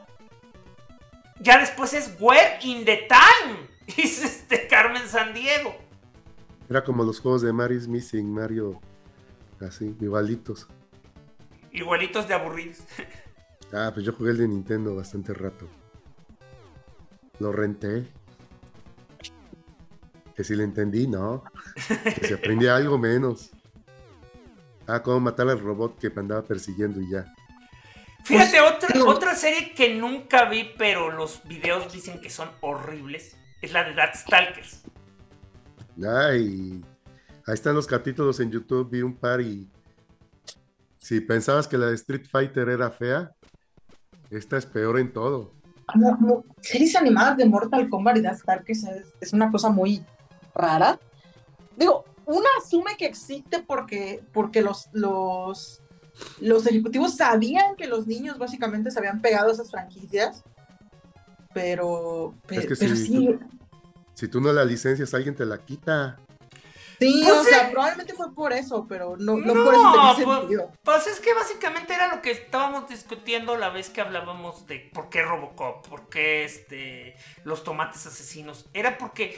[1.40, 3.68] ya después es Where in the Time
[3.98, 5.76] is este Carmen Sandiego.
[6.70, 8.82] Era como los juegos de Mario Missing, Mario,
[9.62, 10.68] así, igualitos.
[11.72, 12.80] Igualitos de aburridos.
[13.74, 15.68] Ah, pues yo jugué el de Nintendo bastante rato.
[17.40, 18.08] Lo renté.
[20.36, 21.44] Que si le entendí, no.
[21.88, 23.52] Que se aprendía algo menos.
[24.88, 27.34] Ah, cómo matar al robot que me andaba persiguiendo y ya.
[28.26, 32.50] Fíjate, Pues, otra, digo- otra serie que nunca vi, pero los videos dicen que son
[32.62, 34.82] horribles, es la de Darkstalkers.
[36.06, 36.84] Ay,
[37.48, 39.70] Ahí están los capítulos en YouTube, vi un par y
[40.98, 43.32] si pensabas que la de Street Fighter era fea,
[44.32, 45.54] esta es peor en todo.
[46.62, 48.84] series animadas de Mortal Kombat y Stark es,
[49.22, 50.04] es una cosa muy
[50.56, 51.00] rara.
[51.78, 55.84] Digo, una asume que existe porque, porque los, los,
[56.40, 60.44] los ejecutivos sabían que los niños básicamente se habían pegado a esas franquicias.
[61.54, 63.28] Pero, pero, si, sí.
[63.28, 63.40] Tú,
[64.14, 66.18] si tú no la licencias, alguien te la quita.
[67.00, 70.72] Sí, pues o sea, probablemente fue por eso, pero no, no, por eso pues, sentido.
[70.84, 75.10] Pues es que básicamente era lo que estábamos discutiendo la vez que hablábamos de por
[75.10, 78.68] qué Robocop, por qué este, los tomates asesinos.
[78.74, 79.38] Era porque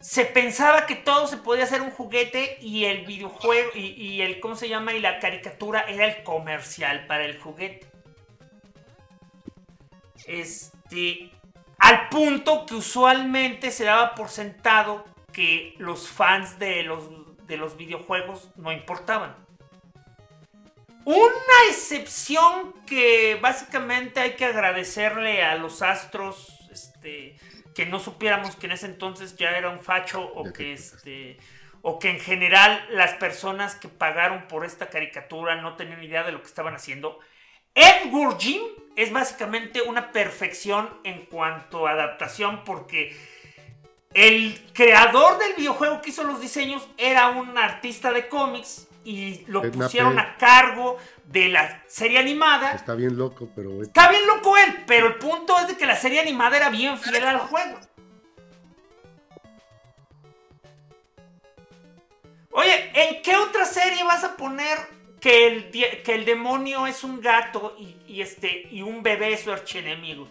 [0.00, 4.54] se pensaba que todo se podía hacer un juguete y el videojuego y, el, ¿cómo
[4.54, 4.92] se llama?
[4.92, 7.86] Y la caricatura era el comercial para el juguete.
[10.26, 11.30] Este,
[11.78, 17.76] al punto que usualmente se daba por sentado que los fans de los, de los
[17.76, 19.36] videojuegos no importaban.
[21.04, 27.36] Una excepción que básicamente hay que agradecerle a los astros, este,
[27.78, 31.38] que no supiéramos que en ese entonces ya era un facho o que este
[31.80, 36.32] o que en general las personas que pagaron por esta caricatura no tenían idea de
[36.32, 37.20] lo que estaban haciendo.
[37.76, 38.62] Edward Jim
[38.96, 43.16] es básicamente una perfección en cuanto a adaptación porque
[44.12, 49.62] el creador del videojuego que hizo los diseños era un artista de cómics y lo
[49.70, 50.98] pusieron a cargo
[51.28, 52.72] de la serie animada.
[52.72, 53.82] Está bien loco, pero...
[53.82, 56.98] Está bien loco él, pero el punto es de que la serie animada era bien
[56.98, 57.78] fiel al juego.
[62.50, 64.78] Oye, ¿en qué otra serie vas a poner
[65.20, 69.52] que el, que el demonio es un gato y, este, y un bebé es su
[69.52, 70.28] archienemigo?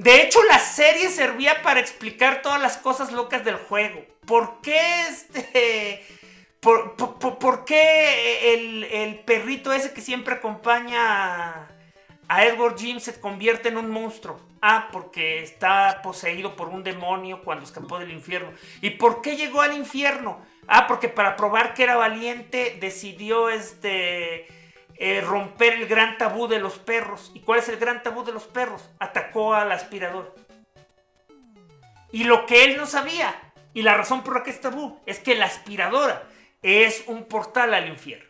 [0.00, 4.02] De hecho, la serie servía para explicar todas las cosas locas del juego.
[4.24, 6.02] ¿Por qué este...
[6.60, 11.68] ¿Por, qué el, perrito ese que siempre acompaña
[12.28, 14.40] a Edward Jim se convierte en un monstruo?
[14.62, 18.52] Ah, porque está poseído por un demonio cuando escapó del infierno.
[18.80, 20.40] ¿Y por qué llegó al infierno?
[20.66, 24.46] Ah, porque para probar que era valiente decidió este
[25.02, 27.32] eh, romper el gran tabú de los perros.
[27.32, 28.90] ¿Y cuál es el gran tabú de los perros?
[28.98, 30.34] Atacó al aspirador.
[32.12, 33.34] Y lo que él no sabía,
[33.72, 36.28] y la razón por la que es tabú, es que la aspiradora
[36.60, 38.28] es un portal al infierno.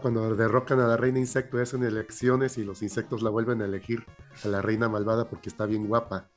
[0.00, 4.06] cuando derrocan a la reina insecto hacen elecciones y los insectos la vuelven a elegir
[4.44, 6.28] a la reina malvada porque está bien guapa.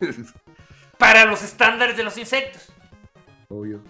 [1.00, 2.68] para los estándares de los insectos.
[3.48, 3.82] Obvio.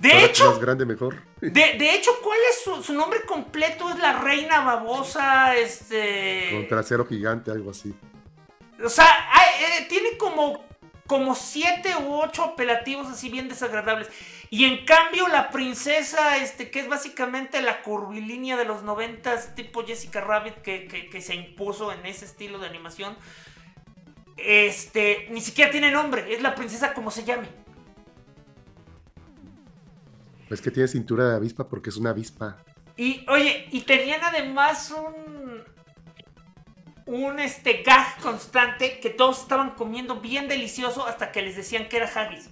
[0.00, 1.22] De hecho, más grande mejor.
[1.40, 3.88] De, hecho, ¿cuál es su, nombre completo?
[3.88, 6.48] Es la reina babosa, este.
[6.50, 7.94] Con trasero gigante, algo así.
[8.84, 10.64] O sea, eh, tiene como,
[11.06, 14.08] como siete u ocho apelativos así bien desagradables.
[14.50, 19.86] Y en cambio, la princesa, este, que es básicamente la curvilínea de los noventas, tipo
[19.86, 23.16] Jessica Rabbit, que, que se impuso en ese estilo de animación,
[24.44, 27.48] este, ni siquiera tiene nombre, es la princesa como se llame.
[30.50, 32.58] Es que tiene cintura de avispa porque es una avispa.
[32.96, 35.72] Y, oye, y tenían además un.
[37.04, 41.96] Un este gag constante que todos estaban comiendo bien delicioso hasta que les decían que
[41.96, 42.48] era haggis.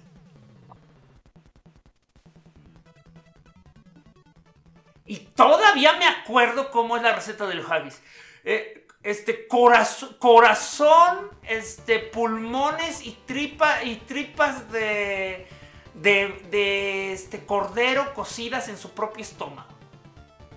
[5.05, 8.01] Y todavía me acuerdo cómo es la receta del haggis.
[8.43, 15.47] Eh, este corazón, corazón, este pulmones y tripa y tripas de,
[15.95, 19.69] de, este cordero cocidas en su propio estómago.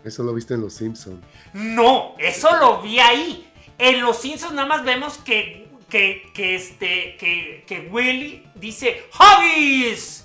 [0.04, 1.24] Eso lo viste en Los Simpsons.
[1.54, 3.50] No, eso lo vi ahí.
[3.78, 10.23] En Los Simpsons nada más vemos que que, que este que, que Willy dice ¡Huggies!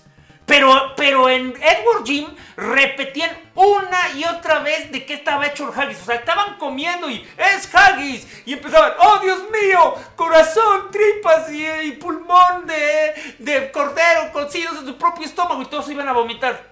[0.50, 2.26] Pero, pero en Edward Jim
[2.58, 6.02] repetían una y otra vez de qué estaba hecho el haggis.
[6.02, 8.28] O sea, estaban comiendo y es haggis.
[8.48, 14.98] Y empezaban, oh Dios mío, corazón, tripas y, pulmón de, de cordero cocidos en su
[14.98, 15.62] propio estómago.
[15.62, 16.68] Y todos iban a vomitar.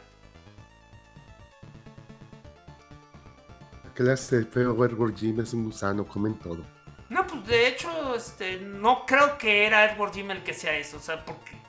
[3.94, 5.40] ¿Qué le hace el feo Edward Jim?
[5.40, 6.66] Es un gusano, comen todo.
[7.10, 10.98] No, pues de hecho, este, no creo que era Edward Jim el que sea eso.
[10.98, 11.67] O sea, porque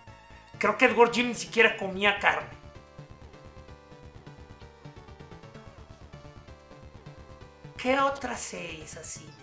[0.58, 2.58] Creo que Edward Jim ni siquiera comía carne.
[7.76, 9.38] ¿Qué otras series así de.?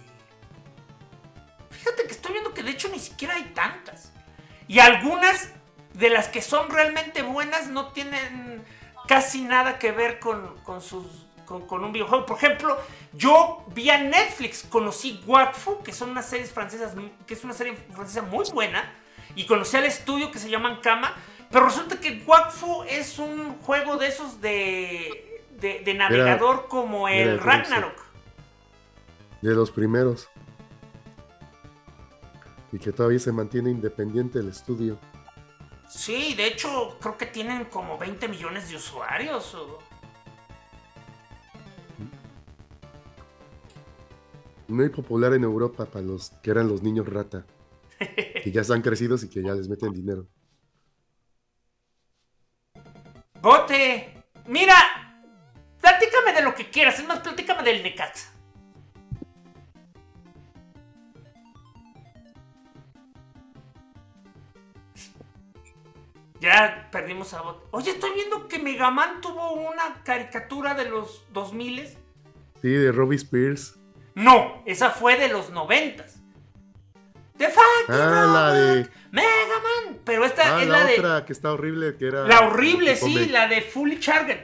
[1.76, 4.12] Fíjate que estoy viendo que de hecho ni siquiera hay tantas.
[4.68, 5.52] Y algunas
[5.94, 8.66] de las que son realmente buenas no tienen.
[9.08, 12.26] casi nada que ver con, con sus con, un videojuego.
[12.26, 12.78] Por ejemplo,
[13.14, 16.94] yo vía Netflix conocí Wakfu, que son unas series francesas,
[17.26, 18.92] que es una serie francesa muy buena,
[19.36, 21.14] y conocí al estudio que se llaman Kama,
[21.52, 27.96] pero resulta que Wakfu es un juego de esos de, de, navegador como el Ragnarok.
[29.42, 30.28] De los primeros.
[32.72, 34.98] Y que todavía se mantiene independiente el estudio.
[35.88, 39.56] Sí, de hecho creo que tienen como 20 millones de usuarios.
[44.68, 47.46] muy popular en Europa para los que eran los niños rata.
[48.46, 50.28] que ya están crecidos y que ya les meten dinero.
[53.42, 54.76] Bote, mira,
[55.82, 58.32] platícame de lo que quieras, es más, platícame del Necaxa.
[66.40, 67.66] Ya perdimos a Bote.
[67.72, 71.88] Oye, estoy viendo que Megaman tuvo una caricatura de los 2000
[72.62, 73.80] Sí, de Robbie Spears.
[74.14, 76.22] No, esa fue de los noventas.
[77.38, 80.00] The fucking ah, la de Mega Man.
[80.06, 82.26] Pero esta ah, es la, la otra que está horrible, que era.
[82.26, 84.40] La horrible, sí, la de Fully Charged.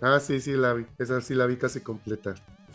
[0.00, 0.86] Ah, sí, sí, la vi.
[0.98, 2.34] Esa sí la vi casi completa.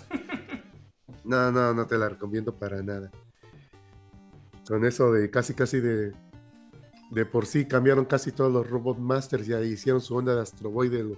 [1.24, 3.10] no, no, no te la recomiendo para nada.
[4.68, 6.14] Con eso de casi, casi de.
[7.10, 9.48] De por sí cambiaron casi todos los Robot Masters.
[9.48, 11.16] Ya hicieron su onda de Astro Boy de,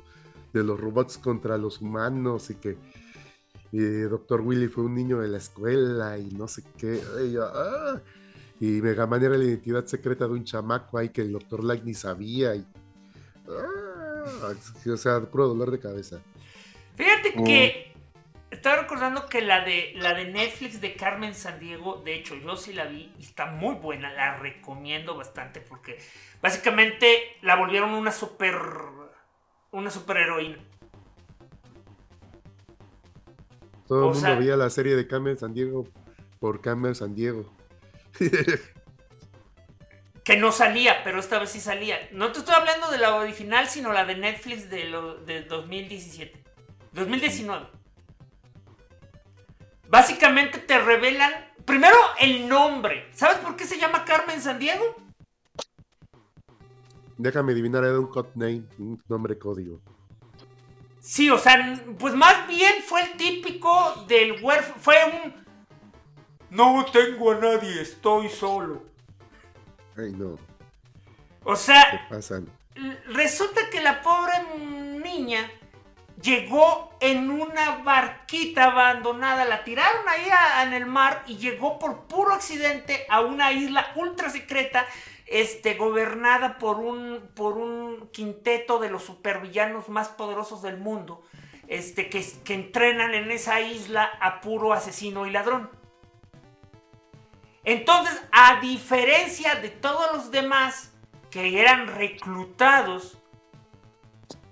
[0.54, 2.78] de los robots contra los humanos y que
[3.72, 7.02] y Doctor Willy fue un niño de la escuela y no sé qué.
[7.30, 8.02] Y, ah,
[8.60, 11.84] y Mega Man era la identidad secreta de un chamaco ahí que el Doctor Light
[11.84, 12.56] ni sabía.
[12.56, 12.66] Y,
[13.50, 14.54] ah,
[14.92, 16.20] o sea, puro dolor de cabeza.
[16.96, 17.94] Fíjate que
[18.50, 22.74] estaba recordando que la de la de Netflix de Carmen Sandiego, de hecho, yo sí
[22.74, 26.00] la vi y está muy buena, la recomiendo bastante porque
[26.42, 28.56] básicamente la volvieron una super
[29.72, 30.58] una superheroína.
[33.88, 35.88] Todo el mundo veía la serie de Carmen San Diego
[36.40, 37.52] por Carmen San Diego.
[40.24, 41.98] que no salía, pero esta vez sí salía.
[42.12, 46.44] No te estoy hablando de la original, sino la de Netflix de, lo, de 2017.
[46.94, 47.68] 2019.
[49.88, 51.32] Básicamente te revelan,
[51.64, 53.07] primero el nombre.
[53.14, 54.95] ¿Sabes por qué se llama Carmen San Diego?
[57.18, 59.80] Déjame adivinar, era un name, un nombre código.
[61.06, 64.76] Sí, o sea, pues más bien fue el típico del huérfano.
[64.82, 65.45] Fue un.
[66.49, 68.82] No tengo a nadie, estoy solo.
[69.95, 70.40] Ay, no.
[71.44, 72.07] O sea.
[73.06, 74.34] Resulta que la pobre
[75.03, 75.48] niña
[76.19, 80.27] llegó en una barquita abandonada, la tiraron ahí
[80.68, 84.88] en el mar y llegó por puro accidente a una isla ultra secreta
[85.26, 91.23] este, gobernada por un, por un quinteto de los supervillanos más poderosos del mundo,
[91.68, 95.69] este, que, que entrenan en esa isla a puro asesino y ladrón.
[97.64, 100.93] Entonces, a diferencia de todos los demás
[101.31, 103.18] que eran reclutados,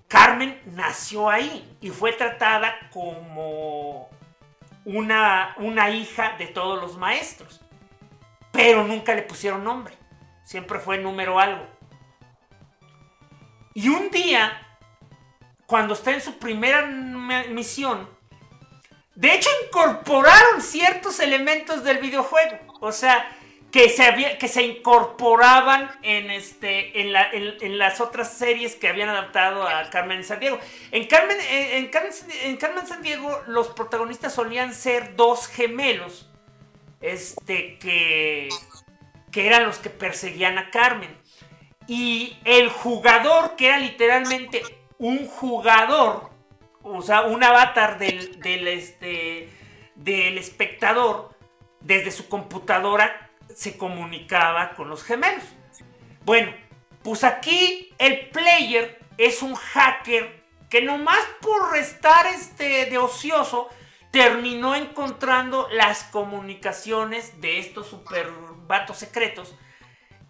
[0.07, 4.09] Carmen nació ahí y fue tratada como
[4.85, 7.61] una, una hija de todos los maestros,
[8.51, 9.95] pero nunca le pusieron nombre.
[10.43, 11.65] Siempre fue número algo.
[13.73, 14.77] Y un día,
[15.65, 18.07] cuando está en su primera misión,
[19.15, 22.59] de hecho incorporaron ciertos elementos del videojuego.
[22.81, 23.25] O sea,
[23.73, 29.89] que se, que se incorporaban en, este, en, las otras series que habían adaptado a
[29.89, 30.59] Carmen San Diego.
[30.91, 32.13] En Carmen, en, Carmen,
[32.43, 36.29] en Carmen San Diego los protagonistas solían ser dos gemelos.
[37.01, 38.49] Este que
[39.34, 41.18] que eran los que perseguían a Carmen.
[41.88, 44.61] Y el jugador, que era literalmente
[44.99, 46.30] un jugador,
[46.84, 49.49] o sea, un avatar del, del, este,
[49.95, 51.35] del espectador,
[51.81, 55.43] desde su computadora se comunicaba con los gemelos.
[56.23, 56.53] Bueno,
[57.03, 63.68] pues aquí el player es un hacker que nomás por restar este de ocioso
[64.11, 68.30] terminó encontrando las comunicaciones de estos super
[68.73, 69.55] vatos secretos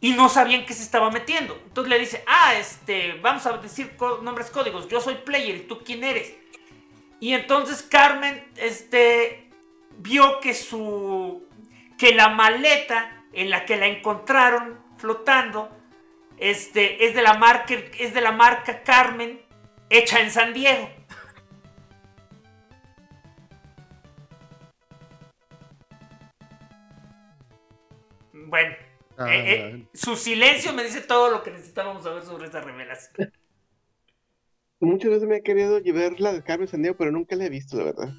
[0.02, 1.58] y no sabían qué se estaba metiendo.
[1.66, 5.82] Entonces le dice, ah, este, vamos a decir nombres códigos, yo soy player y tú
[5.82, 6.34] quién eres.
[7.22, 9.50] Y entonces Carmen, este,
[10.00, 11.48] vio que su,
[11.98, 15.70] que la maleta en la que la encontraron flotando,
[16.38, 19.42] este, es de la marca, es de la marca Carmen,
[19.90, 20.92] hecha en San Diego.
[28.54, 28.76] Bueno,
[29.18, 33.34] ah, eh, eh, su silencio me dice todo lo que necesitábamos saber sobre esta revelación.
[34.80, 37.78] muchas veces me he querido ver la de Carmen Sandiego, pero nunca la he visto,
[37.78, 38.10] la verdad.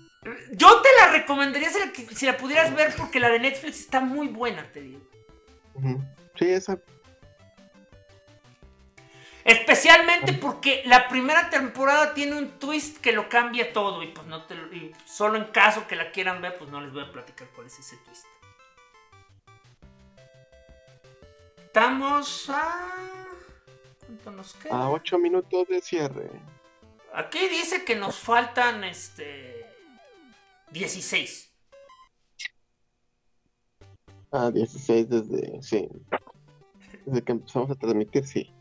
[0.51, 4.01] Yo te la recomendaría si la, si la pudieras ver porque la de Netflix está
[4.01, 5.01] muy buena, te digo.
[6.36, 6.81] Sí, esa.
[9.44, 14.47] Especialmente porque la primera temporada tiene un twist que lo cambia todo y pues no
[14.47, 17.12] te lo- y solo en caso que la quieran ver pues no les voy a
[17.12, 18.27] platicar cuál es ese twist.
[21.74, 22.86] Estamos a
[24.06, 24.76] ¿cuánto nos queda?
[24.76, 26.30] A ocho minutos de cierre.
[27.12, 29.66] Aquí dice que nos faltan este
[30.70, 31.52] 16.
[34.30, 35.60] A 16 desde.
[35.64, 35.88] Sí.
[37.06, 38.55] Desde que empezamos a transmitir, sí.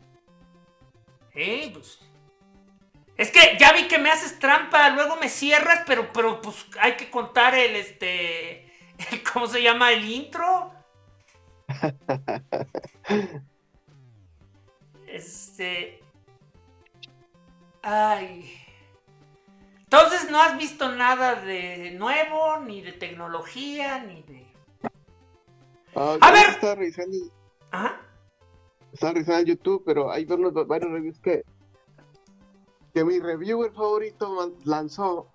[1.36, 2.00] Eh, pues.
[3.16, 6.96] Es que ya vi que me haces trampa, luego me cierras, pero, pero pues hay
[6.96, 8.64] que contar el este.
[9.12, 9.92] el- ¿Cómo se llama?
[9.92, 10.72] El intro.
[15.06, 16.00] Este.
[17.82, 18.50] Ay.
[19.78, 24.46] Entonces no has visto nada de nuevo, ni de tecnología, ni de.
[25.94, 26.48] Ah, A ver.
[26.48, 27.16] Estaba revisando,
[27.70, 28.00] Ajá.
[28.92, 31.44] estaba revisando el YouTube, pero hay unos, varios reviews que.
[32.92, 35.28] Que mi reviewer favorito lanzó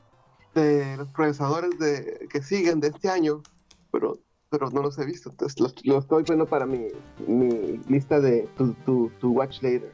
[0.56, 3.44] de los procesadores de, que siguen de este año,
[3.92, 4.18] pero,
[4.50, 5.30] pero no los he visto.
[5.30, 6.88] Entonces los, los estoy poniendo para mi,
[7.28, 9.94] mi lista de tu, tu, tu watch later.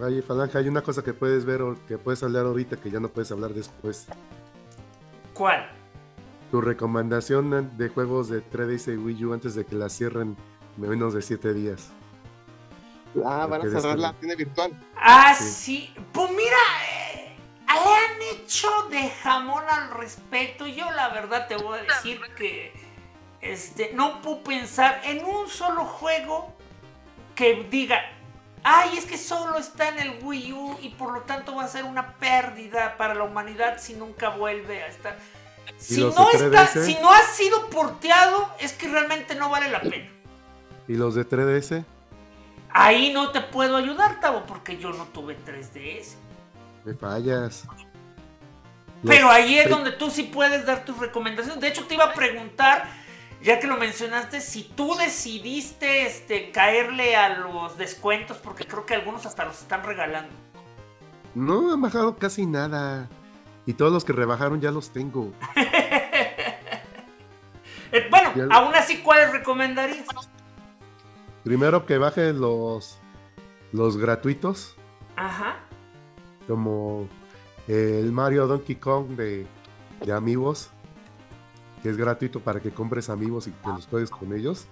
[0.00, 3.00] Oye, Falange, hay una cosa que puedes ver o que puedes hablar ahorita que ya
[3.00, 4.06] no puedes hablar después.
[5.34, 5.70] ¿Cuál?
[6.50, 10.36] Tu recomendación de juegos de 3DS y Wii U antes de que la cierren
[10.80, 11.90] en menos de 7 días.
[13.24, 14.18] Ah, van a cerrar la descargue.
[14.20, 14.72] tienda virtual.
[14.96, 15.90] Ah, Sí.
[15.94, 15.94] sí.
[16.12, 16.56] Pues mira,
[17.14, 17.36] eh,
[17.68, 17.80] le
[18.34, 20.66] han hecho de jamón al respecto.
[20.66, 22.72] Yo la verdad te voy a decir que
[23.40, 26.52] este, no puedo pensar en un solo juego
[27.34, 28.00] que diga,
[28.62, 31.68] ay, es que solo está en el Wii U y por lo tanto va a
[31.68, 35.18] ser una pérdida para la humanidad si nunca vuelve a estar.
[35.78, 36.84] Si no, está, 3DS?
[36.84, 40.08] si no ha sido porteado, es que realmente no vale la pena.
[40.88, 41.84] ¿Y los de 3DS?
[42.72, 46.14] Ahí no te puedo ayudar, Tavo, porque yo no tuve 3DS.
[46.84, 47.66] Me fallas.
[49.04, 51.60] Pero ahí es donde tú sí puedes dar tus recomendaciones.
[51.60, 52.86] De hecho, te iba a preguntar,
[53.42, 58.94] ya que lo mencionaste, si tú decidiste este, caerle a los descuentos, porque creo que
[58.94, 60.34] algunos hasta los están regalando.
[61.34, 63.08] No han bajado casi nada.
[63.66, 65.32] Y todos los que rebajaron ya los tengo.
[67.92, 70.06] Eh, bueno, Ya- aún así, ¿cuáles recomendarías?
[71.42, 72.98] Primero que bajen los,
[73.72, 74.76] los gratuitos,
[75.16, 75.56] Ajá.
[76.46, 77.08] como
[77.66, 79.44] el Mario Donkey Kong de,
[80.04, 80.70] de Amigos,
[81.82, 84.66] que es gratuito para que compres amigos y que los juegues con ellos.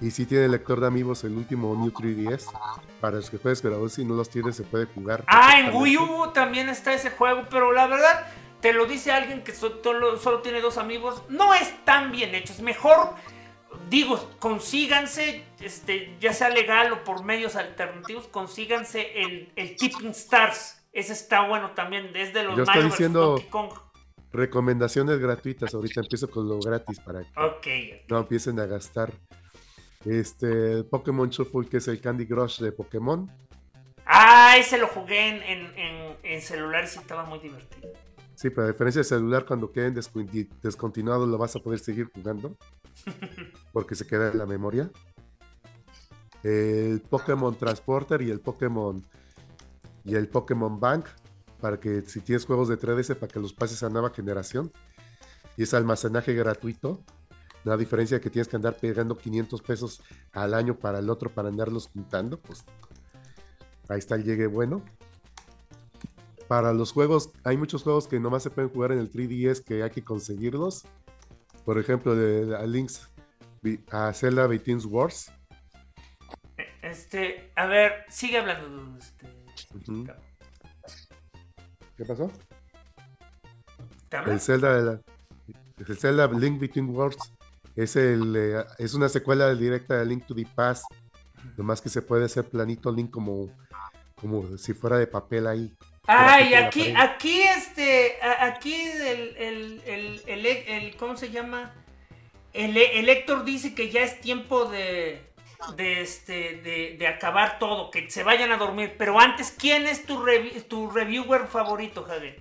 [0.00, 2.46] Y si tiene lector de amigos el último New 3DS,
[3.00, 5.24] para los que juegues, pero si no los tienes se puede jugar.
[5.26, 5.74] Ah, en.
[5.74, 8.26] Wii U también está ese juego, pero la verdad,
[8.60, 12.34] te lo dice alguien que so- solo, solo tiene dos amigos, no es tan bien
[12.34, 12.52] hecho.
[12.52, 13.14] Es mejor,
[13.88, 20.82] digo, consíganse, este, ya sea legal o por medios alternativos, consíganse el, el Tipping Stars.
[20.92, 22.90] Ese está bueno también, es de los Yo estoy Mario vs.
[22.98, 23.70] diciendo- Donkey Kong.
[24.36, 27.22] Recomendaciones gratuitas, ahorita empiezo con lo gratis para
[27.62, 29.10] que no empiecen a gastar.
[30.04, 33.30] Este, Pokémon Shuffle, que es el Candy Crush de Pokémon.
[34.04, 37.88] Ah, ese lo jugué en, en, en, en celular y sí estaba muy divertido.
[38.34, 42.10] Sí, pero a diferencia del celular, cuando queden desconti- descontinuados lo vas a poder seguir
[42.14, 42.56] jugando.
[43.72, 44.90] Porque se queda en la memoria.
[46.42, 49.02] El Pokémon Transporter y el Pokémon
[50.04, 51.06] y el Pokémon Bank.
[51.66, 54.70] Para que si tienes juegos de 3DS, para que los pases a nueva generación.
[55.56, 57.02] Y es almacenaje gratuito.
[57.64, 60.00] La diferencia de que tienes que andar pegando 500 pesos
[60.32, 62.64] al año para el otro para andarlos juntando, pues
[63.88, 64.80] ahí está el llegue bueno.
[66.46, 69.82] Para los juegos, hay muchos juegos que nomás se pueden jugar en el 3DS que
[69.82, 70.84] hay que conseguirlos.
[71.64, 73.08] Por ejemplo, de, a Link's
[73.90, 75.32] a Zelda Between Wars.
[76.80, 78.96] Este, a ver, sigue hablando.
[78.98, 79.26] Este,
[79.74, 80.06] Ujú.
[81.96, 82.30] ¿Qué pasó?
[84.26, 85.00] El Zelda,
[85.88, 87.32] el Zelda Link Between Worlds
[87.74, 90.84] es, el, eh, es una secuela directa de Link to the Past.
[91.56, 93.50] Nomás que se puede hacer planito Link como,
[94.20, 95.74] como si fuera de papel ahí.
[96.06, 101.74] Ay, aquí, aquí, este, aquí el, el, el, el, el- ¿cómo se llama?
[102.52, 105.25] El, el Héctor dice que ya es tiempo de,
[105.76, 108.94] de, este, de, de acabar todo, que se vayan a dormir.
[108.98, 112.40] Pero antes, ¿quién es tu, revi- tu reviewer favorito, Javier?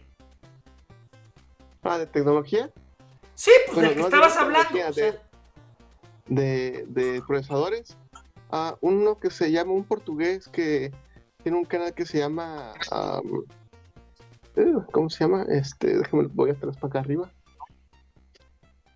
[1.84, 2.70] Ah, de tecnología.
[3.36, 4.70] Sí, pues Bueno, del que no estabas hablando.
[4.74, 5.22] o de- sea.
[6.28, 7.98] de, de procesadores.
[8.52, 10.92] Ah, uno que se llama, un portugués que
[11.44, 13.44] tiene un canal que se llama um,
[14.56, 15.46] eh, ¿cómo se llama?
[15.50, 17.30] Este, déjame, voy atrás para acá arriba.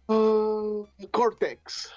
[0.07, 0.81] Ah,
[1.11, 1.91] Cortex.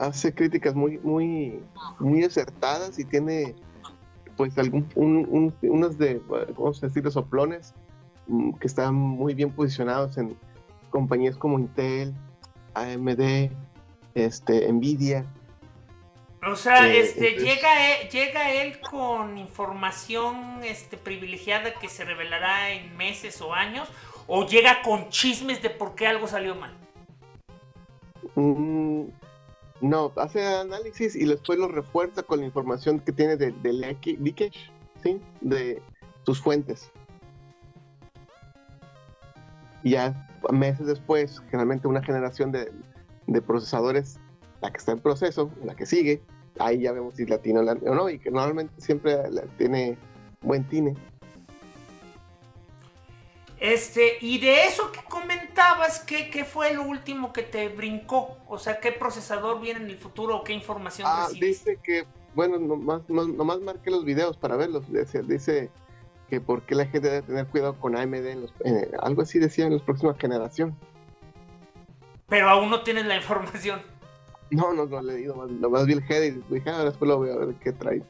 [0.00, 1.60] Hace críticas muy, muy,
[1.98, 3.54] muy acertadas y tiene,
[4.36, 6.20] pues, algún, un- un- unos de,
[6.56, 7.74] vamos a decir, soplones
[8.26, 10.36] mm, que están muy bien posicionados en
[10.90, 12.14] compañías como Intel,
[12.74, 13.50] AMD,
[14.14, 15.26] este, Nvidia.
[16.50, 22.04] O sea, Eh, este, entonces- llega, él, llega él con información este, privilegiada que se
[22.06, 23.86] revelará en meses o años,
[24.26, 26.72] o llega con chismes de por qué algo salió mal.
[28.36, 29.02] Mm,
[29.80, 34.70] no, hace análisis y después lo refuerza con la información que tiene de- leak- leakage,
[35.02, 35.20] ¿sí?
[35.40, 35.80] De
[36.24, 36.90] sus fuentes.
[39.82, 42.70] Y ya meses después, generalmente una generación de,
[43.26, 44.18] de procesadores,
[44.60, 46.20] la que está en proceso, la que sigue,
[46.58, 49.18] ahí ya vemos si la tiene o no, y que normalmente siempre
[49.56, 49.96] tiene
[50.42, 50.94] buen tine.
[53.60, 58.38] Este, y de eso que comentabas, ¿qué, qué fue lo último que te brincó?
[58.48, 61.46] O sea, ¿qué procesador viene en el futuro o qué información Ah, recibiste?
[61.72, 64.84] dice que, bueno, nomás, nomás, marqué los videos para verlos.
[64.90, 65.70] Dice,
[66.30, 69.38] que por qué la gente debe tener cuidado con AMD, en los- eh, algo así
[69.38, 70.74] decía en la próxima generación.
[72.28, 73.82] Pero aún no tienes la información.
[74.50, 77.18] No, no, no he leído, nomás, nomás vi el head y dije, ah, después lo
[77.18, 78.02] voy a ver qué trae.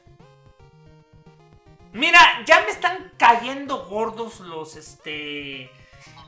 [1.93, 5.69] Mira, ya me están cayendo gordos los, este,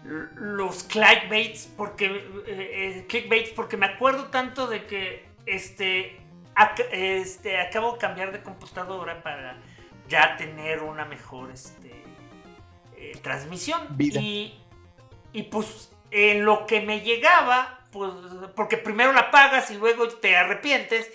[0.03, 6.19] los clickbaits, porque, eh, eh, clickbaits, porque me acuerdo tanto de que, este,
[6.55, 9.57] ac- este, acabo de cambiar de computadora para
[10.09, 11.91] ya tener una mejor, este,
[12.97, 13.81] eh, transmisión.
[13.91, 14.19] Vida.
[14.19, 14.59] Y,
[15.31, 18.11] y pues, en lo que me llegaba, pues,
[18.55, 21.09] porque primero la pagas y luego te arrepientes,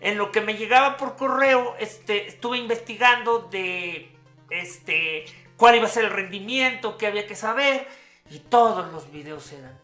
[0.00, 4.10] en lo que me llegaba por correo, este, estuve investigando de
[4.50, 5.24] este,
[5.56, 7.86] cuál iba a ser el rendimiento, qué había que saber,
[8.30, 9.78] y todos los videos eran.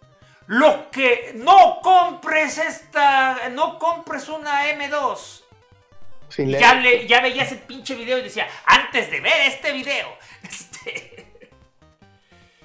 [0.46, 5.42] Lo que no compres esta, no compres una M2.
[6.28, 9.72] Sin Y ya, le- ya veías el pinche video y decía, antes de ver este
[9.72, 10.08] video,
[10.42, 11.26] este,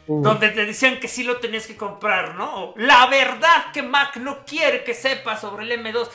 [0.07, 0.23] Mm.
[0.23, 2.73] donde te decían que sí lo tenías que comprar, ¿no?
[2.75, 6.09] La verdad que Mac no quiere que sepas sobre el M2.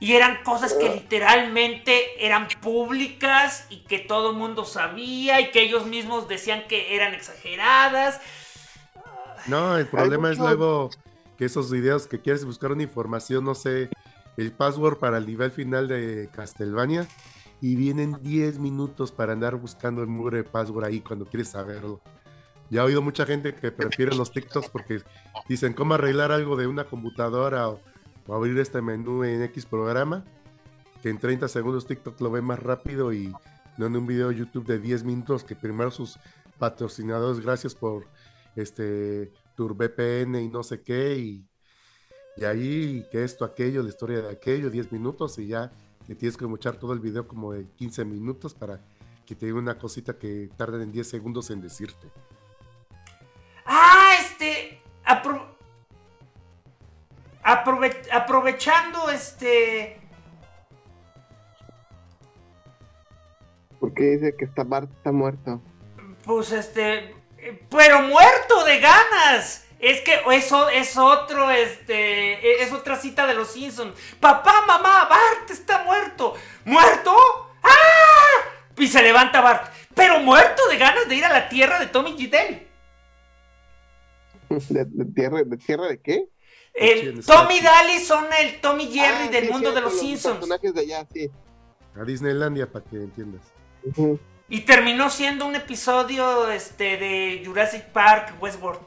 [0.00, 5.62] Y eran cosas que literalmente eran públicas y que todo el mundo sabía y que
[5.62, 8.20] ellos mismos decían que eran exageradas.
[9.46, 10.88] No, el problema es luego
[11.36, 13.90] que esos videos que quieres buscar una información, no sé,
[14.38, 17.06] el password para el nivel final de Castlevania
[17.60, 22.00] y vienen 10 minutos para andar buscando el mugre password ahí cuando quieres saberlo.
[22.70, 25.02] Ya he oído mucha gente que prefiere los TikToks porque
[25.48, 27.80] dicen cómo arreglar algo de una computadora o,
[28.34, 30.24] abrir este menú en X programa,
[31.02, 33.34] que en 30 segundos TikTok lo ve más rápido y
[33.78, 36.18] no en un video de YouTube de 10 minutos que primero sus
[36.58, 38.06] patrocinadores, gracias por
[38.56, 41.46] este VPN y no sé qué, y,
[42.36, 45.70] y ahí que esto, aquello, la historia de aquello, 10 minutos y ya
[46.06, 48.80] te tienes que muchar todo el video como de 15 minutos para
[49.26, 52.10] que te diga una cosita que tarden en 10 segundos en decirte.
[53.64, 54.82] Ah, este.
[55.04, 55.56] apro-
[57.42, 60.00] aprove- aprovechando este.
[63.78, 65.60] Porque dice que está Bart está muerto.
[66.24, 67.14] Pues este.
[67.70, 69.66] Pero muerto de ganas.
[69.78, 72.62] Es que eso es otro, este.
[72.62, 73.98] Es otra cita de los Simpsons.
[74.20, 76.34] Papá, mamá, Bart está muerto.
[76.66, 77.16] ¿Muerto?
[77.62, 78.44] ¡Ah!
[78.76, 79.72] Y se levanta Bart.
[79.94, 82.30] Pero muerto de ganas de ir a la tierra de Tommy G.
[82.30, 82.66] Dale.
[84.68, 86.26] ¿De, de tierra, ¿De tierra de qué?
[86.74, 87.60] El Tommy.
[87.60, 90.36] Daly son el Tommy Jerry Ah, del sí, mundo de cierto, los Simpsons.
[90.36, 91.30] personajes de allá, sí.
[92.00, 93.42] A Disneylandia para que entiendas.
[94.48, 98.80] Y terminó siendo un episodio este, de Jurassic Park Westworld.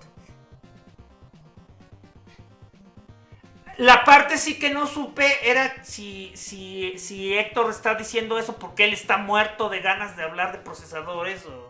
[3.77, 8.84] La parte sí que no supe era si, si, si Héctor está diciendo eso porque
[8.85, 11.69] él está muerto de ganas de hablar de procesadores o...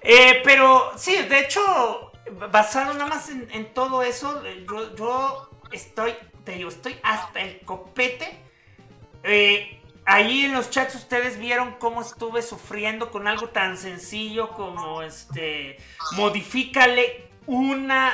[0.00, 2.07] Eh, pero sí, de hecho,
[2.50, 6.14] basado nada más en, todo eso, yo, yo estoy,
[6.44, 8.42] te digo, estoy hasta el copete.
[9.22, 15.02] Eh, ahí en los chats ustedes vieron cómo estuve sufriendo con algo tan sencillo como
[15.02, 15.76] este,
[16.12, 18.12] modifícale una,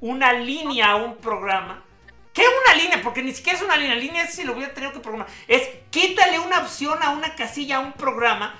[0.00, 1.84] una línea a un programa.
[2.32, 3.00] ¿Qué una línea?
[3.02, 3.96] Porque ni siquiera es una línea.
[3.96, 5.28] Línea es si lo hubiera tenido que programar.
[5.48, 8.54] Es quítale una opción a una casilla a un programa.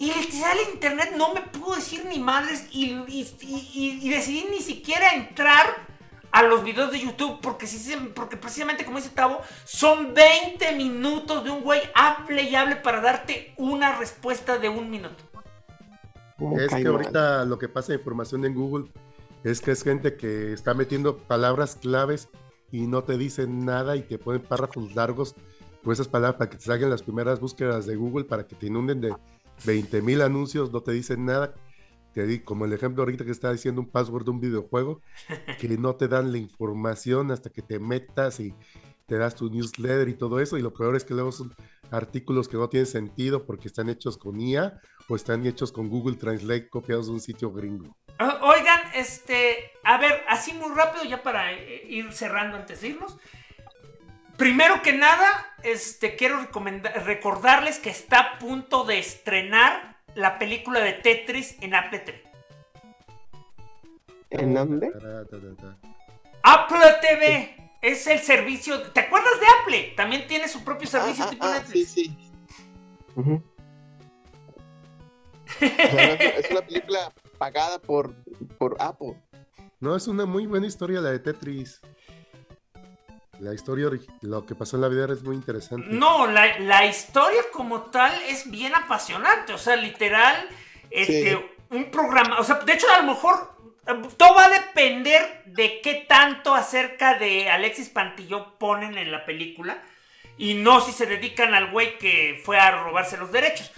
[0.00, 4.46] Y literal el internet no me pudo decir ni madres y, y- y- y decidí
[4.50, 5.66] ni siquiera entrar
[6.32, 11.44] a los videos de YouTube porque, sí, porque precisamente como dice Tavo, son 20 minutos
[11.44, 15.22] de un güey hable y hable para darte una respuesta de un minuto.
[16.58, 18.90] Es que ahorita lo que pasa de información en Google
[19.44, 22.28] es que es gente que está metiendo palabras claves
[22.72, 25.34] y no te dicen nada y te ponen párrafos largos
[25.84, 28.66] con esas palabras para que te salgan las primeras búsquedas de Google para que te
[28.68, 29.14] inunden de
[29.64, 31.54] 20 mil anuncios, no te dicen nada.
[32.12, 35.00] Te di como el ejemplo ahorita que está diciendo un password de un videojuego,
[35.60, 38.54] que no te dan la información hasta que te metas y
[39.06, 40.56] te das tu newsletter y todo eso.
[40.58, 41.54] Y lo peor es que luego son
[41.90, 46.16] artículos que no tienen sentido porque están hechos con IA o están hechos con Google
[46.16, 47.96] Translate copiados de un sitio gringo.
[48.42, 53.16] Oigan, este, a ver, así muy rápido ya para eh, ir cerrando antes de irnos.
[54.40, 56.38] Primero que nada, este, quiero
[57.04, 62.22] recordarles que está a punto de estrenar la película de Tetris en Apple TV.
[64.30, 64.90] ¿En dónde?
[66.42, 68.80] Apple TV es el servicio.
[68.92, 69.92] ¿Te acuerdas de Apple?
[69.94, 71.90] También tiene su propio servicio tipo ah, Netflix.
[71.90, 72.16] Sí, sí.
[75.60, 78.14] es una película pagada por,
[78.56, 79.20] por Apple.
[79.80, 81.82] No, es una muy buena historia la de Tetris.
[83.40, 83.88] La historia,
[84.20, 85.86] lo que pasó en la vida es muy interesante.
[85.88, 89.54] No, la, historia como tal es bien apasionante.
[89.54, 90.36] O sea, literal,
[90.90, 92.38] este, un programa.
[92.38, 93.54] O sea, de hecho, a lo mejor
[94.16, 99.82] todo va a depender de qué tanto acerca de Alexis Pantillo ponen en la película.
[100.36, 103.70] Y no si se dedican al güey que fue a robarse los derechos.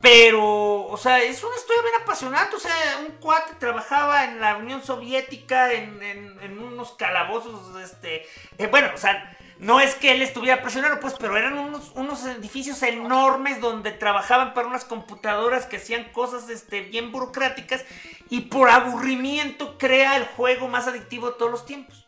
[0.00, 2.56] Pero, o sea, es una historia bien apasionante.
[2.56, 2.72] O sea,
[3.06, 8.26] un cuate trabajaba en la Unión Soviética, en, en, unos calabozos, este...
[8.56, 12.24] Eh, bueno, o sea, no es que él estuviera presionado, pues, pero eran unos, unos
[12.24, 17.84] edificios enormes donde trabajaban para unas computadoras que hacían cosas este, bien burocráticas
[18.30, 22.06] y por aburrimiento crea el juego más adictivo de todos los tiempos.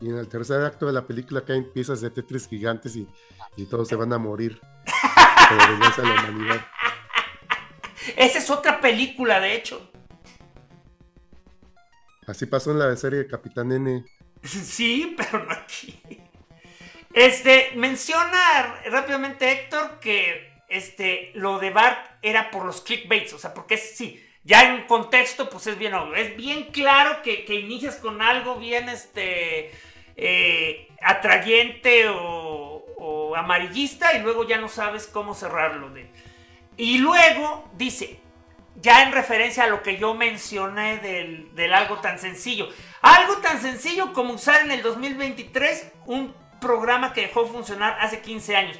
[0.00, 3.08] Y en el tercer acto de la película caen piezas de Tetris gigantes y,
[3.56, 4.60] y todos se van a morir.
[8.16, 9.90] Esa es otra película, de hecho.
[12.26, 14.04] Así pasó en la serie de Capitán N.
[14.42, 16.00] Sí, pero no aquí.
[17.14, 23.54] Este, menciona rápidamente Héctor que este, lo de Bart era por los clickbaits, o sea,
[23.54, 26.16] porque es, sí, ya en contexto, pues es bien obvio.
[26.16, 29.70] Es bien claro que, inicias con algo bien, este,
[30.16, 32.73] eh, atrayente o
[33.36, 35.90] amarillista y luego ya no sabes cómo cerrarlo.
[35.90, 36.10] De...
[36.76, 38.20] Y luego dice,
[38.76, 42.68] ya en referencia a lo que yo mencioné del, del, algo tan sencillo.
[43.02, 48.56] Algo tan sencillo como usar en el 2023 un programa que dejó funcionar hace 15
[48.56, 48.78] años.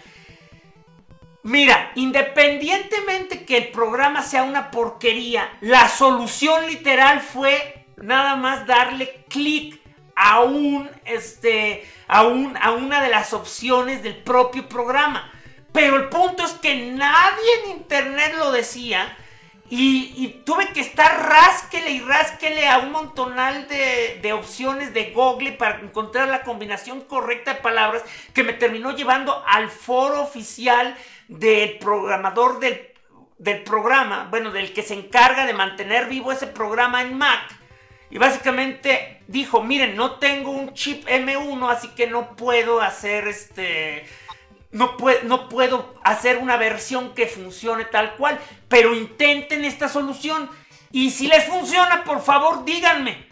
[1.42, 9.24] Mira, independientemente que el programa sea una porquería, la solución literal fue nada más darle
[9.28, 9.83] clic
[10.16, 10.44] a
[11.04, 15.30] este, a, a una de las opciones del propio programa.
[15.72, 19.16] Pero el punto es que nadie en internet lo decía.
[19.70, 25.52] Y, tuve que estar rásquele y rásquele a un montonal de, de, opciones de Google
[25.52, 30.94] para encontrar la combinación correcta de palabras que me terminó llevando al foro oficial
[31.26, 37.18] del programador del programa, bueno, del que se encarga de mantener vivo ese programa en
[37.18, 37.63] Mac
[38.10, 44.06] y básicamente dijo, miren, no tengo un chip M1, así que no puedo hacer este...
[44.70, 50.50] No, no puedo hacer una versión que funcione tal cual, pero intenten esta solución.
[50.90, 53.26] Y si les funciona, por favor, díganme.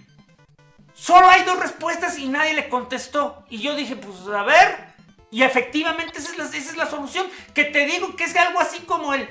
[0.94, 3.44] Solo hay dos respuestas y nadie le contestó.
[3.50, 4.92] Y yo dije, pues a ver.
[5.32, 7.26] Y efectivamente esa es la, esa es la solución.
[7.54, 9.28] Que te digo que es algo así como el...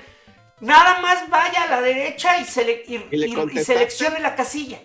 [0.59, 4.79] Nada más vaya a la derecha y, y seleccione la casilla.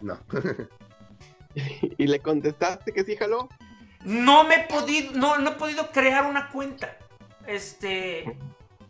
[0.00, 0.18] No.
[1.98, 3.48] ¿Y le contestaste que sí jaló?
[4.04, 6.96] No me he podido, no, no he podido crear una cuenta.
[7.46, 8.36] Este.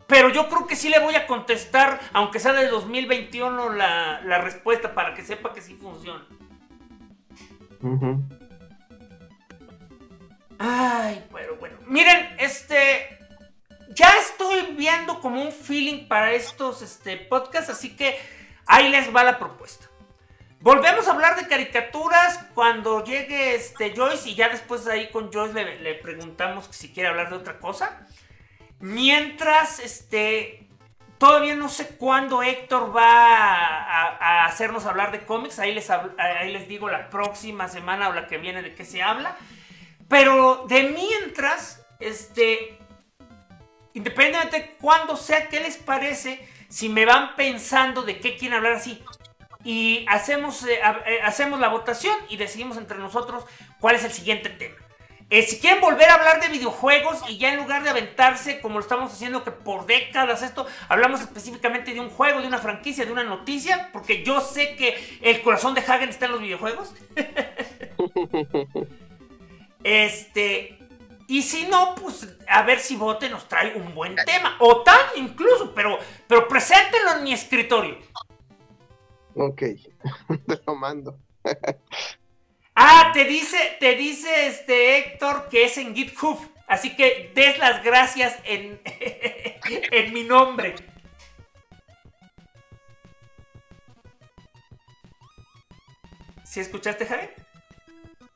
[0.06, 4.38] Pero yo creo que sí le voy a contestar, aunque sea del 2021, la, la
[4.38, 6.26] respuesta para que sepa que sí funciona.
[10.58, 11.78] Ay, pero bueno.
[11.86, 13.18] Miren, este.
[13.90, 18.18] Ya estoy viendo como un feeling para estos este, podcasts, así que
[18.66, 19.83] ahí les va la propuesta.
[20.64, 25.62] Volvemos a hablar de caricaturas cuando llegue este Joyce y ya después ahí con Joyce
[25.62, 28.06] le, preguntamos si quiere hablar de otra cosa.
[28.78, 30.66] Mientras, este,
[31.18, 35.58] todavía no sé cuándo Héctor va a, hacernos hablar de cómics.
[35.58, 39.02] Ahí les, ahí les digo la próxima semana o la que viene de qué se
[39.02, 39.36] habla.
[40.08, 42.78] Pero de mientras, este,
[43.92, 46.48] independientemente de cuándo sea, ¿qué les parece?
[46.70, 49.04] Si me van pensando de qué quieren hablar así
[49.64, 53.44] y hacemos, eh, eh, hacemos la votación y decidimos entre nosotros
[53.80, 54.76] cuál es el siguiente tema.
[55.30, 58.74] Eh, si quieren volver a hablar de videojuegos y ya en lugar de aventarse como
[58.74, 63.06] lo estamos haciendo que por décadas esto, hablamos específicamente de un juego, de una franquicia,
[63.06, 66.94] de una noticia, porque yo sé que el corazón de Hagen está en los videojuegos.
[69.86, 70.78] Este,
[71.26, 74.56] y si no, pues a ver si Bote nos trae un buen tema.
[74.60, 77.98] O tal incluso, pero, pero preséntenlo en mi escritorio.
[79.34, 79.60] Ok,
[80.46, 81.18] te lo mando.
[82.74, 86.38] Ah, te dice, te dice este Héctor que es en GitHub.
[86.66, 88.80] Así que des las gracias en,
[89.92, 90.74] en mi nombre.
[96.44, 97.28] ¿Sí escuchaste, Javi?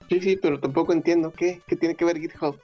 [0.09, 2.59] Sí, sí, pero tampoco entiendo qué, qué tiene que ver GitHub.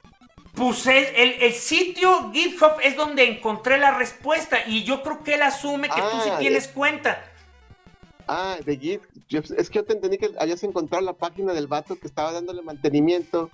[0.55, 5.35] Pues el, el- el sitio GitHub es donde encontré la respuesta y yo creo que
[5.35, 7.23] él asume que tú sí Ah, tienes cuenta.
[8.27, 9.01] Ah, de Git.
[9.29, 12.31] Yo- es que yo te entendí que habías encontrado la página del vato que estaba
[12.31, 13.49] dándole mantenimiento,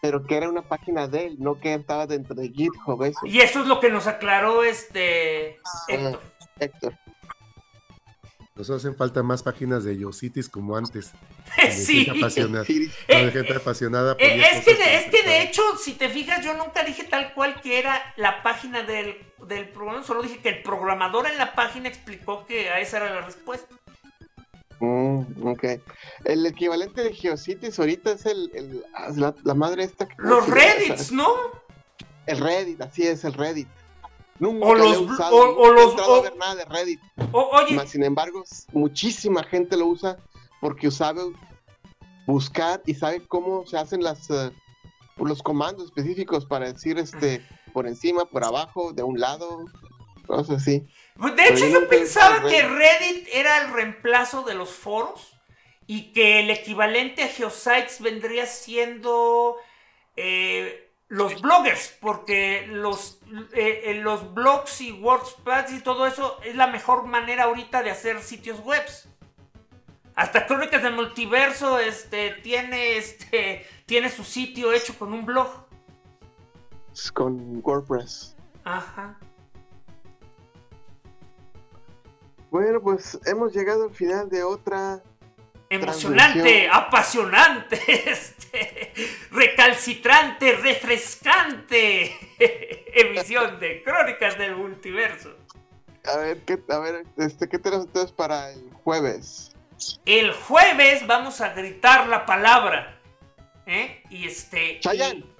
[0.00, 3.20] pero que era una página de él, no que estaba dentro de GitHub, eso.
[3.24, 5.58] Y eso es lo que nos aclaró este
[5.88, 6.20] Héctor.
[6.60, 6.94] Héctor.
[8.56, 11.10] Nos hacen falta más páginas de Yositis como antes.
[11.72, 12.04] sí.
[12.04, 12.64] gente apasionada.
[12.66, 14.12] Sí, Eh, gente apasionada.
[14.12, 17.02] Eh, ponía es, que de, es que de hecho, si te fijas, yo nunca dije
[17.02, 19.16] tal cual que era la página del,
[19.48, 23.12] del programa, solo dije que el programador en la página explicó que a esa era
[23.12, 23.74] la respuesta.
[24.80, 25.64] Mm, ok.
[26.24, 30.06] El equivalente de GeoCities ahorita es el, el- ah, la, la madre esta.
[30.06, 31.28] que- Los Reddits, ¿no?
[32.26, 33.68] El Reddit, así es, el Reddit.
[34.40, 37.00] Nunca O he usado, o- o los- entrado o- a ver nada de Reddit.
[37.32, 38.42] Oye, Mas, sin embargo,
[38.72, 40.16] muchísima gente lo usa
[40.60, 41.20] porque sabe
[42.26, 44.50] buscar y sabe cómo se hacen las eh,
[45.18, 49.64] los comandos específicos para decir este por encima, por abajo, de un lado,
[50.26, 50.86] cosas así.
[51.16, 55.38] De hecho, yo pensaba que Reddit era el reemplazo de los foros
[55.86, 59.56] y que el equivalente a Geosites vendría siendo
[60.16, 63.20] eh, los bloggers, porque los,
[63.52, 67.90] eh, eh, los blogs y WordPress y todo eso es la mejor manera ahorita de
[67.90, 69.08] hacer sitios webs.
[70.16, 75.48] Hasta Crónicas del Multiverso este, tiene, este, tiene su sitio hecho con un blog.
[76.92, 78.36] Es Con WordPress.
[78.64, 79.18] Ajá.
[82.54, 85.02] Bueno, pues hemos llegado al final de otra.
[85.70, 88.94] emocionante, apasionante, este,
[89.32, 92.12] recalcitrante, refrescante
[92.94, 95.34] emisión de Crónicas del Multiverso.
[96.04, 99.50] A ver, ¿qué, a ver, este, ¿qué tenemos entonces para el jueves?
[100.06, 103.00] El jueves vamos a gritar la palabra.
[103.66, 104.00] ¿eh?
[104.10, 104.78] Y este.
[104.78, 105.24] Chayanne.
[105.24, 105.34] y-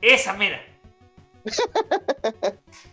[0.00, 0.60] Esa mera.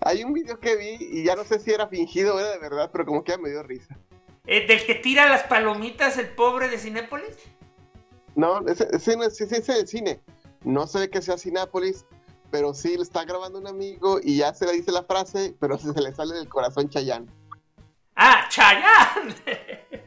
[0.00, 2.58] Hay un video que vi y ya no sé si era fingido o era de
[2.58, 3.96] verdad, pero como que ya me dio risa.
[4.46, 7.36] Eh, del que tira las palomitas el pobre de Cinépolis.
[8.34, 10.20] No, ese, ese no es, ese es el cine.
[10.64, 12.04] No ve que sea Cinápolis,
[12.50, 15.78] pero sí le está grabando un amigo y ya se le dice la frase, pero
[15.78, 17.26] se, le sale del corazón Chayán.
[18.16, 19.34] ¡Ah, Chayanne!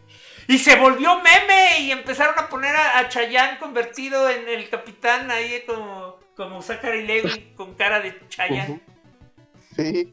[0.48, 5.30] y se volvió meme y empezaron a poner a, a Chayanne convertido en el capitán
[5.30, 8.82] ahí como, como Zachary Levi con cara de Chayanne.
[9.78, 10.12] Sí,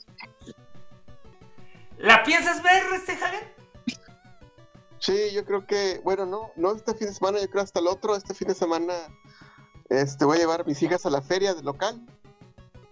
[1.98, 3.48] ¿La piensas ver, este Hagen?
[4.98, 7.86] sí, yo creo que, bueno, no, no este fin de semana, yo creo hasta el
[7.86, 8.94] otro, este fin de semana,
[9.88, 12.00] este, voy a llevar a mis hijas a la feria del local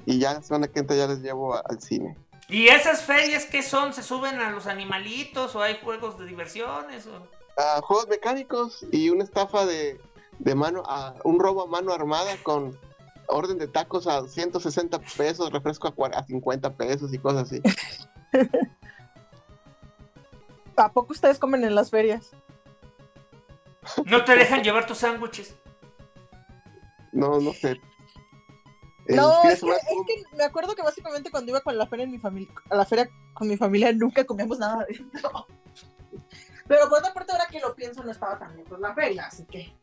[0.06, 2.16] y ya la semana que entra ya les llevo a- al cine.
[2.48, 3.92] ¿Y esas ferias qué son?
[3.94, 7.06] ¿Se suben a los animalitos o hay juegos de diversiones?
[7.06, 7.28] O...
[7.82, 10.00] Juegos mecánicos y una estafa de,
[10.38, 12.78] de mano, a, un robo a mano armada con
[13.32, 17.60] orden de tacos a 160 pesos, refresco a, a 50 pesos y cosas así.
[20.76, 22.30] ¿A poco ustedes comen en las ferias?
[24.06, 25.54] No te dejan llevar tus sándwiches.
[27.12, 27.80] No, no sé.
[29.06, 32.04] El No, es que, es que me acuerdo que básicamente cuando iba con la feria
[32.04, 35.04] en mi familia, a la feria con mi familia nunca comíamos nada de eso.
[36.68, 39.44] Pero por otra parte, ahora que lo pienso, no estaba tan lejos la feria, así
[39.44, 39.74] que.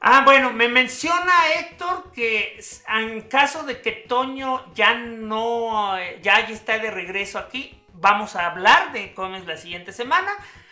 [0.00, 6.78] Ah, bueno, me menciona Héctor que en caso de que Toño ya no, ya, está
[6.78, 10.30] de regreso aquí, vamos a hablar de cómics la siguiente semana.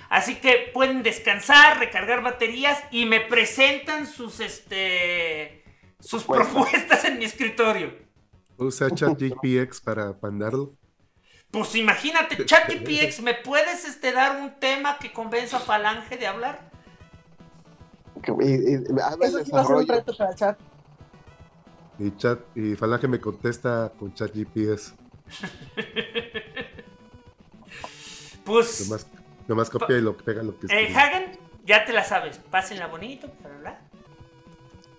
[0.08, 5.64] Así que pueden descansar, recargar baterías y me presentan sus, este,
[5.98, 6.52] sus Propuestas.
[6.52, 7.92] propuestas en mi escritorio.
[8.56, 10.76] Usa ChatGPX para mandarlo.
[11.50, 16.70] Pues imagínate, ChatGPX, ¿me puedes este, dar un tema que convenza a Falange de hablar?
[18.22, 20.58] Que- y- y- habla Eso sí va a ser un reto para el chat.
[21.98, 24.94] Y chat y Falange me contesta con ChatGPS.
[28.44, 28.88] Pues.
[28.88, 29.06] Nomás,
[29.48, 30.94] nomás copia y lo pega lo que Eh.
[30.94, 32.38] Hagen, ya te la sabes.
[32.50, 33.78] Pásenla bonito, bla, bla.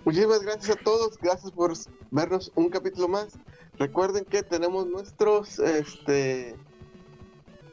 [0.04, 1.74] Muchísimas gracias a todos, gracias por
[2.12, 3.38] vernos un capítulo más.
[3.80, 6.56] Recuerden que tenemos nuestros este,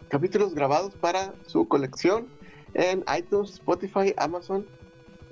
[0.09, 2.29] capítulos grabados para su colección
[2.75, 4.67] en iTunes, Spotify, Amazon,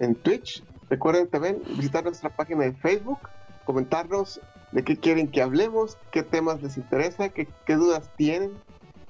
[0.03, 0.63] en Twitch.
[0.91, 3.19] Recuerden también visitar nuestra página de Facebook,
[3.65, 4.41] comentarnos
[4.73, 8.53] de qué quieren que hablemos, qué temas les interesa, qué, qué dudas tienen.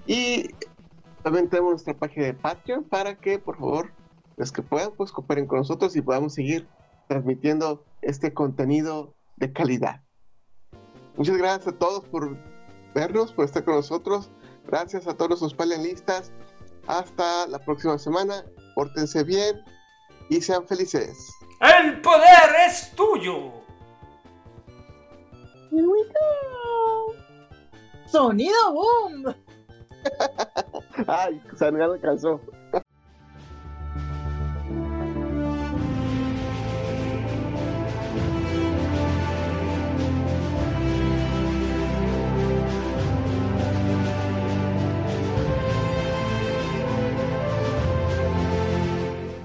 [0.06, 0.50] Y
[1.22, 3.90] también tenemos nuestra página de Patreon para que, por favor,
[4.36, 6.68] los que puedan, pues cooperen con nosotros y podamos seguir
[7.08, 10.02] transmitiendo este contenido de calidad.
[11.16, 12.36] Muchas gracias a todos por
[12.94, 14.30] vernos, por estar con nosotros.
[14.66, 16.32] Gracias a todos nuestros panelistas.
[16.86, 18.44] Hasta la próxima semana.
[18.74, 19.56] Pórtense bien
[20.36, 21.34] y sean felices.
[21.60, 23.52] ¡El poder es tuyo!
[25.70, 27.14] Here we go.
[28.06, 29.34] Sonido boom.
[31.06, 31.40] Ay,
[31.72, 32.40] me alcanzó.